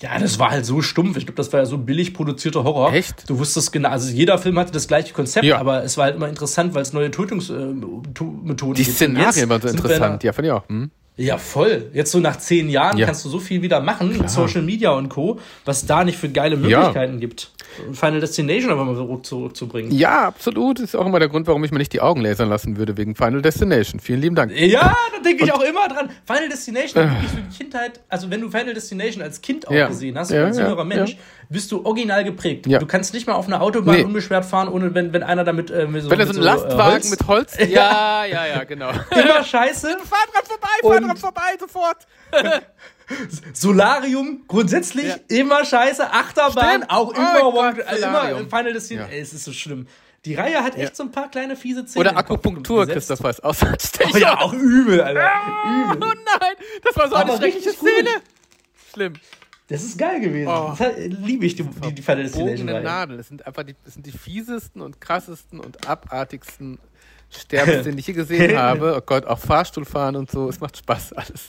Ja, 0.00 0.18
das 0.18 0.38
war 0.38 0.50
halt 0.50 0.66
so 0.66 0.82
stumpf. 0.82 1.16
Ich 1.16 1.24
glaube, 1.26 1.36
das 1.36 1.52
war 1.52 1.60
ja 1.60 1.66
so 1.66 1.78
billig 1.78 2.14
produzierter 2.14 2.64
Horror. 2.64 2.92
Echt? 2.92 3.28
Du 3.30 3.38
wusstest 3.38 3.72
genau, 3.72 3.90
also 3.90 4.10
jeder 4.10 4.38
Film 4.38 4.58
hatte 4.58 4.72
das 4.72 4.88
gleiche 4.88 5.12
Konzept, 5.14 5.46
Ja. 5.46 5.58
aber 5.58 5.84
es 5.84 5.96
war 5.96 6.04
halt 6.06 6.16
immer 6.16 6.28
interessant, 6.28 6.74
weil 6.74 6.82
es 6.82 6.92
neue 6.92 7.10
Tötungsmethoden 7.10 8.74
Die 8.74 8.82
gibt. 8.84 8.88
Und 8.88 8.94
Szenarien 8.94 9.48
waren 9.48 9.62
so 9.62 9.68
interessant. 9.68 10.22
in 10.22 10.26
Ja, 10.26 10.32
fand 10.32 10.46
ich 10.46 10.52
auch. 10.52 10.68
Hm? 10.68 10.90
Ja, 11.16 11.38
voll. 11.38 11.90
Jetzt 11.94 12.10
so 12.10 12.18
nach 12.18 12.38
zehn 12.38 12.68
Jahren 12.68 12.98
Ja. 12.98 13.06
kannst 13.06 13.24
du 13.24 13.28
so 13.28 13.38
viel 13.38 13.62
wieder 13.62 13.80
machen 13.80 14.16
mit 14.18 14.28
Social 14.28 14.62
Media 14.62 14.90
und 14.90 15.08
Co., 15.10 15.38
was 15.64 15.86
da 15.86 16.02
nicht 16.02 16.18
für 16.18 16.28
geile 16.28 16.56
Möglichkeiten 16.56 17.20
gibt. 17.20 17.52
Final 17.92 18.20
Destination 18.20 18.70
aber 18.72 18.84
mal 18.84 18.94
zurück, 18.96 19.24
zurückzubringen. 19.26 19.92
Ja, 19.92 20.26
absolut. 20.26 20.80
Ist 20.80 20.96
auch 20.96 21.06
immer 21.06 21.18
der 21.20 21.28
Grund, 21.28 21.46
warum 21.46 21.62
ich 21.64 21.70
mir 21.70 21.78
nicht 21.78 21.92
die 21.92 22.00
Augen 22.00 22.20
lasern 22.20 22.48
lassen 22.48 22.76
würde 22.76 22.96
wegen 22.96 23.14
Final 23.14 23.42
Destination. 23.42 24.00
Vielen 24.00 24.20
lieben 24.22 24.34
Dank. 24.34 24.52
Ja, 24.58 24.96
da 25.14 25.22
denke 25.24 25.44
ich 25.44 25.52
auch 25.52 25.62
immer 25.62 25.86
dran. 25.88 26.10
Final 26.24 26.48
Destination 26.48 27.04
hat 27.04 27.12
wirklich 27.22 27.30
für 27.30 27.40
die 27.48 27.56
Kindheit, 27.58 28.00
also 28.08 28.30
wenn 28.30 28.40
du 28.40 28.50
Final 28.50 28.74
Destination 28.74 29.22
als 29.22 29.40
Kind 29.40 29.68
auch 29.68 29.72
Ja. 29.72 29.86
gesehen 29.88 30.18
hast, 30.18 30.30
Ja, 30.30 30.44
als 30.46 30.56
ja, 30.56 30.64
jüngerer 30.64 30.84
Mensch, 30.84 31.12
ja. 31.12 31.16
Bist 31.54 31.72
du 31.72 31.86
original 31.86 32.22
geprägt. 32.24 32.66
Ja. 32.66 32.78
Du 32.78 32.84
kannst 32.86 33.14
nicht 33.14 33.26
mal 33.26 33.32
auf 33.32 33.46
einer 33.46 33.62
Autobahn 33.62 33.96
Nee. 33.96 34.02
unbeschwert 34.04 34.44
fahren, 34.44 34.68
ohne 34.68 34.94
wenn, 34.94 35.14
wenn 35.14 35.22
einer 35.22 35.44
damit 35.44 35.70
äh, 35.70 35.86
mit 35.86 36.02
so, 36.02 36.10
Wenn 36.10 36.20
er 36.20 36.26
so 36.26 36.32
einen 36.32 36.42
äh, 36.42 36.44
Lastwagen 36.44 36.92
Holz- 36.92 37.10
mit 37.10 37.26
Holz. 37.26 37.56
Ja, 37.68 38.24
ja, 38.26 38.46
ja, 38.46 38.64
genau. 38.64 38.90
immer 39.10 39.42
scheiße. 39.42 39.88
fahr 40.04 40.18
dran 40.32 40.44
vorbei, 40.44 40.68
fahr 40.82 41.00
dran 41.00 41.16
vorbei, 41.16 41.56
sofort. 41.58 42.06
Solarium 43.52 44.44
grundsätzlich 44.48 45.06
Ja. 45.06 45.16
immer 45.28 45.64
scheiße. 45.64 46.10
Achterbahn 46.12 46.68
Stimmt. 46.82 46.90
auch 46.90 47.08
Oh 47.08 47.12
immer, 47.50 47.72
Gott, 47.74 47.78
äh, 47.86 47.96
immer 47.96 48.38
Final 48.48 48.72
Destination. 48.72 49.10
Ja. 49.10 49.16
Ey, 49.16 49.20
es 49.20 49.32
ist 49.32 49.44
so 49.44 49.52
schlimm. 49.52 49.86
Die 50.24 50.34
Reihe 50.34 50.62
hat 50.62 50.74
echt 50.76 50.88
Ja. 50.90 50.94
so 50.94 51.02
ein 51.02 51.12
paar 51.12 51.30
kleine 51.30 51.54
fiese 51.54 51.86
Szenen. 51.86 52.06
Oder 52.08 52.16
Akupunktur. 52.16 52.86
Christoph 52.86 53.22
weiß 53.22 53.40
aus. 53.40 53.58
Oh 53.62 54.16
ja, 54.16 54.38
auch 54.40 54.54
übel, 54.54 55.02
Alter. 55.02 55.30
Oh 55.66 55.92
Übel. 55.92 55.98
nein, 56.00 56.54
das 56.82 56.96
war 56.96 57.08
so 57.08 57.14
eine 57.14 57.30
Aber 57.32 57.38
schreckliche 57.38 57.68
richtig 57.70 57.78
gut. 57.80 57.90
Szene. 57.90 58.10
Schlimm. 58.92 59.12
Das 59.68 59.82
ist 59.82 59.96
geil 59.98 60.20
gewesen. 60.20 60.48
Oh. 60.48 60.74
Liebe 61.24 61.46
ich, 61.46 61.54
die, 61.56 61.62
die, 61.62 61.92
die 61.94 62.02
Final 62.02 62.22
Destination 62.24 62.66
Bogene 62.66 62.74
Reihe. 62.74 62.82
Nadel. 62.84 63.16
Das 63.16 63.28
sind 63.28 63.46
einfach 63.46 63.62
die, 63.62 63.74
das 63.84 63.94
sind 63.94 64.04
die 64.04 64.12
fiesesten 64.12 64.82
und 64.82 65.00
krassesten 65.00 65.58
und 65.60 65.88
abartigsten 65.88 66.78
Sterbens, 67.30 67.84
die 67.84 67.98
ich 67.98 68.06
je 68.06 68.12
gesehen 68.12 68.58
habe. 68.58 68.94
Oh 68.96 69.00
Gott, 69.04 69.24
auch 69.24 69.38
Fahrstuhlfahren 69.38 70.16
und 70.16 70.30
so. 70.30 70.48
Es 70.50 70.60
macht 70.60 70.76
Spaß 70.76 71.14
alles. 71.14 71.46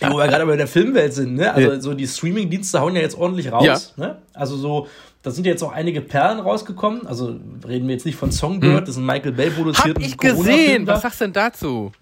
Ja, 0.00 0.12
wo 0.12 0.18
wir 0.18 0.28
gerade 0.28 0.44
bei 0.44 0.56
der 0.56 0.68
Filmwelt 0.68 1.14
sind, 1.14 1.34
ne? 1.34 1.52
Also 1.52 1.72
Ja. 1.72 1.80
so 1.80 1.94
die 1.94 2.06
Streaming-Dienste 2.06 2.80
hauen 2.80 2.94
ja 2.94 3.00
jetzt 3.00 3.16
ordentlich 3.16 3.50
raus. 3.50 3.94
Ne? 3.96 4.18
Also 4.34 4.56
so, 4.56 4.86
da 5.22 5.30
sind 5.30 5.46
ja 5.46 5.52
jetzt 5.52 5.62
auch 5.62 5.72
einige 5.72 6.00
Perlen 6.02 6.38
rausgekommen. 6.40 7.06
Also 7.06 7.40
reden 7.66 7.88
wir 7.88 7.94
jetzt 7.94 8.04
nicht 8.04 8.16
von 8.16 8.30
Songbird, 8.30 8.82
das 8.82 8.90
ist 8.90 8.96
ein 8.98 9.06
Michael 9.06 9.32
Bay 9.32 9.46
Hm. 9.46 9.52
Hab 9.52 9.56
produzierten 9.62 10.04
ich 10.04 10.18
gesehen. 10.18 10.86
Was 10.86 11.00
sagst 11.02 11.20
du 11.22 11.24
denn 11.24 11.32
dazu? 11.32 11.92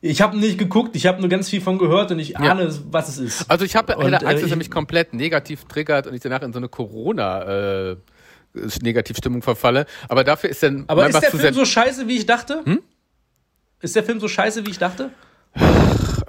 Ich 0.00 0.20
habe 0.20 0.36
nicht 0.36 0.58
geguckt, 0.58 0.94
ich 0.94 1.06
habe 1.06 1.20
nur 1.20 1.28
ganz 1.28 1.48
viel 1.48 1.60
von 1.60 1.78
gehört 1.78 2.10
und 2.12 2.18
ich 2.18 2.36
ahne, 2.36 2.72
was 2.90 3.08
es 3.08 3.18
ist. 3.18 3.50
Also 3.50 3.64
ich 3.64 3.76
habe 3.76 3.96
Angst, 3.96 4.06
äh, 4.22 4.32
dass 4.32 4.42
er 4.42 4.46
ich- 4.48 4.56
mich 4.56 4.70
komplett 4.70 5.14
negativ 5.14 5.64
triggert 5.64 6.06
und 6.06 6.14
ich 6.14 6.20
danach 6.20 6.42
in 6.42 6.52
so 6.52 6.58
eine 6.58 6.68
Corona 6.68 7.90
äh, 7.90 7.96
Negativstimmung 8.82 9.42
verfalle. 9.42 9.86
Aber 10.08 10.24
dafür 10.24 10.50
ist 10.50 10.62
dann 10.62 10.84
Aber 10.86 11.08
ist 11.08 11.20
der 11.20 11.30
Film 11.30 11.54
so 11.54 11.64
scheiße, 11.64 12.08
wie 12.08 12.16
ich 12.16 12.26
dachte? 12.26 12.62
Hm? 12.64 12.80
Ist 13.80 13.96
der 13.96 14.04
Film 14.04 14.20
so 14.20 14.28
scheiße, 14.28 14.66
wie 14.66 14.70
ich 14.70 14.78
dachte? 14.78 15.10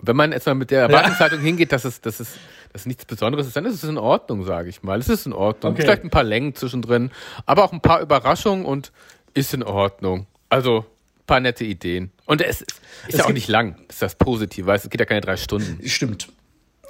wenn 0.01 0.15
man 0.15 0.31
erstmal 0.31 0.55
mit 0.55 0.71
der 0.71 0.83
Erwartungshaltung 0.83 1.39
hingeht, 1.39 1.71
dass 1.71 1.83
es, 1.85 1.99
dass 2.01 2.19
es 2.19 2.35
dass 2.71 2.85
nichts 2.85 3.05
Besonderes 3.05 3.47
ist, 3.47 3.55
dann 3.55 3.65
ist 3.65 3.83
es 3.83 3.89
in 3.89 3.97
Ordnung, 3.97 4.43
sage 4.45 4.69
ich 4.69 4.83
mal. 4.83 4.99
Es 4.99 5.09
ist 5.09 5.25
in 5.25 5.33
Ordnung. 5.33 5.73
Okay. 5.73 5.81
Vielleicht 5.81 6.03
ein 6.03 6.09
paar 6.09 6.23
Längen 6.23 6.53
zwischendrin, 6.55 7.11
aber 7.45 7.63
auch 7.63 7.73
ein 7.73 7.81
paar 7.81 8.01
Überraschungen 8.01 8.65
und 8.65 8.91
ist 9.33 9.53
in 9.53 9.63
Ordnung. 9.63 10.27
Also 10.49 10.85
paar 11.27 11.39
nette 11.39 11.63
Ideen. 11.65 12.11
Und 12.25 12.41
es 12.41 12.61
ist, 12.61 12.81
ist 13.07 13.17
ja 13.19 13.25
auch 13.25 13.31
nicht 13.31 13.47
lang. 13.47 13.75
Das 13.87 13.97
ist 13.97 14.01
das 14.01 14.15
Positive, 14.15 14.65
weißt 14.65 14.85
du, 14.85 14.87
es 14.87 14.89
geht 14.89 14.99
ja 14.99 15.05
keine 15.05 15.21
drei 15.21 15.37
Stunden. 15.37 15.79
Stimmt. 15.87 16.29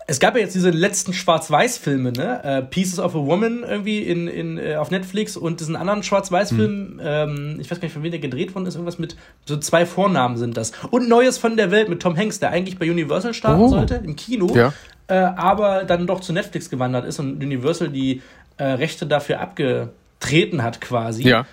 Es 0.09 0.21
gab 0.21 0.35
ja 0.35 0.41
jetzt 0.41 0.55
diese 0.55 0.69
letzten 0.69 1.11
Schwarz-Weiß-Filme, 1.11 2.13
ne? 2.13 2.41
Äh, 2.41 2.61
Pieces 2.61 2.97
of 2.97 3.13
a 3.13 3.17
Woman 3.17 3.65
irgendwie 3.67 3.99
in, 4.03 4.29
in, 4.29 4.57
äh, 4.57 4.77
auf 4.77 4.89
Netflix 4.89 5.35
und 5.35 5.59
diesen 5.59 5.75
anderen 5.75 6.01
Schwarz-Weiß-Film, 6.01 6.99
Hm. 6.99 7.01
ähm, 7.03 7.57
ich 7.59 7.69
weiß 7.69 7.81
gar 7.81 7.87
nicht, 7.87 7.93
von 7.93 8.03
wem 8.03 8.11
der 8.11 8.21
gedreht 8.21 8.55
worden 8.55 8.67
ist, 8.67 8.75
irgendwas 8.75 8.99
mit, 8.99 9.17
so 9.45 9.57
zwei 9.57 9.85
Vornamen 9.85 10.37
sind 10.37 10.55
das. 10.55 10.71
Und 10.91 11.09
Neues 11.09 11.37
von 11.37 11.57
der 11.57 11.71
Welt 11.71 11.89
mit 11.89 12.01
Tom 12.01 12.15
Hanks, 12.15 12.39
der 12.39 12.51
eigentlich 12.51 12.79
bei 12.79 12.89
Universal 12.89 13.33
starten 13.33 13.61
Oh. 13.63 13.67
sollte, 13.67 13.95
im 13.95 14.15
Kino, 14.15 14.55
Ja. 14.55 14.73
äh, 15.07 15.15
aber 15.15 15.83
dann 15.83 16.07
doch 16.07 16.21
zu 16.21 16.31
Netflix 16.31 16.69
gewandert 16.69 17.05
ist 17.05 17.19
und 17.19 17.43
Universal 17.43 17.89
die 17.89 18.21
äh, 18.55 18.63
Rechte 18.63 19.07
dafür 19.07 19.41
abgetreten 19.41 20.63
hat 20.63 20.79
quasi. 20.79 21.23
Ja. 21.27 21.45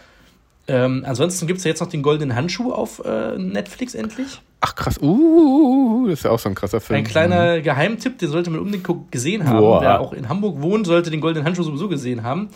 Ähm, 0.66 1.04
ansonsten 1.06 1.46
gibt 1.46 1.58
es 1.58 1.64
ja 1.64 1.70
jetzt 1.70 1.80
noch 1.80 1.88
den 1.88 2.02
Goldenen 2.02 2.34
Handschuh 2.34 2.72
auf 2.72 3.02
äh, 3.04 3.36
Netflix 3.36 3.94
endlich. 3.94 4.40
Ach 4.60 4.74
krass. 4.74 4.98
Uh, 5.02 6.06
das 6.08 6.20
ist 6.20 6.24
ja 6.24 6.30
auch 6.30 6.38
so 6.38 6.48
ein 6.48 6.54
krasser 6.54 6.80
Film. 6.80 6.98
Ein 6.98 7.04
kleiner 7.04 7.60
Geheimtipp, 7.60 8.18
den 8.18 8.30
sollte 8.30 8.48
man 8.48 8.60
unbedingt 8.60 8.88
gesehen 9.10 9.46
haben. 9.46 9.58
Boah. 9.58 9.82
Wer 9.82 10.00
auch 10.00 10.14
in 10.14 10.28
Hamburg 10.28 10.62
wohnt, 10.62 10.86
sollte 10.86 11.10
den 11.10 11.20
Goldenen 11.20 11.46
Handschuh 11.46 11.64
sowieso 11.64 11.88
gesehen 11.88 12.22
haben. 12.22 12.48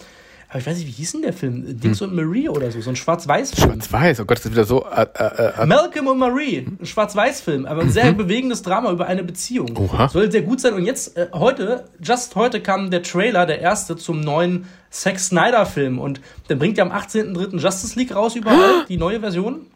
Aber 0.50 0.60
ich 0.60 0.66
weiß 0.66 0.78
nicht, 0.78 0.86
wie 0.86 0.92
hieß 0.92 1.12
denn 1.12 1.22
der 1.22 1.34
Film? 1.34 1.78
Dings 1.78 2.00
und 2.00 2.14
Marie 2.14 2.48
oder 2.48 2.70
so, 2.70 2.80
so 2.80 2.88
ein 2.88 2.96
Schwarz-Weiß-Film. 2.96 3.70
Schwarz-Weiß. 3.70 4.20
Oh 4.20 4.24
Gott, 4.24 4.38
das 4.38 4.46
ist 4.46 4.52
wieder 4.52 4.64
so. 4.64 4.86
Äh, 4.86 5.06
äh, 5.14 5.62
äh, 5.62 5.66
Malcolm 5.66 6.06
und 6.06 6.16
Marie, 6.16 6.66
ein 6.80 6.86
Schwarz-Weiß-Film, 6.86 7.66
aber 7.66 7.82
ein 7.82 7.90
sehr 7.90 8.12
bewegendes 8.12 8.62
Drama 8.62 8.90
über 8.90 9.06
eine 9.06 9.24
Beziehung. 9.24 9.76
Oha. 9.76 10.08
Soll 10.08 10.32
sehr 10.32 10.40
gut 10.40 10.60
sein. 10.60 10.72
Und 10.72 10.86
jetzt, 10.86 11.18
äh, 11.18 11.28
heute, 11.34 11.84
just 12.02 12.34
heute 12.34 12.62
kam 12.62 12.90
der 12.90 13.02
Trailer, 13.02 13.44
der 13.44 13.60
erste, 13.60 13.96
zum 13.98 14.22
neuen 14.22 14.64
Zack 14.88 15.18
Snyder-Film. 15.18 15.98
Und 15.98 16.22
der 16.48 16.56
bringt 16.56 16.78
ja 16.78 16.84
am 16.84 16.92
18.03. 16.92 17.58
Justice 17.58 17.98
League 17.98 18.14
raus 18.14 18.34
überall, 18.34 18.86
die 18.88 18.96
neue 18.96 19.20
Version. 19.20 19.66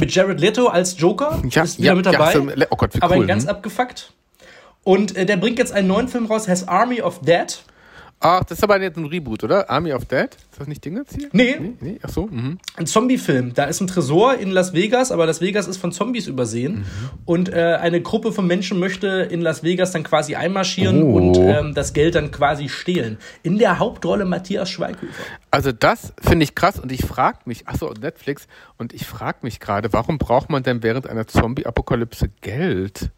Mit 0.00 0.14
Jared 0.14 0.38
Leto 0.38 0.66
als 0.66 0.98
Joker. 0.98 1.42
Ja, 1.48 1.62
ist 1.62 1.78
wieder 1.78 1.88
ja, 1.88 1.94
mit 1.94 2.04
ja, 2.04 2.12
dabei. 2.12 2.32
so- 2.32 2.46
oh 2.70 2.76
Gott, 2.76 2.94
wie 2.94 3.00
aber 3.00 3.16
cool, 3.16 3.26
ganz 3.26 3.44
hm? 3.44 3.50
abgefuckt. 3.50 4.12
Und 4.82 5.16
äh, 5.16 5.24
der 5.24 5.38
bringt 5.38 5.58
jetzt 5.58 5.72
einen 5.72 5.88
neuen 5.88 6.08
Film 6.08 6.26
raus, 6.26 6.46
heißt 6.46 6.68
Army 6.68 7.00
of 7.00 7.20
Dead. 7.20 7.64
Ach, 8.20 8.42
das 8.44 8.56
ist 8.58 8.64
aber 8.64 8.80
jetzt 8.80 8.96
ein 8.96 9.04
Reboot, 9.04 9.44
oder? 9.44 9.68
Army 9.68 9.92
of 9.92 10.06
Dead? 10.06 10.30
Ist 10.32 10.58
das 10.58 10.66
nicht 10.66 10.82
Ding 10.84 10.96
jetzt 10.96 11.14
hier? 11.14 11.28
Nee, 11.32 11.56
Nee, 11.60 11.72
nee, 11.80 11.98
ach 12.02 12.08
so. 12.08 12.26
Mhm. 12.26 12.58
ein 12.76 12.86
Zombie-Film. 12.86 13.52
Da 13.52 13.64
ist 13.64 13.80
ein 13.82 13.86
Tresor 13.86 14.38
in 14.38 14.50
Las 14.50 14.72
Vegas, 14.72 15.12
aber 15.12 15.26
Las 15.26 15.42
Vegas 15.42 15.66
ist 15.66 15.76
von 15.76 15.92
Zombies 15.92 16.26
übersehen. 16.26 16.76
Mhm. 16.78 16.84
Und 17.26 17.48
äh, 17.52 17.76
eine 17.80 18.00
Gruppe 18.00 18.32
von 18.32 18.46
Menschen 18.46 18.78
möchte 18.78 19.08
in 19.08 19.42
Las 19.42 19.62
Vegas 19.62 19.92
dann 19.92 20.04
quasi 20.04 20.36
einmarschieren 20.36 21.02
Oh. 21.02 21.16
und 21.16 21.36
ähm, 21.36 21.74
das 21.74 21.92
Geld 21.92 22.14
dann 22.14 22.30
quasi 22.30 22.70
stehlen. 22.70 23.18
In 23.42 23.58
der 23.58 23.78
Hauptrolle 23.78 24.24
Matthias 24.24 24.70
Schweighöfer. 24.70 25.22
Also 25.50 25.72
das 25.72 26.14
finde 26.22 26.44
ich 26.44 26.54
krass 26.54 26.78
und 26.80 26.90
ich 26.92 27.04
frage 27.04 27.40
mich, 27.44 27.68
achso, 27.68 27.92
Netflix, 27.92 28.46
und 28.78 28.94
ich 28.94 29.04
frage 29.06 29.38
mich 29.42 29.60
gerade, 29.60 29.92
warum 29.92 30.16
braucht 30.18 30.48
man 30.48 30.62
denn 30.62 30.82
während 30.82 31.06
einer 31.08 31.26
Zombie-Apokalypse 31.26 32.30
Geld? 32.40 33.10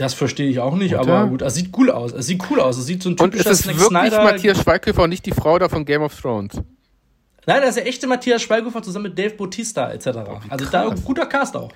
Das 0.00 0.14
verstehe 0.14 0.48
ich 0.48 0.60
auch 0.60 0.74
nicht, 0.76 0.94
Oder? 0.94 1.00
aber 1.18 1.26
gut, 1.28 1.42
es 1.42 1.54
sieht 1.54 1.76
cool 1.76 1.90
aus. 1.90 2.12
Es 2.12 2.26
sieht 2.26 2.42
cool 2.50 2.58
aus. 2.60 2.78
Es 2.78 2.86
sieht 2.86 3.02
so 3.02 3.10
ein 3.10 3.16
Und 3.18 3.34
ist 3.34 3.42
typischer 3.44 3.50
es 3.50 3.58
Snack 3.60 3.78
wirklich 3.78 3.88
Snyder. 4.08 4.24
Matthias 4.24 4.62
Schweighöfer 4.62 5.02
und 5.02 5.10
nicht 5.10 5.26
die 5.26 5.32
Frau 5.32 5.58
da 5.58 5.68
von 5.68 5.84
Game 5.84 6.02
of 6.02 6.18
Thrones? 6.18 6.54
Nein, 7.46 7.60
das 7.60 7.70
ist 7.70 7.76
der 7.76 7.86
echte 7.86 8.06
Matthias 8.06 8.40
Schweighöfer 8.42 8.82
zusammen 8.82 9.04
mit 9.04 9.18
Dave 9.18 9.34
Bautista 9.34 9.90
etc. 9.90 10.06
also 10.48 10.64
da 10.70 10.86
krass. 10.88 11.04
guter 11.04 11.26
Cast 11.26 11.56
auch. 11.56 11.70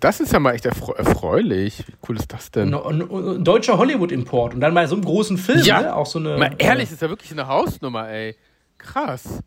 Das 0.00 0.20
ist 0.20 0.32
ja 0.32 0.38
mal 0.38 0.52
echt 0.54 0.64
erfreu 0.64 0.92
erfreulich. 0.92 1.84
Wie 1.86 1.92
cool 2.08 2.16
ist 2.16 2.32
das 2.32 2.50
denn? 2.50 2.72
Ein, 2.72 3.02
ein, 3.02 3.10
ein 3.38 3.44
deutscher 3.44 3.76
Hollywood-Import 3.78 4.54
und 4.54 4.60
dann 4.60 4.72
bei 4.74 4.86
so 4.86 4.94
einem 4.94 5.04
großen 5.04 5.36
Film, 5.36 5.60
Ja. 5.62 5.80
ne? 5.82 5.94
auch 5.94 6.06
so 6.06 6.18
eine. 6.20 6.36
Mal 6.38 6.54
ehrlich, 6.58 6.84
das 6.84 6.92
ist 6.92 7.02
ja 7.02 7.08
wirklich 7.10 7.32
eine 7.32 7.48
Hausnummer, 7.48 8.08
ey. 8.08 8.34
Krass. 8.78 9.40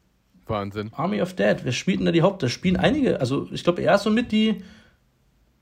Wahnsinn. 0.48 0.92
Army 0.94 1.22
of 1.22 1.34
Dead, 1.36 1.58
wer 1.64 1.72
spielt 1.72 2.00
denn 2.00 2.06
da 2.06 2.12
die 2.12 2.22
Haupt? 2.22 2.44
Da 2.44 2.50
spielen 2.50 2.76
einige, 2.78 3.20
also 3.20 3.48
ich 3.52 3.64
glaube, 3.64 3.82
er 3.82 3.96
ist 3.96 4.04
so 4.04 4.10
mit 4.12 4.32
die, 4.32 4.62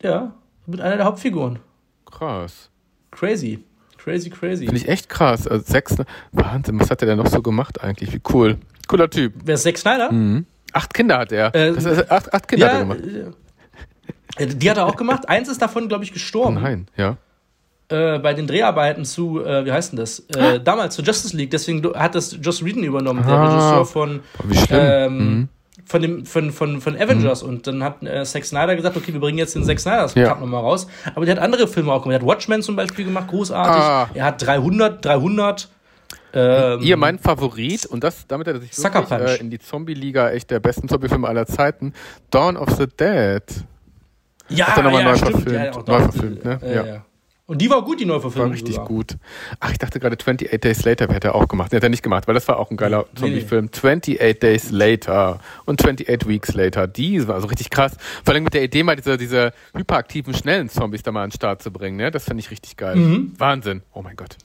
ja, 0.02 0.34
mit 0.66 0.82
einer 0.82 0.98
der 0.98 1.06
Hauptfiguren. 1.06 1.60
Krass. 2.12 2.70
Crazy. 3.12 3.64
Crazy, 3.98 4.30
crazy. 4.30 4.66
Finde 4.66 4.78
ich 4.82 4.88
echt 4.88 5.10
krass. 5.10 5.48
Also 5.48 5.64
sechs, 5.66 5.96
Wahnsinn, 6.32 6.80
was 6.80 6.90
hat 6.90 7.02
er 7.02 7.08
denn 7.08 7.18
noch 7.18 7.28
so 7.28 7.42
gemacht 7.42 7.82
eigentlich? 7.84 8.14
Wie 8.14 8.22
cool. 8.34 8.58
Cooler 8.88 9.10
Typ. 9.10 9.34
Wer 9.44 9.56
ist 9.56 9.64
Zack 9.64 9.78
Snyder? 9.78 10.10
Acht 10.74 10.94
Kinder 10.94 11.18
hat 11.20 11.32
er. 11.32 11.54
Äh, 11.54 11.74
das 11.74 11.86
ist, 11.86 12.10
acht, 12.12 12.34
acht 12.34 12.48
Kinder 12.48 12.66
hat 12.68 12.74
er 12.74 12.78
Ja, 12.80 12.84
gemacht. 12.84 13.00
äh, 14.38 14.48
die 14.48 14.70
hat 14.70 14.78
er 14.78 14.86
auch 14.86 14.96
gemacht. 14.96 15.28
Eins 15.28 15.50
ist 15.50 15.62
davon, 15.62 15.88
glaube 15.90 16.04
ich, 16.06 16.14
gestorben. 16.14 16.56
Nein, 16.62 16.88
ja. 16.96 17.18
Äh, 17.90 18.20
bei 18.20 18.34
den 18.36 18.46
Dreharbeiten 18.48 19.04
zu, 19.04 19.44
äh, 19.44 19.66
wie 19.66 19.72
heißt 19.72 19.92
denn 19.94 19.98
das? 20.00 20.20
Äh, 20.36 20.60
damals 20.62 20.96
zu 20.96 21.02
Justice 21.02 21.36
League. 21.36 21.50
Deswegen 21.52 21.84
hat 21.96 22.14
das 22.16 22.38
Joss 22.42 22.64
Whedon 22.64 22.84
übernommen, 22.84 23.24
der 23.26 23.36
Ah. 23.36 23.46
Regisseur 23.48 23.86
von, 23.86 24.20
wie 24.44 24.56
schlimm. 24.58 24.80
ähm, 24.82 25.18
Mhm. 25.18 25.50
Von, 25.90 26.02
dem, 26.04 26.26
von, 26.26 26.52
von, 26.52 26.82
von 26.82 26.96
Avengers. 26.96 27.42
Und 27.42 27.66
dann 27.66 27.84
hat 27.84 28.04
äh, 28.04 28.24
Zack 28.24 28.46
Snyder 28.46 28.76
gesagt, 28.76 28.96
okay, 28.96 29.12
wir 29.12 29.20
bringen 29.20 29.40
jetzt 29.40 29.56
den 29.56 29.64
Zack 29.64 29.80
Snyder 29.80 30.08
Ja. 30.14 30.30
Cut 30.30 30.40
nochmal 30.40 30.62
raus. 30.62 30.88
Aber 31.16 31.26
der 31.26 31.36
hat 31.36 31.42
andere 31.44 31.68
Filme 31.68 31.92
auch 31.92 32.04
gemacht. 32.04 32.22
Der 32.22 32.28
hat 32.28 32.28
Watchmen 32.28 32.62
zum 32.62 32.76
Beispiel 32.76 33.06
gemacht, 33.06 33.28
großartig. 33.28 33.82
Ah. 33.82 34.08
Er 34.14 34.26
hat 34.26 34.46
300, 34.46 35.04
300. 35.04 35.68
Ähm, 36.32 36.82
Ihr, 36.82 36.96
mein 36.96 37.18
Favorit, 37.18 37.88
und 37.88 38.04
das, 38.04 38.28
damit 38.28 38.48
hat 38.48 38.56
er 38.56 38.62
sich 38.62 38.78
wirklich 38.78 39.12
äh, 39.12 39.42
in 39.42 39.50
die 39.50 39.58
Zombie-Liga 39.58 40.30
echt 40.30 40.52
der 40.52 40.60
besten 40.60 40.88
Zombie-Filme 40.88 41.28
aller 41.28 41.48
Zeiten. 41.48 41.94
Dawn 42.30 42.56
of 42.56 42.70
the 42.78 42.86
Dead. 42.86 43.44
ja, 44.50 44.68
hat 44.68 44.78
er 44.78 44.84
nochmal 44.84 45.02
ja, 45.02 45.10
neu 45.10 45.18
stimmt. 45.18 45.32
verfilmt. 45.42 45.76
Ja, 45.76 45.84
Neu 45.88 46.02
verfilmt, 46.04 46.46
ne? 46.46 46.60
Äh, 46.62 46.76
Ja. 46.76 46.86
ja. 46.86 47.06
Und 47.50 47.60
die 47.64 47.70
war 47.70 47.84
gut, 47.84 48.00
die 48.00 48.08
War 48.08 48.16
Neuverfilmung. 48.18 48.52
richtig 48.52 48.76
sogar. 48.76 48.88
gut. 48.88 49.18
Ach, 49.60 49.72
ich 49.72 49.80
dachte 49.80 50.00
gerade 50.00 50.16
28 50.16 50.62
Days 50.62 50.86
Later 50.86 51.12
hätte 51.12 51.30
er 51.30 51.36
auch 51.36 51.48
gemacht. 51.48 51.72
Nee, 51.72 51.78
hat 51.78 51.84
er 51.84 51.90
nicht 51.90 52.04
gemacht, 52.04 52.28
weil 52.28 52.36
das 52.36 52.48
war 52.48 52.60
auch 52.60 52.70
ein 52.70 52.78
geiler 52.78 53.06
Nee, 53.16 53.20
Zombie-Film. 53.20 53.70
28 53.74 54.20
Days 54.40 54.70
Later 54.72 55.40
und 55.66 55.82
28 55.82 56.28
Weeks 56.28 56.54
Later. 56.54 56.86
Die 56.88 57.28
war 57.28 57.34
also 57.36 57.48
richtig 57.48 57.72
krass. 57.72 57.94
Vor 58.24 58.36
allem 58.36 58.44
mit 58.44 58.54
der 58.54 58.64
Idee, 58.64 58.84
mal 58.84 58.96
diese, 58.96 59.18
diese 59.18 59.52
hyperaktiven, 59.76 60.34
schnellen 60.36 60.70
Zombies 60.70 61.02
da 61.02 61.12
mal 61.12 61.24
an 61.24 61.32
den 61.32 61.36
Start 61.36 61.64
zu 61.64 61.72
bringen. 61.72 61.98
Ne? 61.98 62.12
Das 62.12 62.26
finde 62.26 62.42
ich 62.42 62.52
richtig 62.52 62.78
geil. 62.78 62.96
Mhm. 62.96 63.34
Wahnsinn. 63.38 63.82
Oh 63.94 64.04
mein 64.04 64.16
Gott. 64.16 64.38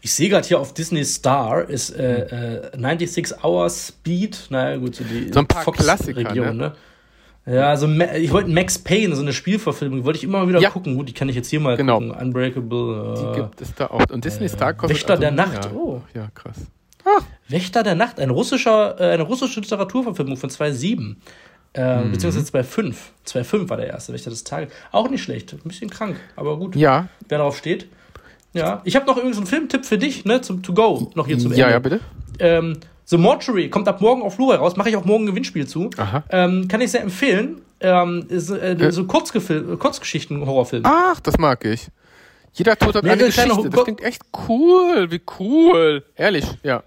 Ich 0.00 0.14
sehe 0.14 0.30
gerade 0.30 0.48
hier 0.48 0.60
auf 0.60 0.72
Disney 0.72 1.04
Star 1.04 1.68
ist 1.68 1.90
äh, 1.90 2.22
äh, 2.22 2.70
96 2.72 3.44
Hours 3.44 3.88
Speed. 3.88 4.46
Naja, 4.48 4.76
gut, 4.78 4.94
so 4.94 5.04
die 5.04 5.30
So 5.30 5.40
ein 5.40 5.46
paar 5.46 5.64
Klassiker, 5.72 6.30
Region, 6.30 6.56
ne? 6.56 6.68
ne? 6.68 6.72
Ja, 7.52 7.76
so 7.76 7.88
Ma- 7.88 8.14
ich 8.14 8.30
wollte 8.32 8.50
Max 8.50 8.78
Payne, 8.78 9.14
so 9.16 9.22
eine 9.22 9.32
Spielverfilmung, 9.32 9.98
die 10.00 10.04
wollte 10.04 10.18
ich 10.18 10.24
immer 10.24 10.46
wieder 10.48 10.60
Ja. 10.60 10.70
gucken. 10.70 10.96
Gut, 10.96 11.08
die 11.08 11.12
kann 11.14 11.28
ich 11.28 11.36
jetzt 11.36 11.48
hier 11.48 11.60
mal 11.60 11.76
Genau. 11.76 11.94
gucken. 11.98 12.10
Unbreakable. 12.12 13.14
Die 13.18 13.24
Äh, 13.40 13.42
gibt 13.42 13.60
es 13.60 13.74
da 13.74 13.86
auch. 13.86 14.04
Und 14.10 14.24
Disney 14.24 14.48
Star 14.48 14.74
kostet 14.74 14.96
Wächter 14.98 15.16
der 15.16 15.32
mehr. 15.32 15.46
Nacht, 15.46 15.70
oh. 15.74 16.00
Ja, 16.14 16.28
krass. 16.34 16.56
Wächter 17.48 17.82
der 17.82 17.94
Nacht, 17.94 18.20
ein 18.20 18.30
russischer, 18.30 19.00
äh, 19.00 19.12
eine 19.14 19.22
russische 19.24 19.60
Literaturverfilmung 19.60 20.36
von 20.36 20.50
2007. 20.50 21.16
Äh, 21.72 22.04
Mhm. 22.04 22.12
Beziehungsweise 22.12 22.44
2.5. 22.46 23.12
2.5 23.24 23.68
war 23.70 23.76
der 23.76 23.88
erste 23.88 24.12
Wächter 24.12 24.30
des 24.30 24.44
Tages. 24.44 24.72
Auch 24.92 25.08
nicht 25.08 25.22
schlecht. 25.22 25.52
Ein 25.52 25.60
bisschen 25.64 25.88
krank, 25.90 26.16
aber 26.36 26.56
gut. 26.58 26.76
Ja, 26.76 27.08
Wer 27.28 27.38
darauf 27.38 27.56
steht. 27.56 27.86
Ja. 28.52 28.80
Ich 28.84 28.96
habe 28.96 29.06
noch 29.06 29.16
irgendeinen 29.16 29.46
Filmtipp 29.46 29.86
für 29.86 29.96
dich, 29.98 30.24
ne, 30.24 30.40
zum 30.40 30.62
To 30.62 30.72
Go, 30.74 31.10
noch 31.14 31.26
hier 31.28 31.38
zum 31.38 31.52
ja, 31.54 31.66
Ende. 31.68 31.72
ja, 31.72 31.78
bitte. 31.78 32.00
Ähm, 32.40 32.78
The 33.10 33.18
Mortuary 33.18 33.68
kommt 33.70 33.88
ab 33.88 34.00
morgen 34.00 34.22
auf 34.22 34.36
Blu-ray 34.36 34.58
raus. 34.58 34.76
Mache 34.76 34.90
ich 34.90 34.96
auch 34.96 35.04
morgen 35.04 35.24
ein 35.24 35.26
Gewinnspiel 35.26 35.66
zu. 35.66 35.90
Ähm, 36.30 36.68
kann 36.68 36.80
ich 36.80 36.92
sehr 36.92 37.02
empfehlen. 37.02 37.60
Ähm, 37.80 38.24
ist, 38.28 38.50
äh, 38.50 38.92
so 38.92 39.04
Kurzgefil 39.04 39.76
Kurzgeschichten-Horrorfilm. 39.78 40.84
Ach, 40.86 41.18
das 41.18 41.36
mag 41.36 41.64
ich. 41.64 41.88
Jeder 42.52 42.76
Tod 42.76 42.94
hat 42.94 43.02
Nee, 43.02 43.10
eine 43.10 43.24
Geschichte. 43.24 43.68
Das 43.68 43.82
klingt 43.84 44.00
echt 44.02 44.22
cool. 44.48 45.10
Wie 45.10 45.20
cool. 45.40 46.04
Ehrlich, 46.14 46.46
ja. 46.62 46.84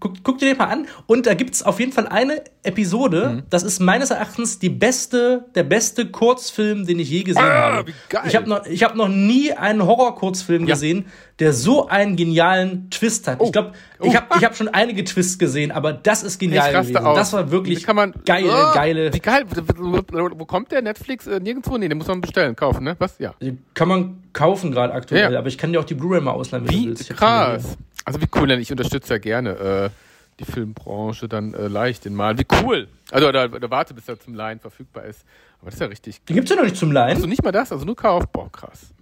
Guck, 0.00 0.22
guck 0.22 0.38
dir 0.38 0.46
den 0.46 0.56
mal 0.58 0.66
an. 0.66 0.86
Und 1.06 1.26
da 1.26 1.34
gibt's 1.34 1.62
auf 1.62 1.80
jeden 1.80 1.92
Fall 1.92 2.06
eine 2.08 2.42
Episode, 2.62 3.28
Mhm. 3.36 3.42
das 3.50 3.62
ist 3.62 3.80
meines 3.80 4.10
Erachtens 4.10 4.58
die 4.58 4.68
beste, 4.70 5.44
der 5.54 5.62
beste 5.62 6.06
Kurzfilm, 6.06 6.84
den 6.86 6.98
ich 6.98 7.08
je 7.10 7.22
gesehen 7.22 7.42
Ah, 7.42 7.76
habe. 7.76 7.88
wie 7.88 7.94
geil. 8.08 8.22
Ich 8.26 8.34
habe 8.36 8.48
noch, 8.48 8.66
ich 8.66 8.82
hab 8.82 8.94
noch 8.96 9.08
nie 9.08 9.52
einen 9.52 9.84
Horror-Kurzfilm 9.86 10.62
Ja. 10.66 10.74
gesehen, 10.74 11.06
der 11.38 11.52
so 11.52 11.86
einen 11.88 12.16
genialen 12.16 12.90
Twist 12.90 13.28
hat. 13.28 13.40
Oh. 13.40 13.44
Ich 13.46 13.52
glaube, 13.52 13.72
Oh. 14.00 14.06
ich 14.06 14.16
habe 14.16 14.26
ich 14.38 14.44
hab 14.44 14.56
schon 14.56 14.68
einige 14.68 15.04
Twists 15.04 15.38
gesehen, 15.38 15.70
aber 15.70 15.92
das 15.92 16.22
ist 16.22 16.38
genial 16.38 16.72
gewesen. 16.72 16.96
aus. 16.98 17.16
Das 17.16 17.32
war 17.32 17.50
wirklich 17.50 17.84
kann 17.84 17.94
man, 17.96 18.14
geile, 18.24 18.52
Ah, 18.52 18.72
geile. 18.74 19.12
Wie 19.14 19.20
geil. 19.20 19.44
Wo 19.48 20.44
kommt 20.44 20.72
der? 20.72 20.82
Netflix? 20.82 21.26
Äh, 21.26 21.40
nirgendwo? 21.40 21.76
Nee, 21.78 21.88
den 21.88 21.98
muss 21.98 22.06
man 22.08 22.20
bestellen, 22.20 22.56
kaufen, 22.56 22.84
ne? 22.84 22.96
Was? 22.98 23.16
Ja. 23.18 23.34
Kann 23.74 23.88
man 23.88 24.22
kaufen 24.32 24.72
gerade 24.72 24.92
aktuell, 24.92 25.32
Ja. 25.32 25.38
aber 25.38 25.48
ich 25.48 25.56
kann 25.58 25.72
dir 25.72 25.80
auch 25.80 25.84
die 25.84 25.94
Blu-ray 25.94 26.20
mal 26.20 26.32
ausleihen, 26.32 26.66
wenn 26.66 26.74
du 26.74 26.80
Wie 26.80 26.86
willst. 26.88 27.02
Hab 27.02 27.06
schon 27.06 27.16
krass. 27.16 27.76
Also 28.06 28.20
wie 28.22 28.28
cool, 28.36 28.46
denn 28.46 28.60
ich 28.60 28.70
unterstütze 28.70 29.14
ja 29.14 29.18
gerne 29.18 29.50
äh, 29.50 29.90
die 30.38 30.44
Filmbranche 30.44 31.28
dann 31.28 31.54
äh, 31.54 31.66
leicht 31.66 32.04
den 32.04 32.14
mal. 32.14 32.38
Wie 32.38 32.46
cool. 32.62 32.88
Also 33.10 33.28
oder, 33.28 33.52
oder 33.52 33.70
warte, 33.70 33.94
bis 33.94 34.08
er 34.08 34.18
zum 34.18 34.34
Leihen 34.34 34.60
verfügbar 34.60 35.04
ist. 35.04 35.24
Aber 35.60 35.66
das 35.66 35.74
ist 35.74 35.80
ja 35.80 35.86
richtig. 35.88 36.24
Die 36.28 36.32
gibt's 36.34 36.50
ja 36.50 36.56
noch 36.56 36.62
nicht 36.64 36.76
zum 36.76 36.92
Leihen. 36.92 37.16
Also 37.16 37.26
nicht 37.26 37.42
mal 37.42 37.52
das, 37.52 37.72
also 37.72 37.84
nur 37.84 37.96
Kauf. 37.96 38.26
Boah, 38.28 38.50
krass. 38.52 38.92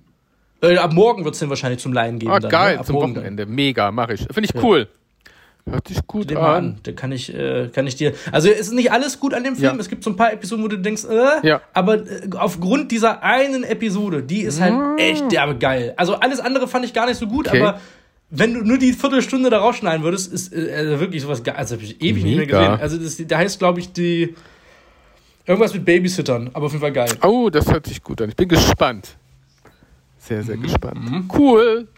Äh, 0.63 0.77
ab 0.79 0.93
morgen 0.93 1.25
wird's 1.25 1.39
den 1.39 1.51
wahrscheinlich 1.51 1.81
zum 1.81 1.93
Leihen 1.93 2.19
geben. 2.19 2.33
Ah, 2.33 2.41
dann, 2.41 2.51
geil, 2.51 2.75
ne? 2.75 2.81
Ab 2.81 2.87
zum 2.87 2.95
morgen. 2.95 3.15
Wochenende. 3.15 3.45
Mega, 3.47 3.91
mach 3.93 4.09
ich. 4.09 4.21
Finde 4.21 4.49
ich 4.53 4.63
cool. 4.63 4.89
Hört 5.69 5.89
sich 5.89 6.07
gut 6.07 6.31
den 6.31 6.39
mal 6.39 6.57
an. 6.57 6.65
an. 6.65 6.81
Der 6.85 6.95
kann 6.95 7.11
ich, 7.13 7.35
äh, 7.35 7.69
kann 7.69 7.87
ich 7.87 7.97
dir. 7.97 8.15
Also 8.33 8.49
es 8.49 8.61
ist 8.61 8.73
nicht 8.73 8.93
alles 8.93 9.19
gut 9.21 9.35
an 9.35 9.45
dem 9.45 9.57
Film. 9.57 9.75
Ja. 9.75 9.81
Es 9.81 9.89
gibt 9.89 10.05
so 10.05 10.11
ein 10.11 10.17
paar 10.17 10.33
Episoden, 10.33 10.63
wo 10.65 10.69
du 10.69 10.79
denkst, 10.79 11.05
äh, 11.05 11.47
Ja. 11.47 11.61
aber 11.73 11.97
äh, 12.07 12.29
aufgrund 12.37 12.91
dieser 12.93 13.23
einen 13.23 13.65
Episode, 13.65 14.23
die 14.23 14.43
ist 14.43 14.61
halt 14.61 14.75
echt 14.99 15.31
derbe 15.33 15.57
geil. 15.59 15.95
Also 15.97 16.15
alles 16.17 16.41
andere 16.41 16.69
fand 16.69 16.85
ich 16.85 16.93
gar 16.95 17.07
nicht 17.07 17.19
so 17.19 17.27
gut, 17.27 17.49
Okay. 17.49 17.61
aber 17.63 17.81
wenn 18.37 18.55
du 18.55 18.61
nur 18.63 18.79
die 18.79 18.93
Viertelstunde 18.93 19.49
da 19.51 19.59
rausschneiden 19.59 20.03
würdest, 20.05 20.33
ist 20.33 20.53
äh, 20.53 20.73
also 20.75 21.01
wirklich 21.01 21.23
sowas 21.23 21.43
geil. 21.43 21.55
Also 21.57 21.77
hab 21.77 21.83
ich 21.83 22.01
ewig 22.03 22.25
nicht 22.25 22.37
mehr 22.37 22.47
Mega. 22.47 22.59
gesehen. 22.77 22.81
Also 22.81 22.97
das, 22.99 23.17
da 23.29 23.39
heißt, 23.39 23.59
glaube 23.59 23.81
ich, 23.81 23.93
die 23.93 24.35
irgendwas 25.47 25.73
mit 25.75 25.85
Babysittern, 25.85 26.51
aber 26.53 26.67
auf 26.67 26.73
jeden 26.73 26.81
Fall 26.83 26.93
geil. 26.93 27.11
Oh, 27.23 27.51
das 27.51 27.71
hört 27.71 27.87
sich 27.87 28.03
gut 28.03 28.21
an. 28.23 28.29
Ich 28.31 28.37
bin 28.37 28.49
gespannt. 28.49 29.17
Sehr, 30.19 30.39
Mhm. 30.39 30.43
sehr 30.47 30.57
gespannt. 30.57 31.27
Cool. 31.37 31.89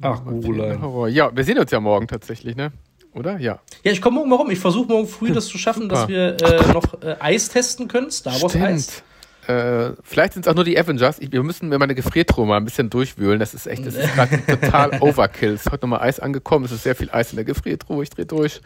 Ach. 0.00 0.20
Horror. 0.24 1.08
Ja, 1.08 1.34
wir 1.34 1.42
sehen 1.44 1.58
uns 1.58 1.70
ja 1.70 1.80
morgen 1.80 2.06
tatsächlich, 2.06 2.54
ne? 2.54 2.70
Oder? 3.14 3.38
Ja. 3.38 3.58
Ja, 3.82 3.90
ich 3.92 4.00
komme 4.00 4.16
morgen 4.16 4.28
mal 4.30 4.36
rum. 4.36 4.50
Ich 4.50 4.58
versuche 4.58 4.86
morgen 4.88 5.08
früh 5.08 5.32
das 5.32 5.46
zu 5.46 5.58
schaffen, 5.58 5.88
dass 5.88 6.06
wir 6.06 6.36
äh, 6.40 6.72
noch 6.72 7.02
äh, 7.02 7.16
Eis 7.18 7.48
testen 7.48 7.88
können. 7.88 8.10
Star 8.10 8.40
Wars 8.40 8.54
Eis. 8.54 9.02
Äh, 9.48 9.94
vielleicht 10.02 10.34
sind 10.34 10.44
es 10.44 10.48
auch 10.48 10.54
nur 10.54 10.64
die 10.64 10.78
Avengers. 10.78 11.18
Ich, 11.20 11.32
wir 11.32 11.42
müssen 11.42 11.70
mir 11.70 11.78
meine 11.78 11.94
Gefriertruhe 11.94 12.46
mal 12.46 12.58
ein 12.58 12.66
bisschen 12.66 12.90
durchwühlen. 12.90 13.38
Das 13.40 13.54
ist 13.54 13.66
echt, 13.66 13.86
das 13.86 13.94
ist 13.94 14.14
gerade 14.14 14.44
total 14.44 14.90
Overkill. 15.00 15.54
Es 15.54 15.64
ist 15.64 15.72
heute 15.72 15.86
nochmal 15.86 16.06
Eis 16.06 16.20
angekommen. 16.20 16.66
Es 16.66 16.72
ist 16.72 16.82
sehr 16.82 16.94
viel 16.94 17.08
Eis 17.10 17.30
in 17.30 17.36
der 17.36 17.46
Gefriertruhe. 17.46 18.02
Ich 18.02 18.10
drehe 18.10 18.26
durch. 18.26 18.60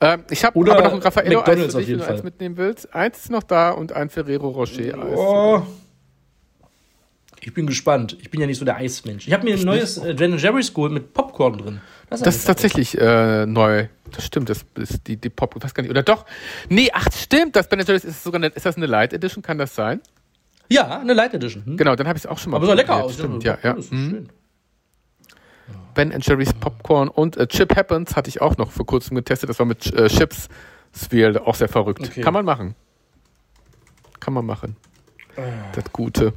Ähm, 0.00 0.22
ich 0.30 0.44
habe 0.44 0.56
Oder 0.56 0.74
aber 0.74 0.84
noch 0.84 0.92
ein 0.92 1.02
Raffaello 1.02 1.40
Eis 1.40 1.72
für 1.72 1.78
dich, 1.80 1.88
wenn 1.88 1.98
du 1.98 2.04
eins 2.04 2.06
Fall. 2.06 2.22
mitnehmen 2.22 2.56
willst. 2.56 2.94
Eins 2.94 3.18
ist 3.18 3.30
noch 3.30 3.42
da 3.42 3.70
und 3.70 3.92
ein 3.94 4.10
Ferrero 4.10 4.48
Rocher 4.48 4.96
Eis. 4.96 5.18
Oh. 5.18 5.62
Ich 7.40 7.52
bin 7.52 7.66
gespannt. 7.66 8.16
Ich 8.20 8.30
bin 8.30 8.40
ja 8.40 8.46
nicht 8.46 8.58
so 8.58 8.64
der 8.64 8.76
Eismensch. 8.76 9.26
Ich 9.26 9.34
habe 9.34 9.42
mir 9.42 9.56
ein 9.56 9.64
neues 9.64 9.98
äh, 9.98 10.14
Ben 10.14 10.38
Jerry's 10.38 10.72
geholt 10.72 10.92
mit 10.92 11.12
Popcorn 11.12 11.58
drin. 11.58 11.80
Das 12.08 12.20
ist 12.20 12.44
tatsächlich 12.44 12.96
äh, 12.96 13.44
neu. 13.46 13.88
Das 14.12 14.26
stimmt, 14.26 14.50
das 14.50 14.64
ist 14.76 15.06
die, 15.06 15.16
die 15.16 15.30
Pop, 15.30 15.56
ich 15.56 15.64
weiß 15.64 15.74
gar 15.74 15.82
nicht. 15.82 15.90
Oder 15.90 16.02
doch? 16.02 16.26
Nee, 16.68 16.90
ach, 16.92 17.08
stimmt. 17.12 17.56
Das 17.56 17.68
Ben 17.68 17.80
Jerry's 17.80 18.04
ist 18.04 18.22
sogar 18.22 18.38
eine, 18.38 18.48
ist 18.48 18.64
das 18.64 18.76
eine 18.76 18.86
Light 18.86 19.12
Edition? 19.12 19.42
Kann 19.42 19.58
das 19.58 19.74
sein? 19.74 20.00
Ja, 20.72 20.98
eine 21.00 21.12
Light 21.14 21.34
Edition. 21.34 21.64
Hm? 21.64 21.76
Genau, 21.76 21.94
dann 21.96 22.06
habe 22.08 22.16
ich 22.18 22.24
es 22.24 22.30
auch 22.30 22.38
schon 22.38 22.50
mal 22.52 22.56
Aber 22.58 22.66
sah 22.66 22.74
lecker 22.74 22.92
probiert. 23.00 23.06
aus. 23.10 23.14
Stimmt, 23.14 23.44
ja, 23.44 23.58
ja. 23.62 23.72
Das 23.74 23.84
ist 23.86 23.92
Mhm. 23.92 24.28
Ben 25.94 26.10
Jerry's 26.22 26.54
Popcorn 26.54 27.08
und 27.08 27.36
äh, 27.36 27.46
Chip 27.46 27.76
Happens 27.76 28.16
hatte 28.16 28.28
ich 28.30 28.40
auch 28.40 28.56
noch 28.56 28.70
vor 28.70 28.86
kurzem 28.86 29.14
getestet. 29.14 29.50
Das 29.50 29.58
war 29.58 29.66
mit 29.66 29.92
äh, 29.92 30.08
Chips 30.08 30.48
Sphere, 30.94 31.46
auch 31.46 31.54
sehr 31.54 31.68
verrückt. 31.68 32.00
Okay. 32.02 32.22
Kann 32.22 32.32
man 32.32 32.44
machen. 32.46 32.74
Kann 34.20 34.32
man 34.34 34.46
machen. 34.46 34.76
Das 35.74 35.84
Gute. 35.92 36.32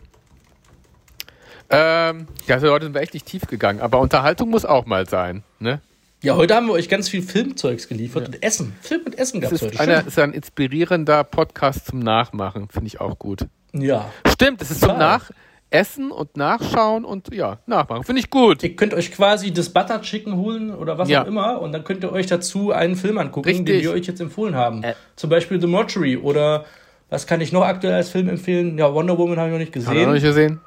Ähm, 1.69 2.27
ja, 2.47 2.55
also 2.55 2.69
heute 2.71 2.85
sind 2.85 2.93
wir 2.93 3.01
echt 3.01 3.13
nicht 3.13 3.25
tief 3.25 3.47
gegangen, 3.47 3.79
aber 3.81 3.99
Unterhaltung 3.99 4.49
muss 4.49 4.65
auch 4.65 4.85
mal 4.85 5.07
sein. 5.07 5.43
Ne? 5.59 5.81
Ja, 6.21 6.35
heute 6.35 6.55
haben 6.55 6.67
wir 6.67 6.73
euch 6.73 6.89
ganz 6.89 7.09
viel 7.09 7.21
Filmzeugs 7.21 7.87
geliefert 7.87 8.27
und 8.27 8.43
Essen. 8.43 8.75
Film 8.81 9.01
mit 9.05 9.17
Essen 9.17 9.41
gab 9.41 9.51
Es 9.51 9.61
heute. 9.61 9.79
eine, 9.79 10.01
ist 10.01 10.17
ein 10.19 10.33
inspirierender 10.33 11.23
Podcast 11.23 11.87
zum 11.87 11.99
Nachmachen, 11.99 12.69
finde 12.69 12.87
ich 12.87 13.01
auch 13.01 13.17
gut. 13.19 13.47
Ja. 13.81 14.09
Stimmt, 14.27 14.61
es 14.61 14.71
ist 14.71 14.79
zum 14.81 14.89
Total. 14.89 15.19
Nachessen 15.71 16.11
und 16.11 16.37
Nachschauen 16.37 17.05
und 17.05 17.33
ja, 17.33 17.59
Nachmachen. 17.65 18.03
Finde 18.03 18.21
ich 18.21 18.29
gut. 18.29 18.63
Ihr 18.63 18.75
könnt 18.75 18.93
euch 18.93 19.11
quasi 19.11 19.51
das 19.53 19.69
Butter 19.69 20.01
Chicken 20.01 20.35
holen 20.37 20.73
oder 20.73 20.97
was 20.97 21.09
Ja. 21.09 21.23
auch 21.23 21.27
immer 21.27 21.61
und 21.61 21.71
dann 21.71 21.83
könnt 21.83 22.03
ihr 22.03 22.11
euch 22.11 22.27
dazu 22.27 22.71
einen 22.71 22.95
Film 22.95 23.17
angucken, 23.17 23.47
Richtig. 23.49 23.65
den 23.65 23.81
wir 23.81 23.91
euch 23.91 24.05
jetzt 24.07 24.21
empfohlen 24.21 24.55
haben. 24.55 24.83
Äh. 24.83 24.93
Zum 25.15 25.29
Beispiel 25.29 25.59
The 25.59 25.67
Mortuary 25.67 26.17
oder 26.17 26.65
was 27.09 27.27
kann 27.27 27.39
ich 27.41 27.51
noch 27.51 27.63
aktuell 27.63 27.93
als 27.93 28.09
Film 28.09 28.29
empfehlen? 28.29 28.77
Ja, 28.77 28.93
Wonder 28.93 29.17
Woman 29.17 29.37
habe 29.37 29.49
ich 29.49 29.53
noch 29.53 29.59
nicht 29.59 29.75
Haben 29.75 29.83
wir 29.85 29.93
gesehen. 29.93 30.05
noch 30.07 30.13
nicht 30.13 30.23
gesehen? 30.23 30.61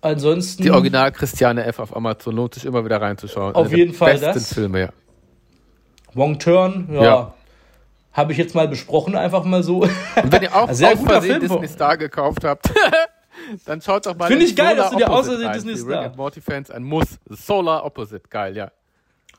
Ansonsten 0.00 0.62
Die 0.62 0.70
Original 0.70 1.10
Christiane 1.10 1.64
F. 1.64 1.80
auf 1.80 1.96
Amazon 1.96 2.36
lohnt 2.36 2.54
sich 2.54 2.64
immer 2.64 2.84
wieder 2.84 3.00
reinzuschauen. 3.00 3.54
Auf 3.56 3.72
jeden 3.74 3.92
Fall 3.94 4.12
besten 4.12 4.26
das. 4.34 4.52
Filme, 4.54 4.80
ja. 4.80 4.88
Wrong 6.14 6.38
Turn, 6.38 6.88
ja. 6.92 7.02
Ja. 7.02 7.34
Habe 8.18 8.32
ich 8.32 8.38
jetzt 8.38 8.54
mal 8.54 8.66
besprochen, 8.68 9.14
einfach 9.16 9.44
mal 9.44 9.62
so. 9.62 9.82
Und 9.82 9.92
wenn 10.32 10.42
ihr 10.42 10.54
auch 10.54 10.68
Sehr 10.72 10.92
aus 10.92 10.98
guter 10.98 11.10
Versehen 11.12 11.40
Film. 11.40 11.52
Disney 11.52 11.68
Star 11.68 11.96
gekauft 11.96 12.44
habt, 12.44 12.70
dann 13.64 13.80
schaut 13.80 14.06
doch 14.06 14.16
mal 14.16 14.26
Finde 14.26 14.44
in 14.44 14.50
ich 14.50 14.56
geil, 14.56 14.76
dass 14.76 14.90
du 14.90 14.96
dir 14.96 15.06
Solar 15.06 15.18
aus 15.20 15.26
Versehen 15.28 15.52
Disney 15.52 15.70
rein. 15.70 15.76
Die 15.76 15.80
Star- 15.82 15.98
Rick 16.00 16.06
and 16.08 16.16
Morty 16.16 16.40
Fans 16.40 16.70
ein 16.70 16.82
Muss. 16.82 17.18
Solar 17.28 17.84
Opposite, 17.84 18.22
geil, 18.28 18.56
ja. 18.56 18.70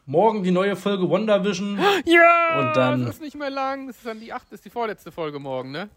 Morgen 0.06 0.42
die 0.44 0.52
neue 0.52 0.76
Folge 0.76 1.08
WandaVision. 1.10 1.78
Ja, 2.06 2.60
Und 2.60 2.76
dann- 2.78 3.06
das 3.06 3.16
ist 3.16 3.22
nicht 3.22 3.36
mehr 3.38 3.50
lang. 3.52 3.88
Das 3.88 3.98
ist 3.98 4.06
dann 4.06 4.20
die 4.20 4.32
achte, 4.34 4.56
ist 4.56 4.64
die 4.66 4.70
vorletzte 4.70 5.12
Folge 5.12 5.38
morgen, 5.40 5.72
ne? 5.72 5.90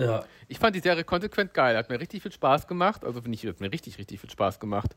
Ja. 0.00 0.24
Ich 0.48 0.58
fand 0.58 0.74
die 0.76 0.80
Serie 0.80 1.04
konsequent 1.04 1.52
geil. 1.54 1.76
Hat 1.76 1.90
mir 1.90 2.00
richtig 2.00 2.22
viel 2.22 2.32
Spaß 2.32 2.66
gemacht. 2.66 3.04
Also 3.04 3.20
finde 3.20 3.36
ich, 3.36 3.46
hat 3.46 3.60
mir 3.60 3.70
richtig, 3.70 3.98
richtig 3.98 4.20
viel 4.20 4.30
Spaß 4.30 4.58
gemacht. 4.60 4.96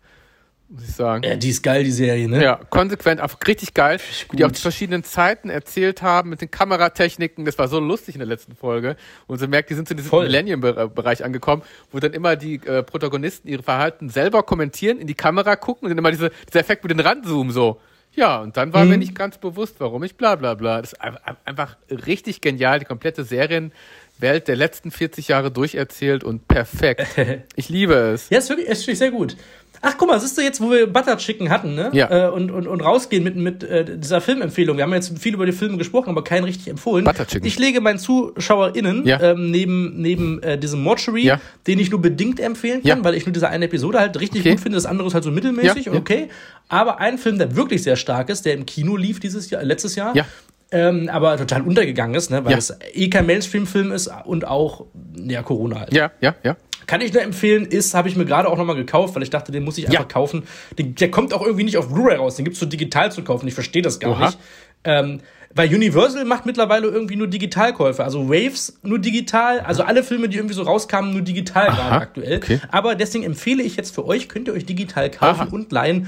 Muss 0.74 0.84
ich 0.88 0.96
sagen. 0.96 1.24
ja, 1.24 1.36
die 1.36 1.50
ist 1.50 1.62
geil, 1.64 1.84
die 1.84 1.92
Serie, 1.92 2.30
ne? 2.30 2.42
Ja, 2.42 2.56
konsequent, 2.70 3.20
einfach 3.20 3.40
richtig 3.46 3.74
geil. 3.74 4.00
Wie 4.30 4.38
die 4.38 4.46
auch 4.46 4.48
gut. 4.48 4.58
die 4.58 4.62
verschiedenen 4.62 5.04
Zeiten 5.04 5.50
erzählt 5.50 6.02
haben 6.02 6.30
mit 6.30 6.40
den 6.40 6.50
Kameratechniken. 6.50 7.44
Das 7.44 7.58
war 7.58 7.68
so 7.68 7.80
lustig 7.82 8.16
in 8.16 8.20
der 8.20 8.28
letzten 8.28 8.56
Folge. 8.56 8.96
Und 9.28 9.40
sie 9.40 9.48
merkt, 9.48 9.70
die 9.70 9.74
sind 9.74 9.88
zu 9.88 9.96
diesem. 9.96 10.10
Millennium-Bereich 10.18 11.26
angekommen, 11.26 11.62
wo 11.92 12.00
dann 12.00 12.14
immer 12.14 12.38
die 12.38 12.56
äh, 12.66 12.84
Protagonisten 12.84 13.50
ihre 13.50 13.64
Verhalten 13.64 14.10
selber 14.10 14.44
kommentieren, 14.44 14.98
in 14.98 15.08
die 15.08 15.14
Kamera 15.14 15.58
gucken 15.58 15.86
und 15.86 15.90
dann 15.90 15.98
immer 15.98 16.12
diese, 16.12 16.32
dieser 16.48 16.62
Effekt 16.62 16.84
mit 16.84 16.92
den 16.92 17.02
Ranzoomen 17.02 17.52
so. 17.52 17.82
Ja, 18.14 18.42
und 18.42 18.56
dann 18.58 18.74
war 18.74 18.84
mir 18.86 18.98
nicht 18.98 19.16
ganz 19.16 19.38
bewusst, 19.38 19.76
warum 19.80 20.04
ich 20.04 20.16
bla 20.16 20.36
bla 20.36 20.54
bla. 20.54 20.82
Das 20.82 20.92
ist 20.94 21.02
ein- 21.02 21.16
ein- 21.24 21.38
einfach 21.46 21.78
richtig 21.90 22.42
genial, 22.42 22.80
die 22.80 22.86
komplette 22.86 23.24
Serienwelt 23.24 24.48
der 24.50 24.56
letzten 24.58 24.92
40 24.92 25.30
Jahre 25.30 25.50
durcherzählt 25.52 26.24
und 26.24 26.48
perfekt. 26.48 27.06
Ich 27.56 27.70
liebe 27.70 27.94
es. 27.94 28.30
Ja, 28.30 28.40
ist 28.40 28.50
wirklich, 28.50 28.68
ist 28.68 28.82
wirklich 28.82 29.00
sehr 29.00 29.12
gut. 29.12 29.38
Ach, 29.84 29.96
guck 29.98 30.08
mal, 30.10 30.20
siehst 30.20 30.38
du 30.38 30.42
jetzt, 30.44 30.62
wo 30.62 30.70
wir 30.70 30.86
Butter 30.86 31.18
Chicken 31.18 31.50
hatten, 31.50 31.74
ne? 31.74 31.90
Ja. 31.94 32.28
Äh, 32.28 32.30
und, 32.30 32.52
und, 32.52 32.68
und 32.68 32.82
rausgehen 32.82 33.24
mit, 33.24 33.36
mit 33.36 33.64
äh, 33.64 33.98
dieser 33.98 34.22
Filmempfehlung. 34.22 34.78
Wir 34.78 34.84
haben 34.84 34.94
jetzt 34.94 35.18
viel 35.18 35.34
über 35.34 35.46
die 35.48 35.52
Filme 35.54 35.78
gesprochen, 35.78 36.10
aber 36.12 36.24
keinen 36.24 36.44
richtig 36.44 36.68
empfohlen. 36.68 37.04
Butter 37.04 37.26
Chicken. 37.26 37.48
Ich 37.48 37.58
lege 37.58 37.82
meinen 37.82 37.98
ZuschauerInnen 37.98 39.06
Ja. 39.08 39.20
ähm, 39.22 39.50
neben, 39.50 40.00
neben 40.02 40.42
äh, 40.44 40.58
diesem 40.58 40.82
Mortuary, 40.84 41.24
Ja. 41.24 41.42
den 41.66 41.80
ich 41.80 41.90
nur 41.90 42.00
bedingt 42.02 42.40
empfehlen 42.40 42.84
kann, 42.84 43.00
Ja. 43.00 43.04
weil 43.04 43.16
ich 43.16 43.26
nur 43.26 43.34
diese 43.34 43.50
eine 43.50 43.66
Episode 43.66 44.00
halt 44.00 44.20
richtig 44.20 44.42
Okay. 44.42 44.52
gut 44.52 44.60
finde. 44.60 44.76
Das 44.78 44.86
andere 44.86 45.08
ist 45.08 45.14
halt 45.16 45.24
so 45.24 45.32
mittelmäßig, 45.32 45.88
ja. 45.88 45.94
okay. 45.94 46.30
Aber 46.70 47.00
ein 47.00 47.18
Film, 47.18 47.38
der 47.40 47.56
wirklich 47.56 47.82
sehr 47.84 47.96
stark 47.96 48.30
ist, 48.30 48.46
der 48.46 48.54
im 48.54 48.66
Kino 48.66 48.96
lief 48.98 49.20
dieses 49.20 49.50
Jahr, 49.50 49.64
letztes 49.64 49.96
Jahr, 49.96 50.16
Ja. 50.16 50.26
Ähm, 50.72 51.10
aber 51.12 51.38
total 51.38 51.62
untergegangen 51.62 52.16
ist, 52.16 52.32
ne? 52.32 52.44
weil 52.46 52.54
ja. 52.54 52.58
es 52.58 52.74
eh 52.94 53.10
kein 53.10 53.26
Mainstream-Film 53.26 53.92
ist 53.92 54.10
und 54.26 54.48
auch 54.48 54.86
ja, 55.16 55.44
Corona 55.44 55.82
halt. 55.82 55.94
Ja, 55.94 56.12
ja, 56.22 56.36
ja. 56.44 56.56
Kann 56.88 57.02
ich 57.02 57.14
nur 57.14 57.22
empfehlen, 57.22 57.66
ist, 57.66 57.94
habe 57.94 58.10
ich 58.10 58.16
mir 58.16 58.26
gerade 58.26 58.50
auch 58.50 58.58
nochmal 58.58 58.76
gekauft, 58.76 59.16
weil 59.16 59.24
ich 59.24 59.30
dachte, 59.30 59.52
den 59.52 59.64
muss 59.64 59.78
ich 59.78 59.86
einfach 59.86 60.00
ja. 60.02 60.06
kaufen. 60.06 60.44
Den, 60.78 60.96
der 60.96 61.12
kommt 61.12 61.34
auch 61.34 61.42
irgendwie 61.42 61.64
nicht 61.64 61.78
auf 61.78 61.90
Blu-ray 61.90 62.18
raus, 62.18 62.36
den 62.36 62.46
gibt's 62.46 62.60
so 62.60 62.66
digital 62.66 63.12
zu 63.12 63.24
kaufen. 63.24 63.48
Ich 63.48 63.54
verstehe 63.54 63.82
das 63.82 64.00
gar 64.00 64.12
Oha. 64.12 64.26
nicht. 64.26 64.40
Ähm, 64.84 65.22
weil 65.54 65.74
Universal 65.74 66.26
macht 66.26 66.46
mittlerweile 66.46 66.88
irgendwie 66.88 67.16
nur 67.16 67.28
Digitalkäufe. 67.28 68.04
Also 68.04 68.30
Waves 68.30 68.80
nur 68.84 69.00
digital, 69.00 69.60
also 69.60 69.84
alle 69.84 70.04
Filme, 70.04 70.30
die 70.30 70.38
irgendwie 70.38 70.56
so 70.56 70.64
rauskamen, 70.64 71.12
nur 71.12 71.22
digital 71.22 71.68
Aha, 71.68 71.76
gerade 71.76 72.02
aktuell. 72.02 72.38
Okay. 72.38 72.60
Aber 72.72 72.96
deswegen 72.96 73.24
empfehle 73.24 73.62
ich 73.62 73.76
jetzt 73.76 73.94
für 73.94 74.06
euch, 74.06 74.30
könnt 74.30 74.48
ihr 74.48 74.54
euch 74.54 74.66
digital 74.66 75.12
kaufen 75.12 75.42
Aha. 75.42 75.50
und 75.52 75.72
leihen 75.72 76.08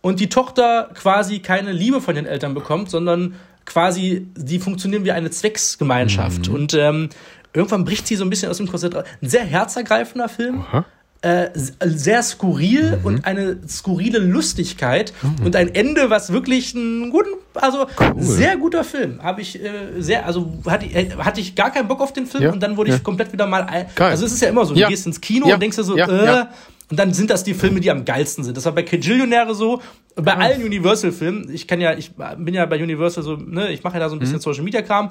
und 0.00 0.20
die 0.20 0.28
Tochter 0.28 0.90
quasi 0.94 1.40
keine 1.40 1.72
Liebe 1.72 2.00
von 2.00 2.14
den 2.14 2.26
Eltern 2.26 2.54
bekommt, 2.54 2.90
sondern 2.90 3.34
quasi, 3.68 4.26
die 4.36 4.58
funktionieren 4.58 5.04
wie 5.04 5.12
eine 5.12 5.30
Zwecksgemeinschaft. 5.30 6.48
Mhm. 6.48 6.54
Und 6.54 6.74
ähm, 6.74 7.08
irgendwann 7.52 7.84
bricht 7.84 8.06
sie 8.06 8.16
so 8.16 8.24
ein 8.24 8.30
bisschen 8.30 8.50
aus 8.50 8.56
dem 8.56 8.66
Korsett 8.66 8.94
raus. 8.94 9.04
Ein 9.22 9.28
sehr 9.28 9.44
herzergreifender 9.44 10.28
Film. 10.28 10.60
Aha. 10.60 10.84
Äh, 11.20 11.50
sehr 11.54 12.22
skurril 12.22 12.98
mhm. 12.98 13.04
und 13.04 13.24
eine 13.24 13.56
skurrile 13.68 14.20
Lustigkeit 14.20 15.12
mhm. 15.20 15.46
und 15.46 15.56
ein 15.56 15.74
Ende, 15.74 16.10
was 16.10 16.32
wirklich 16.32 16.74
ein 16.74 17.10
guten, 17.10 17.30
also 17.54 17.88
cool. 17.98 18.12
sehr 18.18 18.56
guter 18.56 18.84
Film. 18.84 19.20
Habe 19.20 19.40
ich 19.40 19.60
äh, 19.60 20.00
sehr, 20.00 20.26
also 20.26 20.52
hatte, 20.64 20.86
äh, 20.86 21.10
hatte 21.18 21.40
ich 21.40 21.56
gar 21.56 21.72
keinen 21.72 21.88
Bock 21.88 22.00
auf 22.00 22.12
den 22.12 22.26
Film 22.26 22.44
ja. 22.44 22.52
und 22.52 22.62
dann 22.62 22.76
wurde 22.76 22.90
ja. 22.90 22.96
ich 22.96 23.02
komplett 23.02 23.32
wieder 23.32 23.48
mal. 23.48 23.62
Ein, 23.64 23.86
also 23.98 24.26
es 24.26 24.32
ist 24.32 24.42
ja 24.42 24.48
immer 24.48 24.64
so, 24.64 24.74
du 24.74 24.80
ja. 24.80 24.88
gehst 24.88 25.06
ins 25.06 25.20
Kino 25.20 25.52
und 25.52 25.60
denkst 25.60 25.76
dir 25.76 25.82
so, 25.82 25.96
äh, 25.96 26.44
und 26.90 26.98
dann 26.98 27.12
sind 27.12 27.30
das 27.30 27.44
die 27.44 27.54
Filme, 27.54 27.80
die 27.80 27.90
am 27.90 28.04
geilsten 28.04 28.44
sind. 28.44 28.56
Das 28.56 28.64
war 28.64 28.72
bei 28.72 28.82
Kajillionäre 28.82 29.54
so, 29.54 29.82
bei 30.16 30.34
oh. 30.34 30.40
allen 30.40 30.62
Universal-Filmen. 30.64 31.52
Ich 31.52 31.68
kann 31.68 31.80
ja, 31.80 31.94
ich 31.94 32.12
bin 32.38 32.54
ja 32.54 32.64
bei 32.66 32.82
Universal 32.82 33.22
so, 33.22 33.36
ne, 33.36 33.70
ich 33.72 33.82
mache 33.84 33.94
ja 33.94 34.00
da 34.00 34.08
so 34.08 34.16
ein 34.16 34.18
bisschen 34.18 34.36
mhm. 34.36 34.42
Social 34.42 34.64
Media 34.64 34.82
Kram. 34.82 35.10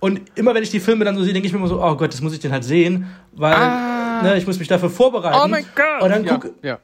Und 0.00 0.20
immer 0.36 0.54
wenn 0.54 0.62
ich 0.62 0.70
die 0.70 0.80
Filme 0.80 1.04
dann 1.04 1.16
so 1.16 1.24
sehe, 1.24 1.32
denke 1.32 1.46
ich 1.46 1.52
mir 1.52 1.58
immer 1.58 1.68
so, 1.68 1.82
oh 1.82 1.96
Gott, 1.96 2.12
das 2.12 2.20
muss 2.20 2.32
ich 2.32 2.38
den 2.38 2.52
halt 2.52 2.64
sehen, 2.64 3.06
weil 3.32 3.54
ah. 3.54 4.22
ne, 4.22 4.38
ich 4.38 4.46
muss 4.46 4.58
mich 4.58 4.68
dafür 4.68 4.90
vorbereiten. 4.90 5.38
Oh 5.44 5.48
mein 5.48 5.66
Gott. 5.74 6.02
Und 6.02 6.10
dann 6.10 6.24
guck, 6.24 6.44
ja, 6.62 6.70
ja. 6.70 6.78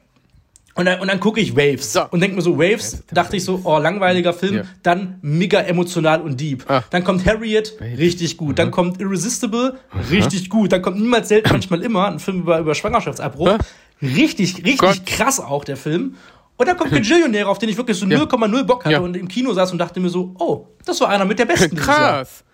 Und 0.77 0.85
dann, 0.85 0.99
und 0.99 1.07
dann 1.07 1.21
gucke 1.21 1.39
ich 1.39 1.55
Waves 1.55 1.93
so. 1.93 2.05
und 2.11 2.19
denke 2.19 2.35
mir 2.35 2.41
so, 2.41 2.57
Waves, 2.57 3.01
dachte 3.09 3.37
ich 3.37 3.45
so, 3.45 3.61
oh, 3.63 3.77
langweiliger 3.77 4.33
Film, 4.33 4.55
ja. 4.55 4.63
dann 4.83 5.19
mega 5.21 5.61
emotional 5.61 6.21
und 6.21 6.37
deep. 6.39 6.69
Ah. 6.69 6.83
Dann 6.89 7.05
kommt 7.05 7.25
Harriet, 7.25 7.77
richtig 7.79 8.35
gut. 8.35 8.49
Mhm. 8.49 8.55
Dann 8.55 8.71
kommt 8.71 8.99
Irresistible, 8.99 9.77
mhm. 9.93 9.99
richtig 10.11 10.49
gut. 10.49 10.73
Dann 10.73 10.81
kommt 10.81 10.99
Niemals 10.99 11.29
selten, 11.29 11.53
manchmal 11.53 11.81
immer, 11.81 12.09
ein 12.09 12.19
Film 12.19 12.41
über, 12.41 12.59
über 12.59 12.75
Schwangerschaftsabbruch. 12.75 13.57
Richtig, 14.01 14.57
richtig 14.57 14.77
Gott. 14.77 15.05
krass 15.05 15.39
auch 15.39 15.63
der 15.63 15.77
Film. 15.77 16.15
Und 16.57 16.67
dann 16.67 16.77
kommt 16.77 16.91
Gajillionäre, 16.91 17.49
auf 17.49 17.57
den 17.57 17.69
ich 17.69 17.77
wirklich 17.77 17.97
so 17.97 18.05
0,0 18.05 18.63
Bock 18.63 18.85
hatte 18.85 18.93
ja. 18.93 18.99
und 18.99 19.17
im 19.17 19.27
Kino 19.27 19.53
saß 19.53 19.71
und 19.73 19.77
dachte 19.77 19.99
mir 19.99 20.09
so, 20.09 20.33
oh, 20.39 20.67
das 20.85 21.01
war 21.01 21.09
einer 21.09 21.25
mit 21.25 21.37
der 21.39 21.45
besten. 21.45 21.75
Krass. 21.75 22.45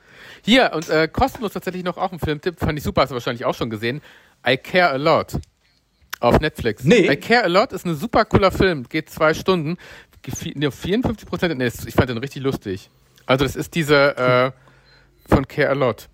Hier, 0.43 0.71
und 0.73 0.89
äh, 0.89 1.07
kostenlos 1.07 1.53
tatsächlich 1.53 1.83
noch 1.83 1.97
auch 1.97 2.11
ein 2.11 2.19
Filmtipp, 2.19 2.59
fand 2.59 2.77
ich 2.77 2.83
super, 2.83 3.01
hast 3.01 3.09
du 3.09 3.13
wahrscheinlich 3.13 3.45
auch 3.45 3.53
schon 3.53 3.69
gesehen. 3.69 4.01
I 4.47 4.57
Care 4.57 4.89
a 4.89 4.95
Lot. 4.95 5.37
Auf 6.19 6.39
Netflix. 6.39 6.83
Nee. 6.83 7.11
I 7.11 7.15
Care 7.15 7.43
a 7.43 7.47
Lot 7.47 7.73
ist 7.73 7.85
ein 7.85 7.95
super 7.95 8.25
cooler 8.25 8.51
Film. 8.51 8.87
Geht 8.89 9.09
zwei 9.09 9.33
Stunden. 9.33 9.77
Ne, 10.53 10.71
54 10.71 11.27
Prozent. 11.27 11.57
Nee, 11.57 11.71
ich 11.85 11.93
fand 11.95 12.09
den 12.09 12.19
richtig 12.19 12.43
lustig. 12.43 12.89
Also, 13.25 13.43
das 13.43 13.55
ist 13.55 13.73
diese 13.73 14.17
äh, 14.17 14.51
von 15.27 15.47
Care 15.47 15.69
a 15.69 15.73
Lot. 15.73 16.09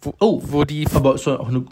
Wo, 0.00 0.14
oh, 0.18 0.42
wo 0.44 0.64
die. 0.64 0.86
Aber 0.94 1.14
ist 1.14 1.26
doch 1.26 1.38
auch 1.38 1.48
eine. 1.48 1.64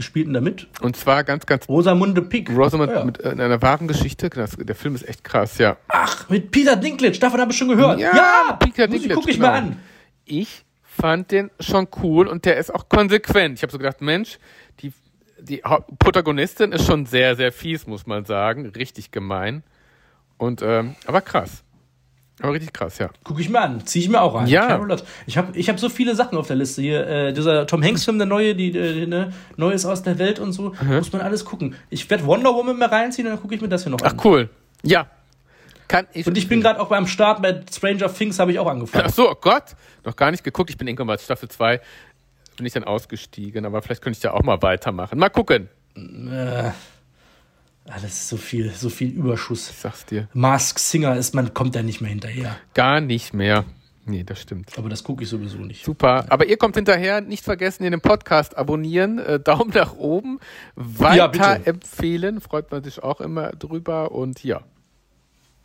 Spielt 0.00 0.26
denn 0.26 0.34
da 0.34 0.40
mit? 0.40 0.68
Und 0.80 0.96
zwar 0.96 1.24
ganz, 1.24 1.46
ganz. 1.46 1.68
Rosamunde 1.68 2.22
Pick. 2.22 2.50
Rosamunde 2.50 2.94
ja. 2.94 3.04
mit 3.04 3.20
äh, 3.20 3.28
einer 3.30 3.60
wahren 3.62 3.88
Geschichte. 3.88 4.30
Das, 4.30 4.56
der 4.56 4.74
Film 4.74 4.94
ist 4.94 5.08
echt 5.08 5.24
krass, 5.24 5.58
ja. 5.58 5.76
Ach, 5.88 6.28
mit 6.28 6.50
Peter 6.50 6.76
Dinklage. 6.76 7.18
Davon 7.18 7.40
habe 7.40 7.52
ich 7.52 7.58
schon 7.58 7.68
gehört. 7.68 8.00
Ja, 8.00 8.14
ja 8.14 8.58
Peter 8.58 8.86
Dinklage. 8.86 9.14
Guck 9.14 9.28
ich 9.28 9.36
genau. 9.36 9.48
mal 9.48 9.58
an. 9.58 9.76
Ich 10.24 10.64
fand 10.82 11.30
den 11.30 11.50
schon 11.60 11.88
cool 12.02 12.26
und 12.26 12.44
der 12.44 12.56
ist 12.56 12.74
auch 12.74 12.88
konsequent. 12.88 13.58
Ich 13.58 13.62
habe 13.62 13.72
so 13.72 13.78
gedacht, 13.78 14.00
Mensch, 14.00 14.38
die 14.80 14.92
die 15.42 15.62
Protagonistin 15.98 16.72
ist 16.72 16.86
schon 16.86 17.06
sehr, 17.06 17.36
sehr 17.36 17.52
fies, 17.52 17.86
muss 17.86 18.06
man 18.06 18.24
sagen. 18.24 18.66
Richtig 18.66 19.10
gemein. 19.10 19.62
Und, 20.38 20.62
ähm, 20.62 20.96
aber 21.06 21.20
krass. 21.20 21.64
Aber 22.42 22.52
richtig 22.52 22.72
krass, 22.72 22.98
ja. 22.98 23.10
Guck 23.24 23.40
ich 23.40 23.48
mir 23.48 23.60
an, 23.60 23.84
zieh 23.86 24.00
ich 24.00 24.08
mir 24.08 24.20
auch 24.20 24.34
an. 24.34 24.46
Ja. 24.46 24.86
Ich 25.26 25.36
habe 25.36 25.58
ich 25.58 25.68
hab 25.68 25.78
so 25.78 25.88
viele 25.88 26.14
Sachen 26.14 26.38
auf 26.38 26.46
der 26.46 26.56
Liste 26.56 26.82
hier. 26.82 27.06
Äh, 27.06 27.32
dieser 27.32 27.66
Tom 27.66 27.82
Hanks-Film, 27.82 28.18
der 28.18 28.26
neue, 28.26 28.54
die, 28.54 28.76
äh, 28.76 29.06
ne, 29.06 29.32
Neues 29.56 29.84
aus 29.84 30.02
der 30.02 30.18
Welt 30.18 30.38
und 30.38 30.52
so. 30.52 30.74
Mhm. 30.80 30.96
Muss 30.96 31.12
man 31.12 31.22
alles 31.22 31.44
gucken. 31.44 31.74
Ich 31.90 32.08
werde 32.08 32.24
Wonder 32.26 32.54
Woman 32.54 32.78
mal 32.78 32.88
reinziehen 32.88 33.26
und 33.26 33.34
dann 33.34 33.42
gucke 33.42 33.54
ich 33.54 33.60
mir 33.60 33.68
das 33.68 33.82
hier 33.82 33.92
noch 33.92 34.00
an. 34.00 34.14
Ach, 34.16 34.24
cool. 34.24 34.48
Ja. 34.82 35.06
Kann 35.88 36.06
ich 36.12 36.26
und 36.26 36.38
ich 36.38 36.48
bin 36.48 36.60
gerade 36.60 36.80
auch 36.80 36.88
beim 36.88 37.06
Start 37.06 37.42
bei 37.42 37.62
Stranger 37.72 38.12
Things, 38.12 38.38
habe 38.38 38.52
ich 38.52 38.58
auch 38.58 38.68
angefangen. 38.68 39.06
Ach 39.08 39.12
so, 39.12 39.30
oh 39.30 39.34
Gott. 39.40 39.74
Noch 40.04 40.14
gar 40.14 40.30
nicht 40.30 40.44
geguckt. 40.44 40.70
Ich 40.70 40.78
bin 40.78 40.86
irgendwann 40.86 41.08
bei 41.08 41.18
Staffel 41.18 41.48
2 41.48 41.80
bin 42.60 42.66
ich 42.66 42.74
dann 42.74 42.84
ausgestiegen, 42.84 43.64
aber 43.64 43.80
vielleicht 43.80 44.02
könnte 44.02 44.18
ich 44.18 44.22
ja 44.22 44.32
auch 44.32 44.42
mal 44.42 44.60
weitermachen. 44.60 45.18
Mal 45.18 45.30
gucken. 45.30 45.70
Äh, 45.96 46.70
das 47.86 48.04
ist 48.04 48.28
so 48.28 48.36
viel, 48.36 48.70
so 48.70 48.88
viel 48.88 49.10
Überschuss. 49.10 49.70
Ich 49.70 49.76
sag's 49.76 50.06
dir. 50.06 50.28
Mask 50.32 50.78
Singer 50.78 51.16
ist, 51.16 51.34
man 51.34 51.54
kommt 51.54 51.74
da 51.74 51.82
nicht 51.82 52.00
mehr 52.00 52.10
hinterher. 52.10 52.56
Gar 52.74 53.00
nicht 53.00 53.34
mehr. 53.34 53.64
Nee, 54.06 54.24
das 54.24 54.40
stimmt. 54.40 54.76
Aber 54.76 54.88
das 54.88 55.04
gucke 55.04 55.22
ich 55.22 55.28
sowieso 55.28 55.58
nicht. 55.58 55.84
Super. 55.84 56.24
Aber 56.28 56.46
ihr 56.46 56.56
kommt 56.56 56.74
hinterher. 56.74 57.20
Nicht 57.20 57.44
vergessen, 57.44 57.84
den 57.84 58.00
Podcast 58.00 58.56
abonnieren. 58.56 59.18
Äh, 59.18 59.38
Daumen 59.40 59.70
nach 59.74 59.94
oben. 59.94 60.40
Weiter 60.74 61.58
ja, 61.58 61.64
empfehlen. 61.64 62.40
Freut 62.40 62.70
man 62.70 62.82
sich 62.82 63.02
auch 63.02 63.20
immer 63.20 63.50
drüber. 63.50 64.12
Und 64.12 64.42
ja. 64.42 64.62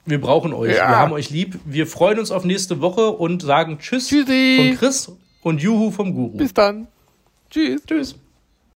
Wir 0.05 0.21
brauchen 0.21 0.53
euch. 0.53 0.75
Ja. 0.75 0.89
Wir 0.89 0.97
haben 0.97 1.13
euch 1.13 1.29
lieb. 1.29 1.59
Wir 1.65 1.87
freuen 1.87 2.19
uns 2.19 2.31
auf 2.31 2.45
nächste 2.45 2.81
Woche 2.81 3.09
und 3.11 3.41
sagen 3.41 3.79
Tschüss 3.79 4.09
Tschüssi. 4.09 4.57
von 4.57 4.77
Chris 4.77 5.11
und 5.41 5.61
Juhu 5.61 5.89
vom 5.91 6.13
Guru. 6.13 6.37
Bis 6.37 6.53
dann. 6.53 6.87
Tschüss. 7.49 7.81
Tschüss. 7.87 8.15